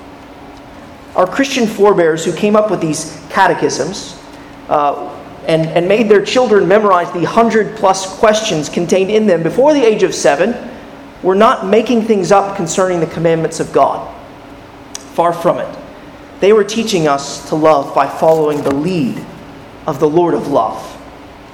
Our 1.14 1.26
Christian 1.26 1.66
forebears 1.66 2.24
who 2.24 2.32
came 2.34 2.56
up 2.56 2.70
with 2.70 2.80
these 2.80 3.20
catechisms 3.28 4.18
uh, 4.68 5.08
and, 5.46 5.66
and 5.68 5.86
made 5.86 6.08
their 6.08 6.24
children 6.24 6.66
memorize 6.66 7.12
the 7.12 7.24
hundred 7.24 7.76
plus 7.76 8.18
questions 8.18 8.68
contained 8.68 9.10
in 9.10 9.26
them 9.26 9.42
before 9.42 9.74
the 9.74 9.84
age 9.84 10.02
of 10.02 10.14
seven 10.14 10.70
were 11.22 11.34
not 11.34 11.66
making 11.66 12.02
things 12.02 12.32
up 12.32 12.56
concerning 12.56 13.00
the 13.00 13.06
commandments 13.06 13.60
of 13.60 13.72
God. 13.72 14.08
Far 14.96 15.32
from 15.32 15.58
it. 15.58 15.78
They 16.40 16.52
were 16.52 16.64
teaching 16.64 17.06
us 17.06 17.48
to 17.50 17.54
love 17.54 17.94
by 17.94 18.08
following 18.08 18.62
the 18.62 18.74
lead 18.74 19.24
of 19.86 20.00
the 20.00 20.08
Lord 20.08 20.34
of 20.34 20.48
love. 20.48 20.88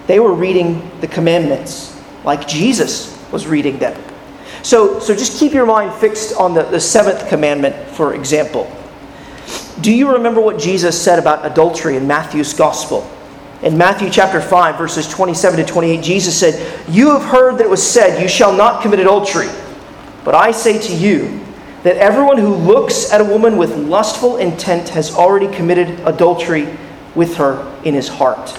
They 0.06 0.20
were 0.20 0.32
reading 0.32 0.90
the 1.00 1.08
commandments 1.08 2.00
like 2.24 2.46
Jesus 2.48 3.14
was 3.30 3.46
reading 3.46 3.78
them. 3.78 4.00
So, 4.62 4.98
so 5.00 5.14
just 5.14 5.38
keep 5.38 5.52
your 5.52 5.66
mind 5.66 5.92
fixed 6.00 6.34
on 6.36 6.54
the, 6.54 6.62
the 6.62 6.80
seventh 6.80 7.28
commandment, 7.28 7.76
for 7.90 8.14
example. 8.14 8.74
Do 9.80 9.92
you 9.92 10.12
remember 10.12 10.40
what 10.40 10.58
Jesus 10.58 11.00
said 11.00 11.18
about 11.18 11.46
adultery 11.46 11.96
in 11.96 12.06
Matthew's 12.06 12.52
gospel? 12.52 13.08
In 13.62 13.76
Matthew 13.78 14.10
chapter 14.10 14.40
5, 14.40 14.76
verses 14.76 15.08
27 15.08 15.58
to 15.58 15.64
28, 15.64 16.02
Jesus 16.02 16.38
said, 16.38 16.84
You 16.88 17.10
have 17.10 17.22
heard 17.22 17.58
that 17.58 17.66
it 17.66 17.70
was 17.70 17.88
said, 17.88 18.20
You 18.20 18.28
shall 18.28 18.52
not 18.52 18.82
commit 18.82 18.98
adultery. 19.00 19.48
But 20.24 20.34
I 20.34 20.50
say 20.50 20.78
to 20.78 20.94
you 20.94 21.44
that 21.84 21.96
everyone 21.96 22.38
who 22.38 22.54
looks 22.54 23.12
at 23.12 23.20
a 23.20 23.24
woman 23.24 23.56
with 23.56 23.76
lustful 23.76 24.36
intent 24.38 24.88
has 24.90 25.14
already 25.14 25.52
committed 25.54 26.00
adultery 26.00 26.76
with 27.14 27.36
her 27.36 27.80
in 27.84 27.94
his 27.94 28.08
heart. 28.08 28.58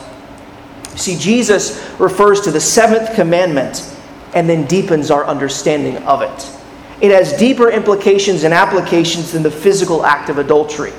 See, 0.95 1.17
Jesus 1.17 1.79
refers 1.99 2.41
to 2.41 2.51
the 2.51 2.61
seventh 2.61 3.13
commandment 3.15 3.95
and 4.33 4.49
then 4.49 4.65
deepens 4.65 5.11
our 5.11 5.25
understanding 5.25 5.97
of 6.03 6.21
it. 6.21 6.55
It 7.01 7.11
has 7.11 7.37
deeper 7.37 7.69
implications 7.69 8.43
and 8.43 8.53
applications 8.53 9.31
than 9.31 9.43
the 9.43 9.51
physical 9.51 10.05
act 10.05 10.29
of 10.29 10.37
adultery. 10.37 10.93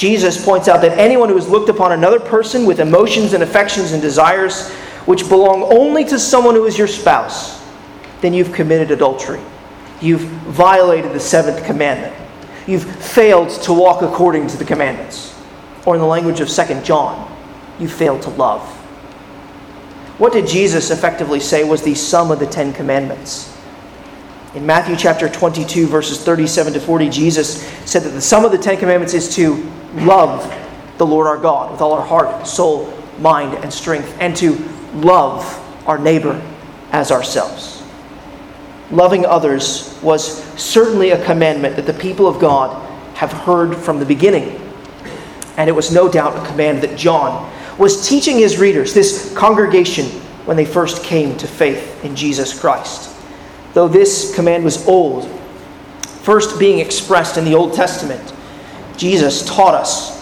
Jesus 0.00 0.42
points 0.42 0.66
out 0.66 0.80
that 0.80 0.96
anyone 0.96 1.28
who 1.28 1.34
has 1.34 1.46
looked 1.46 1.68
upon 1.68 1.92
another 1.92 2.18
person 2.18 2.64
with 2.64 2.80
emotions 2.80 3.34
and 3.34 3.42
affections 3.42 3.92
and 3.92 4.00
desires 4.00 4.70
which 5.04 5.28
belong 5.28 5.62
only 5.64 6.06
to 6.06 6.18
someone 6.18 6.54
who 6.54 6.64
is 6.64 6.78
your 6.78 6.86
spouse, 6.86 7.62
then 8.22 8.32
you've 8.32 8.50
committed 8.50 8.90
adultery. 8.92 9.42
You've 10.00 10.22
violated 10.22 11.12
the 11.12 11.20
seventh 11.20 11.66
commandment. 11.66 12.16
You've 12.66 12.90
failed 12.96 13.50
to 13.64 13.74
walk 13.74 14.00
according 14.00 14.46
to 14.46 14.56
the 14.56 14.64
commandments. 14.64 15.38
Or 15.84 15.96
in 15.96 16.00
the 16.00 16.06
language 16.06 16.40
of 16.40 16.48
2 16.48 16.80
John, 16.80 17.30
you 17.78 17.86
failed 17.86 18.22
to 18.22 18.30
love. 18.30 18.66
What 20.16 20.32
did 20.32 20.46
Jesus 20.46 20.90
effectively 20.90 21.40
say 21.40 21.62
was 21.62 21.82
the 21.82 21.94
sum 21.94 22.30
of 22.30 22.38
the 22.38 22.46
Ten 22.46 22.72
Commandments? 22.72 23.54
In 24.52 24.66
Matthew 24.66 24.96
chapter 24.96 25.28
22, 25.28 25.86
verses 25.86 26.20
37 26.24 26.72
to 26.72 26.80
40, 26.80 27.08
Jesus 27.08 27.62
said 27.88 28.02
that 28.02 28.08
the 28.08 28.20
sum 28.20 28.44
of 28.44 28.50
the 28.50 28.58
Ten 28.58 28.76
Commandments 28.78 29.14
is 29.14 29.32
to 29.36 29.54
love 29.94 30.52
the 30.98 31.06
Lord 31.06 31.28
our 31.28 31.38
God 31.38 31.70
with 31.70 31.80
all 31.80 31.92
our 31.92 32.04
heart, 32.04 32.48
soul, 32.48 32.92
mind, 33.20 33.54
and 33.62 33.72
strength, 33.72 34.12
and 34.18 34.34
to 34.38 34.56
love 34.92 35.44
our 35.86 35.98
neighbor 35.98 36.42
as 36.90 37.12
ourselves. 37.12 37.80
Loving 38.90 39.24
others 39.24 39.96
was 40.02 40.42
certainly 40.60 41.10
a 41.10 41.24
commandment 41.24 41.76
that 41.76 41.86
the 41.86 41.94
people 41.94 42.26
of 42.26 42.40
God 42.40 42.76
have 43.14 43.32
heard 43.32 43.76
from 43.76 44.00
the 44.00 44.04
beginning. 44.04 44.60
And 45.58 45.70
it 45.70 45.72
was 45.72 45.92
no 45.92 46.10
doubt 46.10 46.36
a 46.36 46.48
command 46.48 46.82
that 46.82 46.98
John 46.98 47.48
was 47.78 48.08
teaching 48.08 48.38
his 48.38 48.58
readers, 48.58 48.94
this 48.94 49.32
congregation, 49.36 50.06
when 50.44 50.56
they 50.56 50.64
first 50.64 51.04
came 51.04 51.36
to 51.36 51.46
faith 51.46 52.04
in 52.04 52.16
Jesus 52.16 52.58
Christ. 52.58 53.09
Though 53.74 53.88
this 53.88 54.34
command 54.34 54.64
was 54.64 54.86
old, 54.86 55.28
first 56.22 56.58
being 56.58 56.80
expressed 56.80 57.36
in 57.36 57.44
the 57.44 57.54
Old 57.54 57.74
Testament, 57.74 58.32
Jesus 58.96 59.44
taught 59.46 59.74
us 59.74 60.20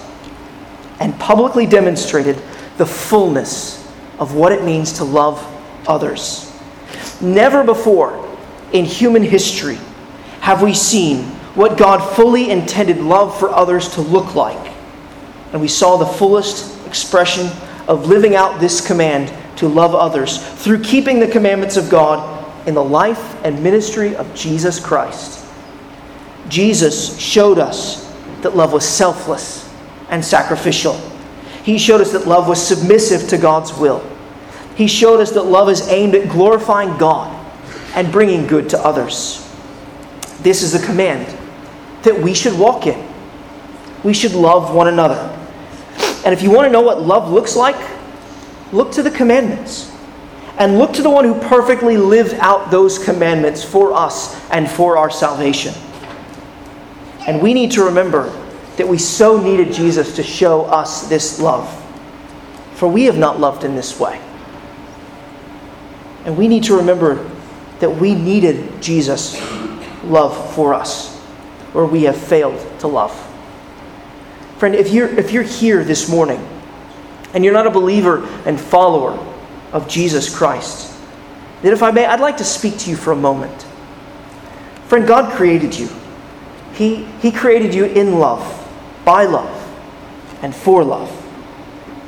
and 1.01 1.19
publicly 1.19 1.67
demonstrated 1.67 2.37
the 2.77 2.87
fullness 2.87 3.79
of 4.19 4.35
what 4.35 4.53
it 4.53 4.65
means 4.65 4.95
to 4.95 5.05
love 5.05 5.45
others. 5.87 6.53
Never 7.21 7.65
before 7.65 8.25
in 8.73 8.85
human 8.85 9.23
history 9.23 9.79
have 10.41 10.63
we 10.63 10.75
seen 10.75 11.25
what 11.55 11.77
God 11.77 11.99
fully 12.15 12.51
intended 12.51 12.99
love 12.99 13.39
for 13.39 13.51
others 13.51 13.89
to 13.95 14.01
look 14.01 14.35
like. 14.35 14.75
And 15.53 15.61
we 15.61 15.69
saw 15.69 15.97
the 15.97 16.07
fullest 16.07 16.87
expression 16.87 17.51
of 17.89 18.07
living 18.07 18.37
out 18.37 18.61
this 18.61 18.87
command 18.87 19.33
to 19.57 19.67
love 19.67 19.95
others 19.95 20.39
through 20.63 20.83
keeping 20.83 21.19
the 21.19 21.27
commandments 21.27 21.77
of 21.77 21.89
God 21.91 22.38
in 22.69 22.75
the 22.75 22.85
life 22.85 23.43
and 23.45 23.63
ministry 23.63 24.15
of 24.15 24.33
Jesus 24.35 24.79
Christ. 24.79 25.43
Jesus 26.51 27.19
showed 27.19 27.59
us 27.59 28.15
that 28.43 28.55
love 28.55 28.75
was 28.75 28.87
selfless 28.87 29.73
and 30.11 30.23
sacrificial. 30.23 30.93
He 31.65 31.79
showed 31.79 32.03
us 32.03 32.13
that 32.13 32.27
love 32.27 32.47
was 32.47 32.65
submissive 32.65 33.27
to 33.31 33.39
God's 33.39 33.73
will. 33.73 34.07
He 34.77 34.87
showed 34.87 35.19
us 35.21 35.33
that 35.33 35.45
love 35.45 35.71
is 35.71 35.89
aimed 35.89 36.15
at 36.15 36.29
glorifying 36.29 36.99
God 36.99 37.35
and 37.95 38.13
bringing 38.13 38.47
good 38.47 38.69
to 38.69 38.79
others. 38.79 39.51
This 40.41 40.63
is 40.63 40.75
a 40.75 40.87
command 40.87 41.27
that 42.03 42.21
we 42.21 42.35
should 42.35 42.57
walk 42.59 42.87
in. 42.87 43.03
We 44.05 44.13
should 44.13 44.33
love 44.33 44.75
one 44.75 44.89
another. 44.89 45.35
And 46.23 46.35
if 46.35 46.43
you 46.43 46.51
want 46.51 46.67
to 46.67 46.71
know 46.71 46.83
what 46.83 47.01
love 47.01 47.33
looks 47.33 47.57
like, 47.57 47.77
look 48.73 48.93
to 48.93 49.03
the 49.03 49.11
commandments. 49.11 49.91
And 50.59 50.79
look 50.79 50.93
to 50.95 51.03
the 51.03 51.11
one 51.11 51.25
who 51.25 51.39
perfectly 51.39 51.97
lived 51.97 52.35
out 52.35 52.71
those 52.71 52.99
commandments 52.99 53.63
for 53.63 53.93
us 53.93 54.39
and 54.51 54.69
for 54.69 54.97
our 54.97 55.11
salvation. 55.11 55.73
And 57.27 57.41
we 57.41 57.55
need 57.55 57.71
to 57.73 57.85
remember 57.85 58.29
that 58.77 58.89
we 58.89 58.99
so 58.99 59.41
needed 59.41 59.73
Jesus 59.73 60.17
to 60.17 60.23
show 60.23 60.65
us 60.65 61.09
this 61.09 61.41
love. 61.41 61.75
For 62.75 62.89
we 62.89 63.05
have 63.05 63.19
not 63.19 63.39
loved 63.39 63.65
in 63.65 63.77
this 63.77 64.01
way. 64.01 64.21
And 66.25 66.37
we 66.37 66.49
need 66.49 66.65
to 66.65 66.77
remember 66.77 67.29
that 67.81 67.91
we 67.91 68.15
needed 68.15 68.83
Jesus' 68.83 69.41
love 70.03 70.55
for 70.55 70.75
us, 70.75 71.23
or 71.75 71.87
we 71.87 72.05
have 72.05 72.17
failed 72.17 72.81
to 72.81 72.89
love. 72.89 73.15
Friend, 74.59 74.75
if 74.75 74.91
you're, 74.91 75.09
if 75.09 75.31
you're 75.31 75.45
here 75.45 75.85
this 75.85 76.09
morning 76.09 76.45
and 77.33 77.45
you're 77.45 77.55
not 77.55 77.67
a 77.67 77.71
believer 77.71 78.27
and 78.45 78.61
follower 78.61 79.17
of 79.73 79.89
Jesus 79.89 80.35
Christ, 80.35 80.95
That 81.63 81.73
if 81.73 81.83
I 81.83 81.91
may, 81.91 82.07
I'd 82.07 82.21
like 82.21 82.37
to 82.39 82.45
speak 82.45 82.79
to 82.79 82.91
you 82.91 82.97
for 82.97 83.13
a 83.13 83.17
moment. 83.17 83.63
Friend, 84.87 85.07
God 85.07 85.33
created 85.35 85.79
you. 85.79 85.89
He, 86.73 87.05
he 87.21 87.31
created 87.31 87.75
you 87.75 87.85
in 87.85 88.19
love, 88.19 88.43
by 89.05 89.25
love, 89.25 89.55
and 90.43 90.55
for 90.55 90.85
love. 90.85 91.13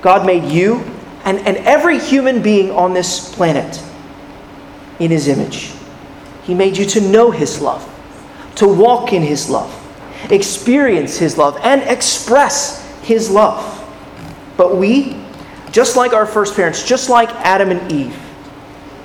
God 0.00 0.24
made 0.24 0.44
you 0.44 0.84
and, 1.24 1.38
and 1.40 1.56
every 1.58 1.98
human 1.98 2.40
being 2.40 2.70
on 2.70 2.94
this 2.94 3.34
planet 3.34 3.82
in 4.98 5.11
His 5.11 5.28
image. 5.28 5.72
He 6.44 6.54
made 6.54 6.76
you 6.76 6.86
to 6.86 7.00
know 7.00 7.30
His 7.30 7.61
love, 7.61 7.86
to 8.56 8.66
walk 8.66 9.12
in 9.12 9.22
His 9.22 9.50
love, 9.50 9.76
experience 10.30 11.18
His 11.18 11.36
love, 11.36 11.58
and 11.62 11.82
express 11.82 12.82
His 13.02 13.30
love. 13.30 13.76
But 14.56 14.76
we, 14.76 15.19
just 15.72 15.96
like 15.96 16.12
our 16.12 16.26
first 16.26 16.56
parents, 16.56 16.84
just 16.84 17.08
like 17.08 17.30
Adam 17.30 17.70
and 17.70 17.92
Eve, 17.92 18.18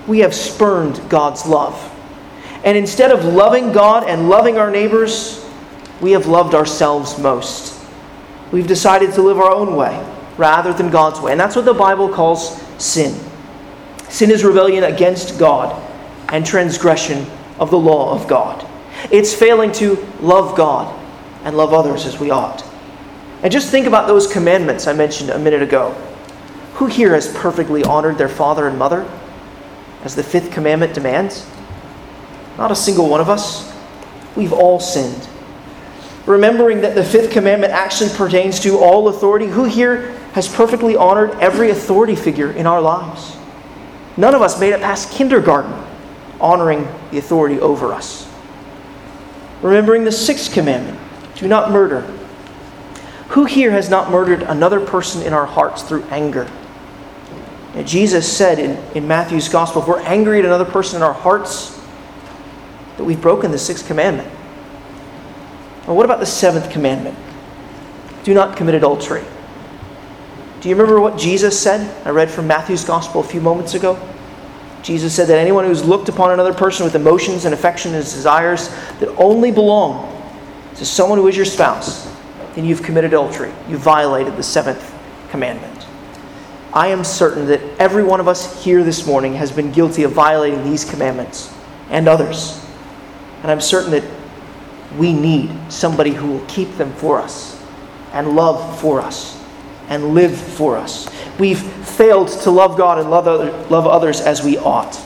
we 0.07 0.19
have 0.19 0.33
spurned 0.33 1.01
God's 1.09 1.45
love. 1.45 1.91
And 2.63 2.77
instead 2.77 3.11
of 3.11 3.25
loving 3.25 3.71
God 3.71 4.07
and 4.07 4.29
loving 4.29 4.57
our 4.57 4.71
neighbors, 4.71 5.45
we 6.01 6.11
have 6.11 6.25
loved 6.25 6.55
ourselves 6.55 7.17
most. 7.19 7.79
We've 8.51 8.67
decided 8.67 9.13
to 9.13 9.21
live 9.21 9.37
our 9.37 9.51
own 9.51 9.75
way 9.75 10.03
rather 10.37 10.73
than 10.73 10.89
God's 10.89 11.19
way. 11.19 11.31
And 11.31 11.39
that's 11.39 11.55
what 11.55 11.65
the 11.65 11.73
Bible 11.73 12.09
calls 12.09 12.61
sin. 12.77 13.19
Sin 14.09 14.31
is 14.31 14.43
rebellion 14.43 14.83
against 14.83 15.39
God 15.39 15.81
and 16.29 16.45
transgression 16.45 17.25
of 17.59 17.71
the 17.71 17.77
law 17.77 18.13
of 18.13 18.27
God. 18.27 18.67
It's 19.11 19.33
failing 19.33 19.71
to 19.73 19.95
love 20.19 20.57
God 20.57 20.93
and 21.43 21.55
love 21.55 21.73
others 21.73 22.05
as 22.05 22.19
we 22.19 22.31
ought. 22.31 22.63
And 23.43 23.51
just 23.51 23.69
think 23.69 23.85
about 23.85 24.07
those 24.07 24.31
commandments 24.31 24.87
I 24.87 24.93
mentioned 24.93 25.29
a 25.29 25.37
minute 25.37 25.61
ago. 25.61 25.95
Who 26.75 26.87
here 26.87 27.13
has 27.13 27.33
perfectly 27.33 27.83
honored 27.83 28.17
their 28.17 28.29
father 28.29 28.67
and 28.67 28.77
mother 28.77 29.09
as 30.03 30.15
the 30.15 30.23
fifth 30.23 30.51
commandment 30.51 30.93
demands? 30.93 31.49
Not 32.57 32.71
a 32.71 32.75
single 32.75 33.09
one 33.09 33.21
of 33.21 33.29
us. 33.29 33.73
We've 34.35 34.53
all 34.53 34.79
sinned 34.79 35.27
remembering 36.25 36.81
that 36.81 36.95
the 36.95 37.03
fifth 37.03 37.31
commandment 37.31 37.71
actually 37.73 38.09
pertains 38.11 38.59
to 38.61 38.77
all 38.77 39.07
authority. 39.07 39.47
Who 39.47 39.65
here 39.65 40.11
has 40.33 40.47
perfectly 40.47 40.95
honored 40.95 41.31
every 41.39 41.69
authority 41.69 42.15
figure 42.15 42.51
in 42.51 42.65
our 42.65 42.81
lives? 42.81 43.37
None 44.17 44.33
of 44.33 44.41
us 44.41 44.59
made 44.59 44.73
it 44.73 44.81
past 44.81 45.11
kindergarten 45.11 45.73
honoring 46.39 46.87
the 47.11 47.17
authority 47.17 47.59
over 47.59 47.93
us. 47.93 48.29
Remembering 49.61 50.03
the 50.03 50.11
sixth 50.11 50.53
commandment 50.53 50.99
do 51.35 51.47
not 51.47 51.71
murder. 51.71 52.01
Who 53.29 53.45
here 53.45 53.71
has 53.71 53.89
not 53.89 54.11
murdered 54.11 54.43
another 54.43 54.79
person 54.79 55.21
in 55.21 55.33
our 55.33 55.45
hearts 55.45 55.83
through 55.83 56.03
anger? 56.03 56.49
Jesus 57.83 58.31
said 58.31 58.57
in, 58.57 58.77
in 58.95 59.07
Matthew's 59.07 59.49
gospel, 59.49 59.81
if 59.81 59.87
we're 59.87 59.99
angry 59.99 60.39
at 60.39 60.45
another 60.45 60.65
person 60.65 60.97
in 60.97 61.03
our 61.03 61.13
hearts, 61.13 61.75
that 62.97 63.03
we've 63.03 63.21
broken 63.21 63.51
the 63.51 63.57
sixth 63.57 63.85
commandment. 63.85 64.29
Well, 65.85 65.95
what 65.95 66.05
about 66.05 66.19
the 66.19 66.25
seventh 66.25 66.69
commandment? 66.69 67.17
Do 68.23 68.33
not 68.33 68.57
commit 68.57 68.75
adultery. 68.75 69.23
Do 70.61 70.69
you 70.69 70.75
remember 70.75 70.99
what 70.99 71.17
Jesus 71.17 71.59
said? 71.59 72.05
I 72.05 72.09
read 72.09 72.31
from 72.31 72.47
Matthew's 72.47 72.83
gospel 72.83 73.21
a 73.21 73.23
few 73.23 73.41
moments 73.41 73.75
ago. 73.75 73.99
Jesus 74.81 75.13
said 75.13 75.27
that 75.27 75.37
anyone 75.37 75.65
who's 75.65 75.83
looked 75.83 76.09
upon 76.09 76.31
another 76.31 76.53
person 76.53 76.85
with 76.85 76.95
emotions 76.95 77.45
and 77.45 77.53
affection 77.53 77.93
and 77.93 78.03
desires 78.03 78.69
that 78.99 79.09
only 79.17 79.51
belong 79.51 80.11
to 80.75 80.85
someone 80.85 81.19
who 81.19 81.27
is 81.27 81.35
your 81.35 81.45
spouse, 81.45 82.11
then 82.55 82.65
you've 82.65 82.83
committed 82.83 83.11
adultery. 83.11 83.51
You 83.67 83.77
violated 83.77 84.37
the 84.37 84.43
seventh 84.43 84.93
commandment. 85.29 85.74
I 86.75 86.87
am 86.87 87.05
certain 87.05 87.45
that 87.47 87.61
every 87.79 88.03
one 88.03 88.19
of 88.19 88.27
us 88.27 88.61
here 88.61 88.83
this 88.83 89.07
morning 89.07 89.33
has 89.35 89.49
been 89.49 89.71
guilty 89.71 90.03
of 90.03 90.11
violating 90.11 90.61
these 90.65 90.83
commandments 90.83 91.49
and 91.89 92.05
others. 92.05 92.61
And 93.41 93.49
I'm 93.49 93.61
certain 93.61 93.91
that 93.91 94.03
we 94.97 95.13
need 95.13 95.71
somebody 95.71 96.11
who 96.11 96.27
will 96.27 96.45
keep 96.47 96.75
them 96.75 96.91
for 96.95 97.21
us 97.21 97.57
and 98.11 98.35
love 98.35 98.81
for 98.81 98.99
us 98.99 99.41
and 99.87 100.13
live 100.13 100.37
for 100.37 100.75
us. 100.75 101.07
We've 101.39 101.61
failed 101.61 102.27
to 102.41 102.51
love 102.51 102.77
God 102.77 102.99
and 102.99 103.09
love, 103.09 103.25
other, 103.25 103.51
love 103.69 103.87
others 103.87 104.19
as 104.19 104.43
we 104.43 104.57
ought. 104.57 104.99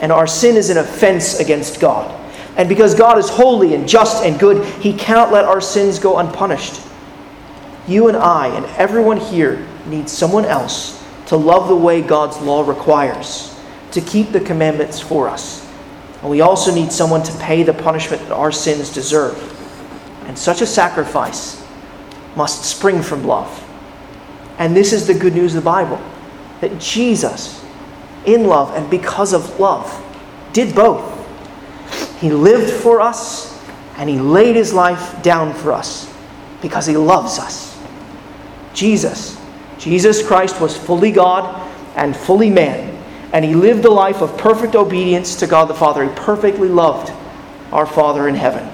And 0.00 0.10
our 0.10 0.26
sin 0.26 0.56
is 0.56 0.68
an 0.68 0.78
offense 0.78 1.38
against 1.38 1.78
God. 1.78 2.12
And 2.56 2.68
because 2.68 2.96
God 2.96 3.18
is 3.18 3.28
holy 3.28 3.74
and 3.74 3.88
just 3.88 4.24
and 4.24 4.36
good, 4.36 4.64
He 4.80 4.92
cannot 4.94 5.32
let 5.32 5.44
our 5.44 5.60
sins 5.60 6.00
go 6.00 6.18
unpunished. 6.18 6.80
You 7.86 8.08
and 8.08 8.16
I 8.16 8.48
and 8.48 8.66
everyone 8.76 9.18
here 9.18 9.64
need 9.88 10.08
someone 10.08 10.44
else 10.44 11.04
to 11.26 11.36
love 11.36 11.68
the 11.68 11.76
way 11.76 12.00
God's 12.00 12.38
law 12.40 12.66
requires, 12.66 13.54
to 13.92 14.00
keep 14.00 14.32
the 14.32 14.40
commandments 14.40 15.00
for 15.00 15.28
us. 15.28 15.66
And 16.22 16.30
we 16.30 16.40
also 16.40 16.74
need 16.74 16.90
someone 16.90 17.22
to 17.22 17.38
pay 17.38 17.62
the 17.62 17.74
punishment 17.74 18.22
that 18.22 18.32
our 18.32 18.50
sins 18.50 18.92
deserve. 18.92 19.36
And 20.26 20.38
such 20.38 20.60
a 20.60 20.66
sacrifice 20.66 21.64
must 22.34 22.64
spring 22.64 23.02
from 23.02 23.24
love. 23.24 23.64
And 24.58 24.76
this 24.76 24.92
is 24.92 25.06
the 25.06 25.14
good 25.14 25.34
news 25.34 25.54
of 25.54 25.62
the 25.62 25.66
Bible 25.66 26.00
that 26.60 26.78
Jesus, 26.80 27.64
in 28.26 28.44
love 28.44 28.74
and 28.74 28.90
because 28.90 29.32
of 29.32 29.60
love, 29.60 30.04
did 30.52 30.74
both. 30.74 31.14
He 32.20 32.30
lived 32.30 32.72
for 32.82 33.00
us 33.00 33.56
and 33.96 34.08
he 34.08 34.18
laid 34.18 34.56
his 34.56 34.72
life 34.72 35.22
down 35.22 35.54
for 35.54 35.72
us 35.72 36.12
because 36.60 36.86
he 36.86 36.96
loves 36.96 37.38
us. 37.38 37.78
Jesus, 38.74 39.38
Jesus 39.78 40.26
Christ 40.26 40.60
was 40.60 40.76
fully 40.76 41.12
God 41.12 41.68
and 41.96 42.16
fully 42.16 42.50
man 42.50 42.98
and 43.32 43.44
he 43.44 43.54
lived 43.54 43.84
a 43.84 43.90
life 43.90 44.22
of 44.22 44.36
perfect 44.38 44.74
obedience 44.74 45.36
to 45.36 45.46
God 45.46 45.66
the 45.66 45.74
Father. 45.74 46.04
He 46.04 46.14
perfectly 46.14 46.68
loved 46.68 47.12
our 47.72 47.86
Father 47.86 48.28
in 48.28 48.34
heaven. 48.34 48.66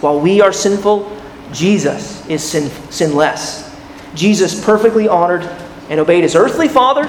While 0.00 0.20
we 0.20 0.40
are 0.40 0.52
sinful, 0.52 1.10
Jesus 1.52 2.26
is 2.28 2.42
sin, 2.42 2.68
sinless. 2.90 3.74
Jesus 4.14 4.62
perfectly 4.62 5.08
honored 5.08 5.44
and 5.88 6.00
obeyed 6.00 6.22
his 6.22 6.34
earthly 6.34 6.68
father 6.68 7.04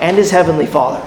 and 0.00 0.16
his 0.16 0.30
heavenly 0.30 0.66
father. 0.66 1.06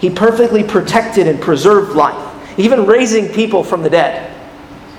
He 0.00 0.10
perfectly 0.10 0.62
protected 0.62 1.26
and 1.26 1.40
preserved 1.40 1.96
life, 1.96 2.58
even 2.58 2.86
raising 2.86 3.28
people 3.28 3.64
from 3.64 3.82
the 3.82 3.90
dead. 3.90 4.36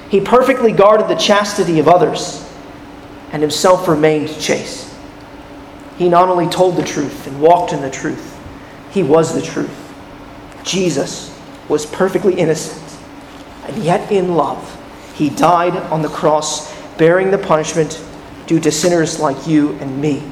He 0.09 0.19
perfectly 0.19 0.73
guarded 0.73 1.07
the 1.07 1.15
chastity 1.15 1.79
of 1.79 1.87
others 1.87 2.47
and 3.31 3.41
himself 3.41 3.87
remained 3.87 4.37
chaste. 4.39 4.90
He 6.01 6.09
not 6.09 6.29
only 6.29 6.47
told 6.47 6.77
the 6.77 6.83
truth 6.83 7.27
and 7.27 7.39
walked 7.39 7.73
in 7.73 7.81
the 7.81 7.91
truth, 7.91 8.35
he 8.89 9.03
was 9.03 9.35
the 9.35 9.41
truth. 9.43 9.93
Jesus 10.63 11.39
was 11.69 11.85
perfectly 11.85 12.33
innocent, 12.33 12.97
and 13.67 13.83
yet 13.83 14.11
in 14.11 14.33
love, 14.33 14.81
he 15.13 15.29
died 15.29 15.75
on 15.75 16.01
the 16.01 16.09
cross, 16.09 16.75
bearing 16.97 17.29
the 17.29 17.37
punishment 17.37 18.03
due 18.47 18.59
to 18.61 18.71
sinners 18.71 19.19
like 19.19 19.45
you 19.45 19.73
and 19.73 20.01
me. 20.01 20.23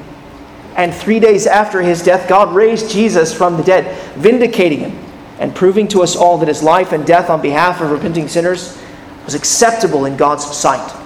And 0.74 0.92
three 0.92 1.20
days 1.20 1.46
after 1.46 1.80
his 1.82 2.02
death, 2.02 2.28
God 2.28 2.52
raised 2.52 2.90
Jesus 2.90 3.32
from 3.32 3.56
the 3.56 3.62
dead, 3.62 3.96
vindicating 4.16 4.80
him 4.80 4.98
and 5.38 5.54
proving 5.54 5.86
to 5.86 6.02
us 6.02 6.16
all 6.16 6.36
that 6.38 6.48
his 6.48 6.64
life 6.64 6.90
and 6.90 7.06
death 7.06 7.30
on 7.30 7.40
behalf 7.40 7.80
of 7.80 7.92
repenting 7.92 8.26
sinners 8.26 8.76
was 9.24 9.36
acceptable 9.36 10.04
in 10.04 10.16
God's 10.16 10.44
sight. 10.44 10.99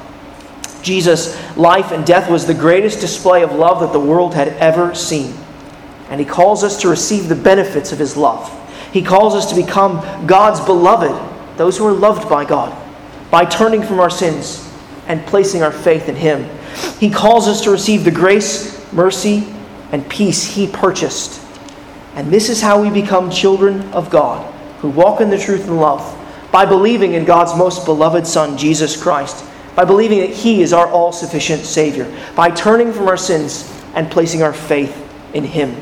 Jesus' 0.84 1.34
life 1.56 1.90
and 1.90 2.06
death 2.06 2.30
was 2.30 2.46
the 2.46 2.54
greatest 2.54 3.00
display 3.00 3.42
of 3.42 3.52
love 3.52 3.80
that 3.80 3.92
the 3.92 3.98
world 3.98 4.34
had 4.34 4.48
ever 4.48 4.94
seen. 4.94 5.34
And 6.10 6.20
he 6.20 6.26
calls 6.26 6.62
us 6.62 6.80
to 6.82 6.88
receive 6.88 7.28
the 7.28 7.34
benefits 7.34 7.90
of 7.90 7.98
his 7.98 8.16
love. 8.16 8.52
He 8.92 9.02
calls 9.02 9.34
us 9.34 9.48
to 9.50 9.56
become 9.56 10.26
God's 10.26 10.60
beloved, 10.60 11.56
those 11.56 11.78
who 11.78 11.86
are 11.86 11.92
loved 11.92 12.28
by 12.28 12.44
God, 12.44 12.76
by 13.30 13.44
turning 13.44 13.82
from 13.82 13.98
our 13.98 14.10
sins 14.10 14.70
and 15.08 15.26
placing 15.26 15.62
our 15.62 15.72
faith 15.72 16.08
in 16.08 16.14
him. 16.14 16.48
He 17.00 17.10
calls 17.10 17.48
us 17.48 17.62
to 17.62 17.70
receive 17.70 18.04
the 18.04 18.10
grace, 18.10 18.92
mercy, 18.92 19.52
and 19.90 20.08
peace 20.08 20.44
he 20.44 20.68
purchased. 20.68 21.40
And 22.14 22.30
this 22.30 22.48
is 22.48 22.60
how 22.60 22.80
we 22.80 22.90
become 22.90 23.30
children 23.30 23.82
of 23.92 24.10
God, 24.10 24.52
who 24.80 24.90
walk 24.90 25.20
in 25.20 25.30
the 25.30 25.38
truth 25.38 25.66
and 25.66 25.80
love, 25.80 26.20
by 26.52 26.64
believing 26.64 27.14
in 27.14 27.24
God's 27.24 27.56
most 27.58 27.84
beloved 27.84 28.26
Son, 28.26 28.56
Jesus 28.56 29.00
Christ, 29.00 29.44
by 29.74 29.84
believing 29.84 30.20
that 30.20 30.30
he 30.30 30.62
is 30.62 30.72
our 30.72 30.86
all 30.88 31.12
sufficient 31.12 31.64
Savior, 31.64 32.12
by 32.36 32.50
turning 32.50 32.92
from 32.92 33.08
our 33.08 33.16
sins 33.16 33.70
and 33.94 34.10
placing 34.10 34.42
our 34.42 34.52
faith 34.52 35.00
in 35.34 35.44
him. 35.44 35.74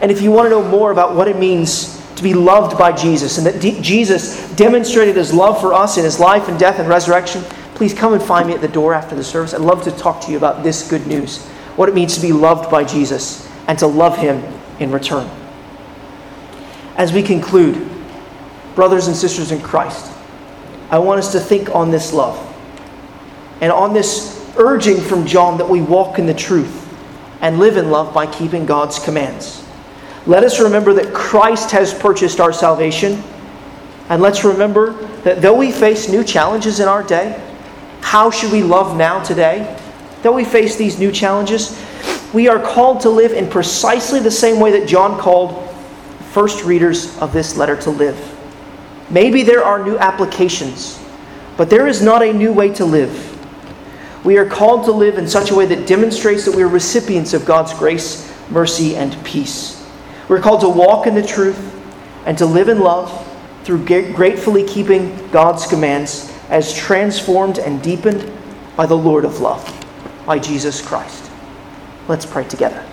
And 0.00 0.10
if 0.10 0.20
you 0.20 0.32
want 0.32 0.46
to 0.46 0.50
know 0.50 0.62
more 0.62 0.90
about 0.90 1.14
what 1.14 1.28
it 1.28 1.38
means 1.38 2.00
to 2.16 2.22
be 2.22 2.34
loved 2.34 2.76
by 2.76 2.92
Jesus 2.92 3.38
and 3.38 3.46
that 3.46 3.60
D- 3.60 3.80
Jesus 3.80 4.50
demonstrated 4.54 5.16
his 5.16 5.32
love 5.32 5.60
for 5.60 5.72
us 5.72 5.96
in 5.96 6.04
his 6.04 6.18
life 6.18 6.48
and 6.48 6.58
death 6.58 6.78
and 6.78 6.88
resurrection, 6.88 7.42
please 7.74 7.94
come 7.94 8.12
and 8.12 8.22
find 8.22 8.48
me 8.48 8.54
at 8.54 8.60
the 8.60 8.68
door 8.68 8.94
after 8.94 9.14
the 9.14 9.24
service. 9.24 9.54
I'd 9.54 9.60
love 9.60 9.84
to 9.84 9.92
talk 9.92 10.20
to 10.22 10.30
you 10.30 10.36
about 10.36 10.62
this 10.62 10.88
good 10.88 11.06
news 11.06 11.46
what 11.76 11.88
it 11.88 11.94
means 11.94 12.14
to 12.16 12.20
be 12.20 12.32
loved 12.32 12.70
by 12.70 12.84
Jesus 12.84 13.48
and 13.66 13.78
to 13.78 13.86
love 13.86 14.18
him 14.18 14.42
in 14.78 14.90
return. 14.90 15.28
As 16.96 17.12
we 17.12 17.22
conclude, 17.22 17.88
brothers 18.74 19.06
and 19.06 19.16
sisters 19.16 19.52
in 19.52 19.62
Christ, 19.62 20.12
I 20.90 20.98
want 20.98 21.18
us 21.18 21.32
to 21.32 21.40
think 21.40 21.74
on 21.74 21.90
this 21.90 22.12
love 22.12 22.51
and 23.62 23.70
on 23.70 23.94
this 23.94 24.44
urging 24.58 25.00
from 25.00 25.24
John 25.24 25.56
that 25.58 25.68
we 25.68 25.80
walk 25.80 26.18
in 26.18 26.26
the 26.26 26.34
truth 26.34 26.80
and 27.40 27.58
live 27.58 27.76
in 27.76 27.90
love 27.90 28.12
by 28.12 28.26
keeping 28.26 28.66
God's 28.66 28.98
commands. 28.98 29.64
Let 30.26 30.42
us 30.42 30.60
remember 30.60 30.92
that 30.94 31.14
Christ 31.14 31.70
has 31.70 31.94
purchased 31.94 32.40
our 32.40 32.52
salvation. 32.52 33.22
And 34.08 34.20
let's 34.20 34.44
remember 34.44 34.92
that 35.22 35.40
though 35.40 35.56
we 35.56 35.70
face 35.70 36.08
new 36.08 36.24
challenges 36.24 36.80
in 36.80 36.88
our 36.88 37.04
day, 37.04 37.40
how 38.00 38.32
should 38.32 38.50
we 38.52 38.64
love 38.64 38.96
now 38.96 39.22
today? 39.22 39.78
Though 40.22 40.32
we 40.32 40.44
face 40.44 40.76
these 40.76 40.98
new 40.98 41.12
challenges, 41.12 41.80
we 42.32 42.48
are 42.48 42.60
called 42.60 43.00
to 43.02 43.10
live 43.10 43.32
in 43.32 43.48
precisely 43.48 44.18
the 44.18 44.30
same 44.30 44.58
way 44.58 44.72
that 44.78 44.88
John 44.88 45.20
called 45.20 45.68
first 46.32 46.64
readers 46.64 47.16
of 47.18 47.32
this 47.32 47.56
letter 47.56 47.76
to 47.82 47.90
live. 47.90 48.18
Maybe 49.08 49.44
there 49.44 49.64
are 49.64 49.84
new 49.84 49.98
applications, 49.98 51.00
but 51.56 51.70
there 51.70 51.86
is 51.86 52.02
not 52.02 52.22
a 52.22 52.32
new 52.32 52.52
way 52.52 52.72
to 52.74 52.84
live. 52.84 53.31
We 54.24 54.38
are 54.38 54.46
called 54.46 54.84
to 54.84 54.92
live 54.92 55.18
in 55.18 55.26
such 55.26 55.50
a 55.50 55.54
way 55.54 55.66
that 55.66 55.86
demonstrates 55.86 56.44
that 56.44 56.54
we 56.54 56.62
are 56.62 56.68
recipients 56.68 57.34
of 57.34 57.44
God's 57.44 57.74
grace, 57.74 58.32
mercy, 58.50 58.94
and 58.94 59.22
peace. 59.24 59.84
We're 60.28 60.40
called 60.40 60.60
to 60.60 60.68
walk 60.68 61.06
in 61.06 61.14
the 61.14 61.26
truth 61.26 61.74
and 62.24 62.38
to 62.38 62.46
live 62.46 62.68
in 62.68 62.78
love 62.80 63.28
through 63.64 63.84
gratefully 63.84 64.64
keeping 64.64 65.28
God's 65.28 65.66
commands 65.66 66.32
as 66.48 66.74
transformed 66.74 67.58
and 67.58 67.82
deepened 67.82 68.30
by 68.76 68.86
the 68.86 68.96
Lord 68.96 69.24
of 69.24 69.40
love, 69.40 69.64
by 70.26 70.38
Jesus 70.38 70.80
Christ. 70.80 71.30
Let's 72.08 72.26
pray 72.26 72.44
together. 72.44 72.84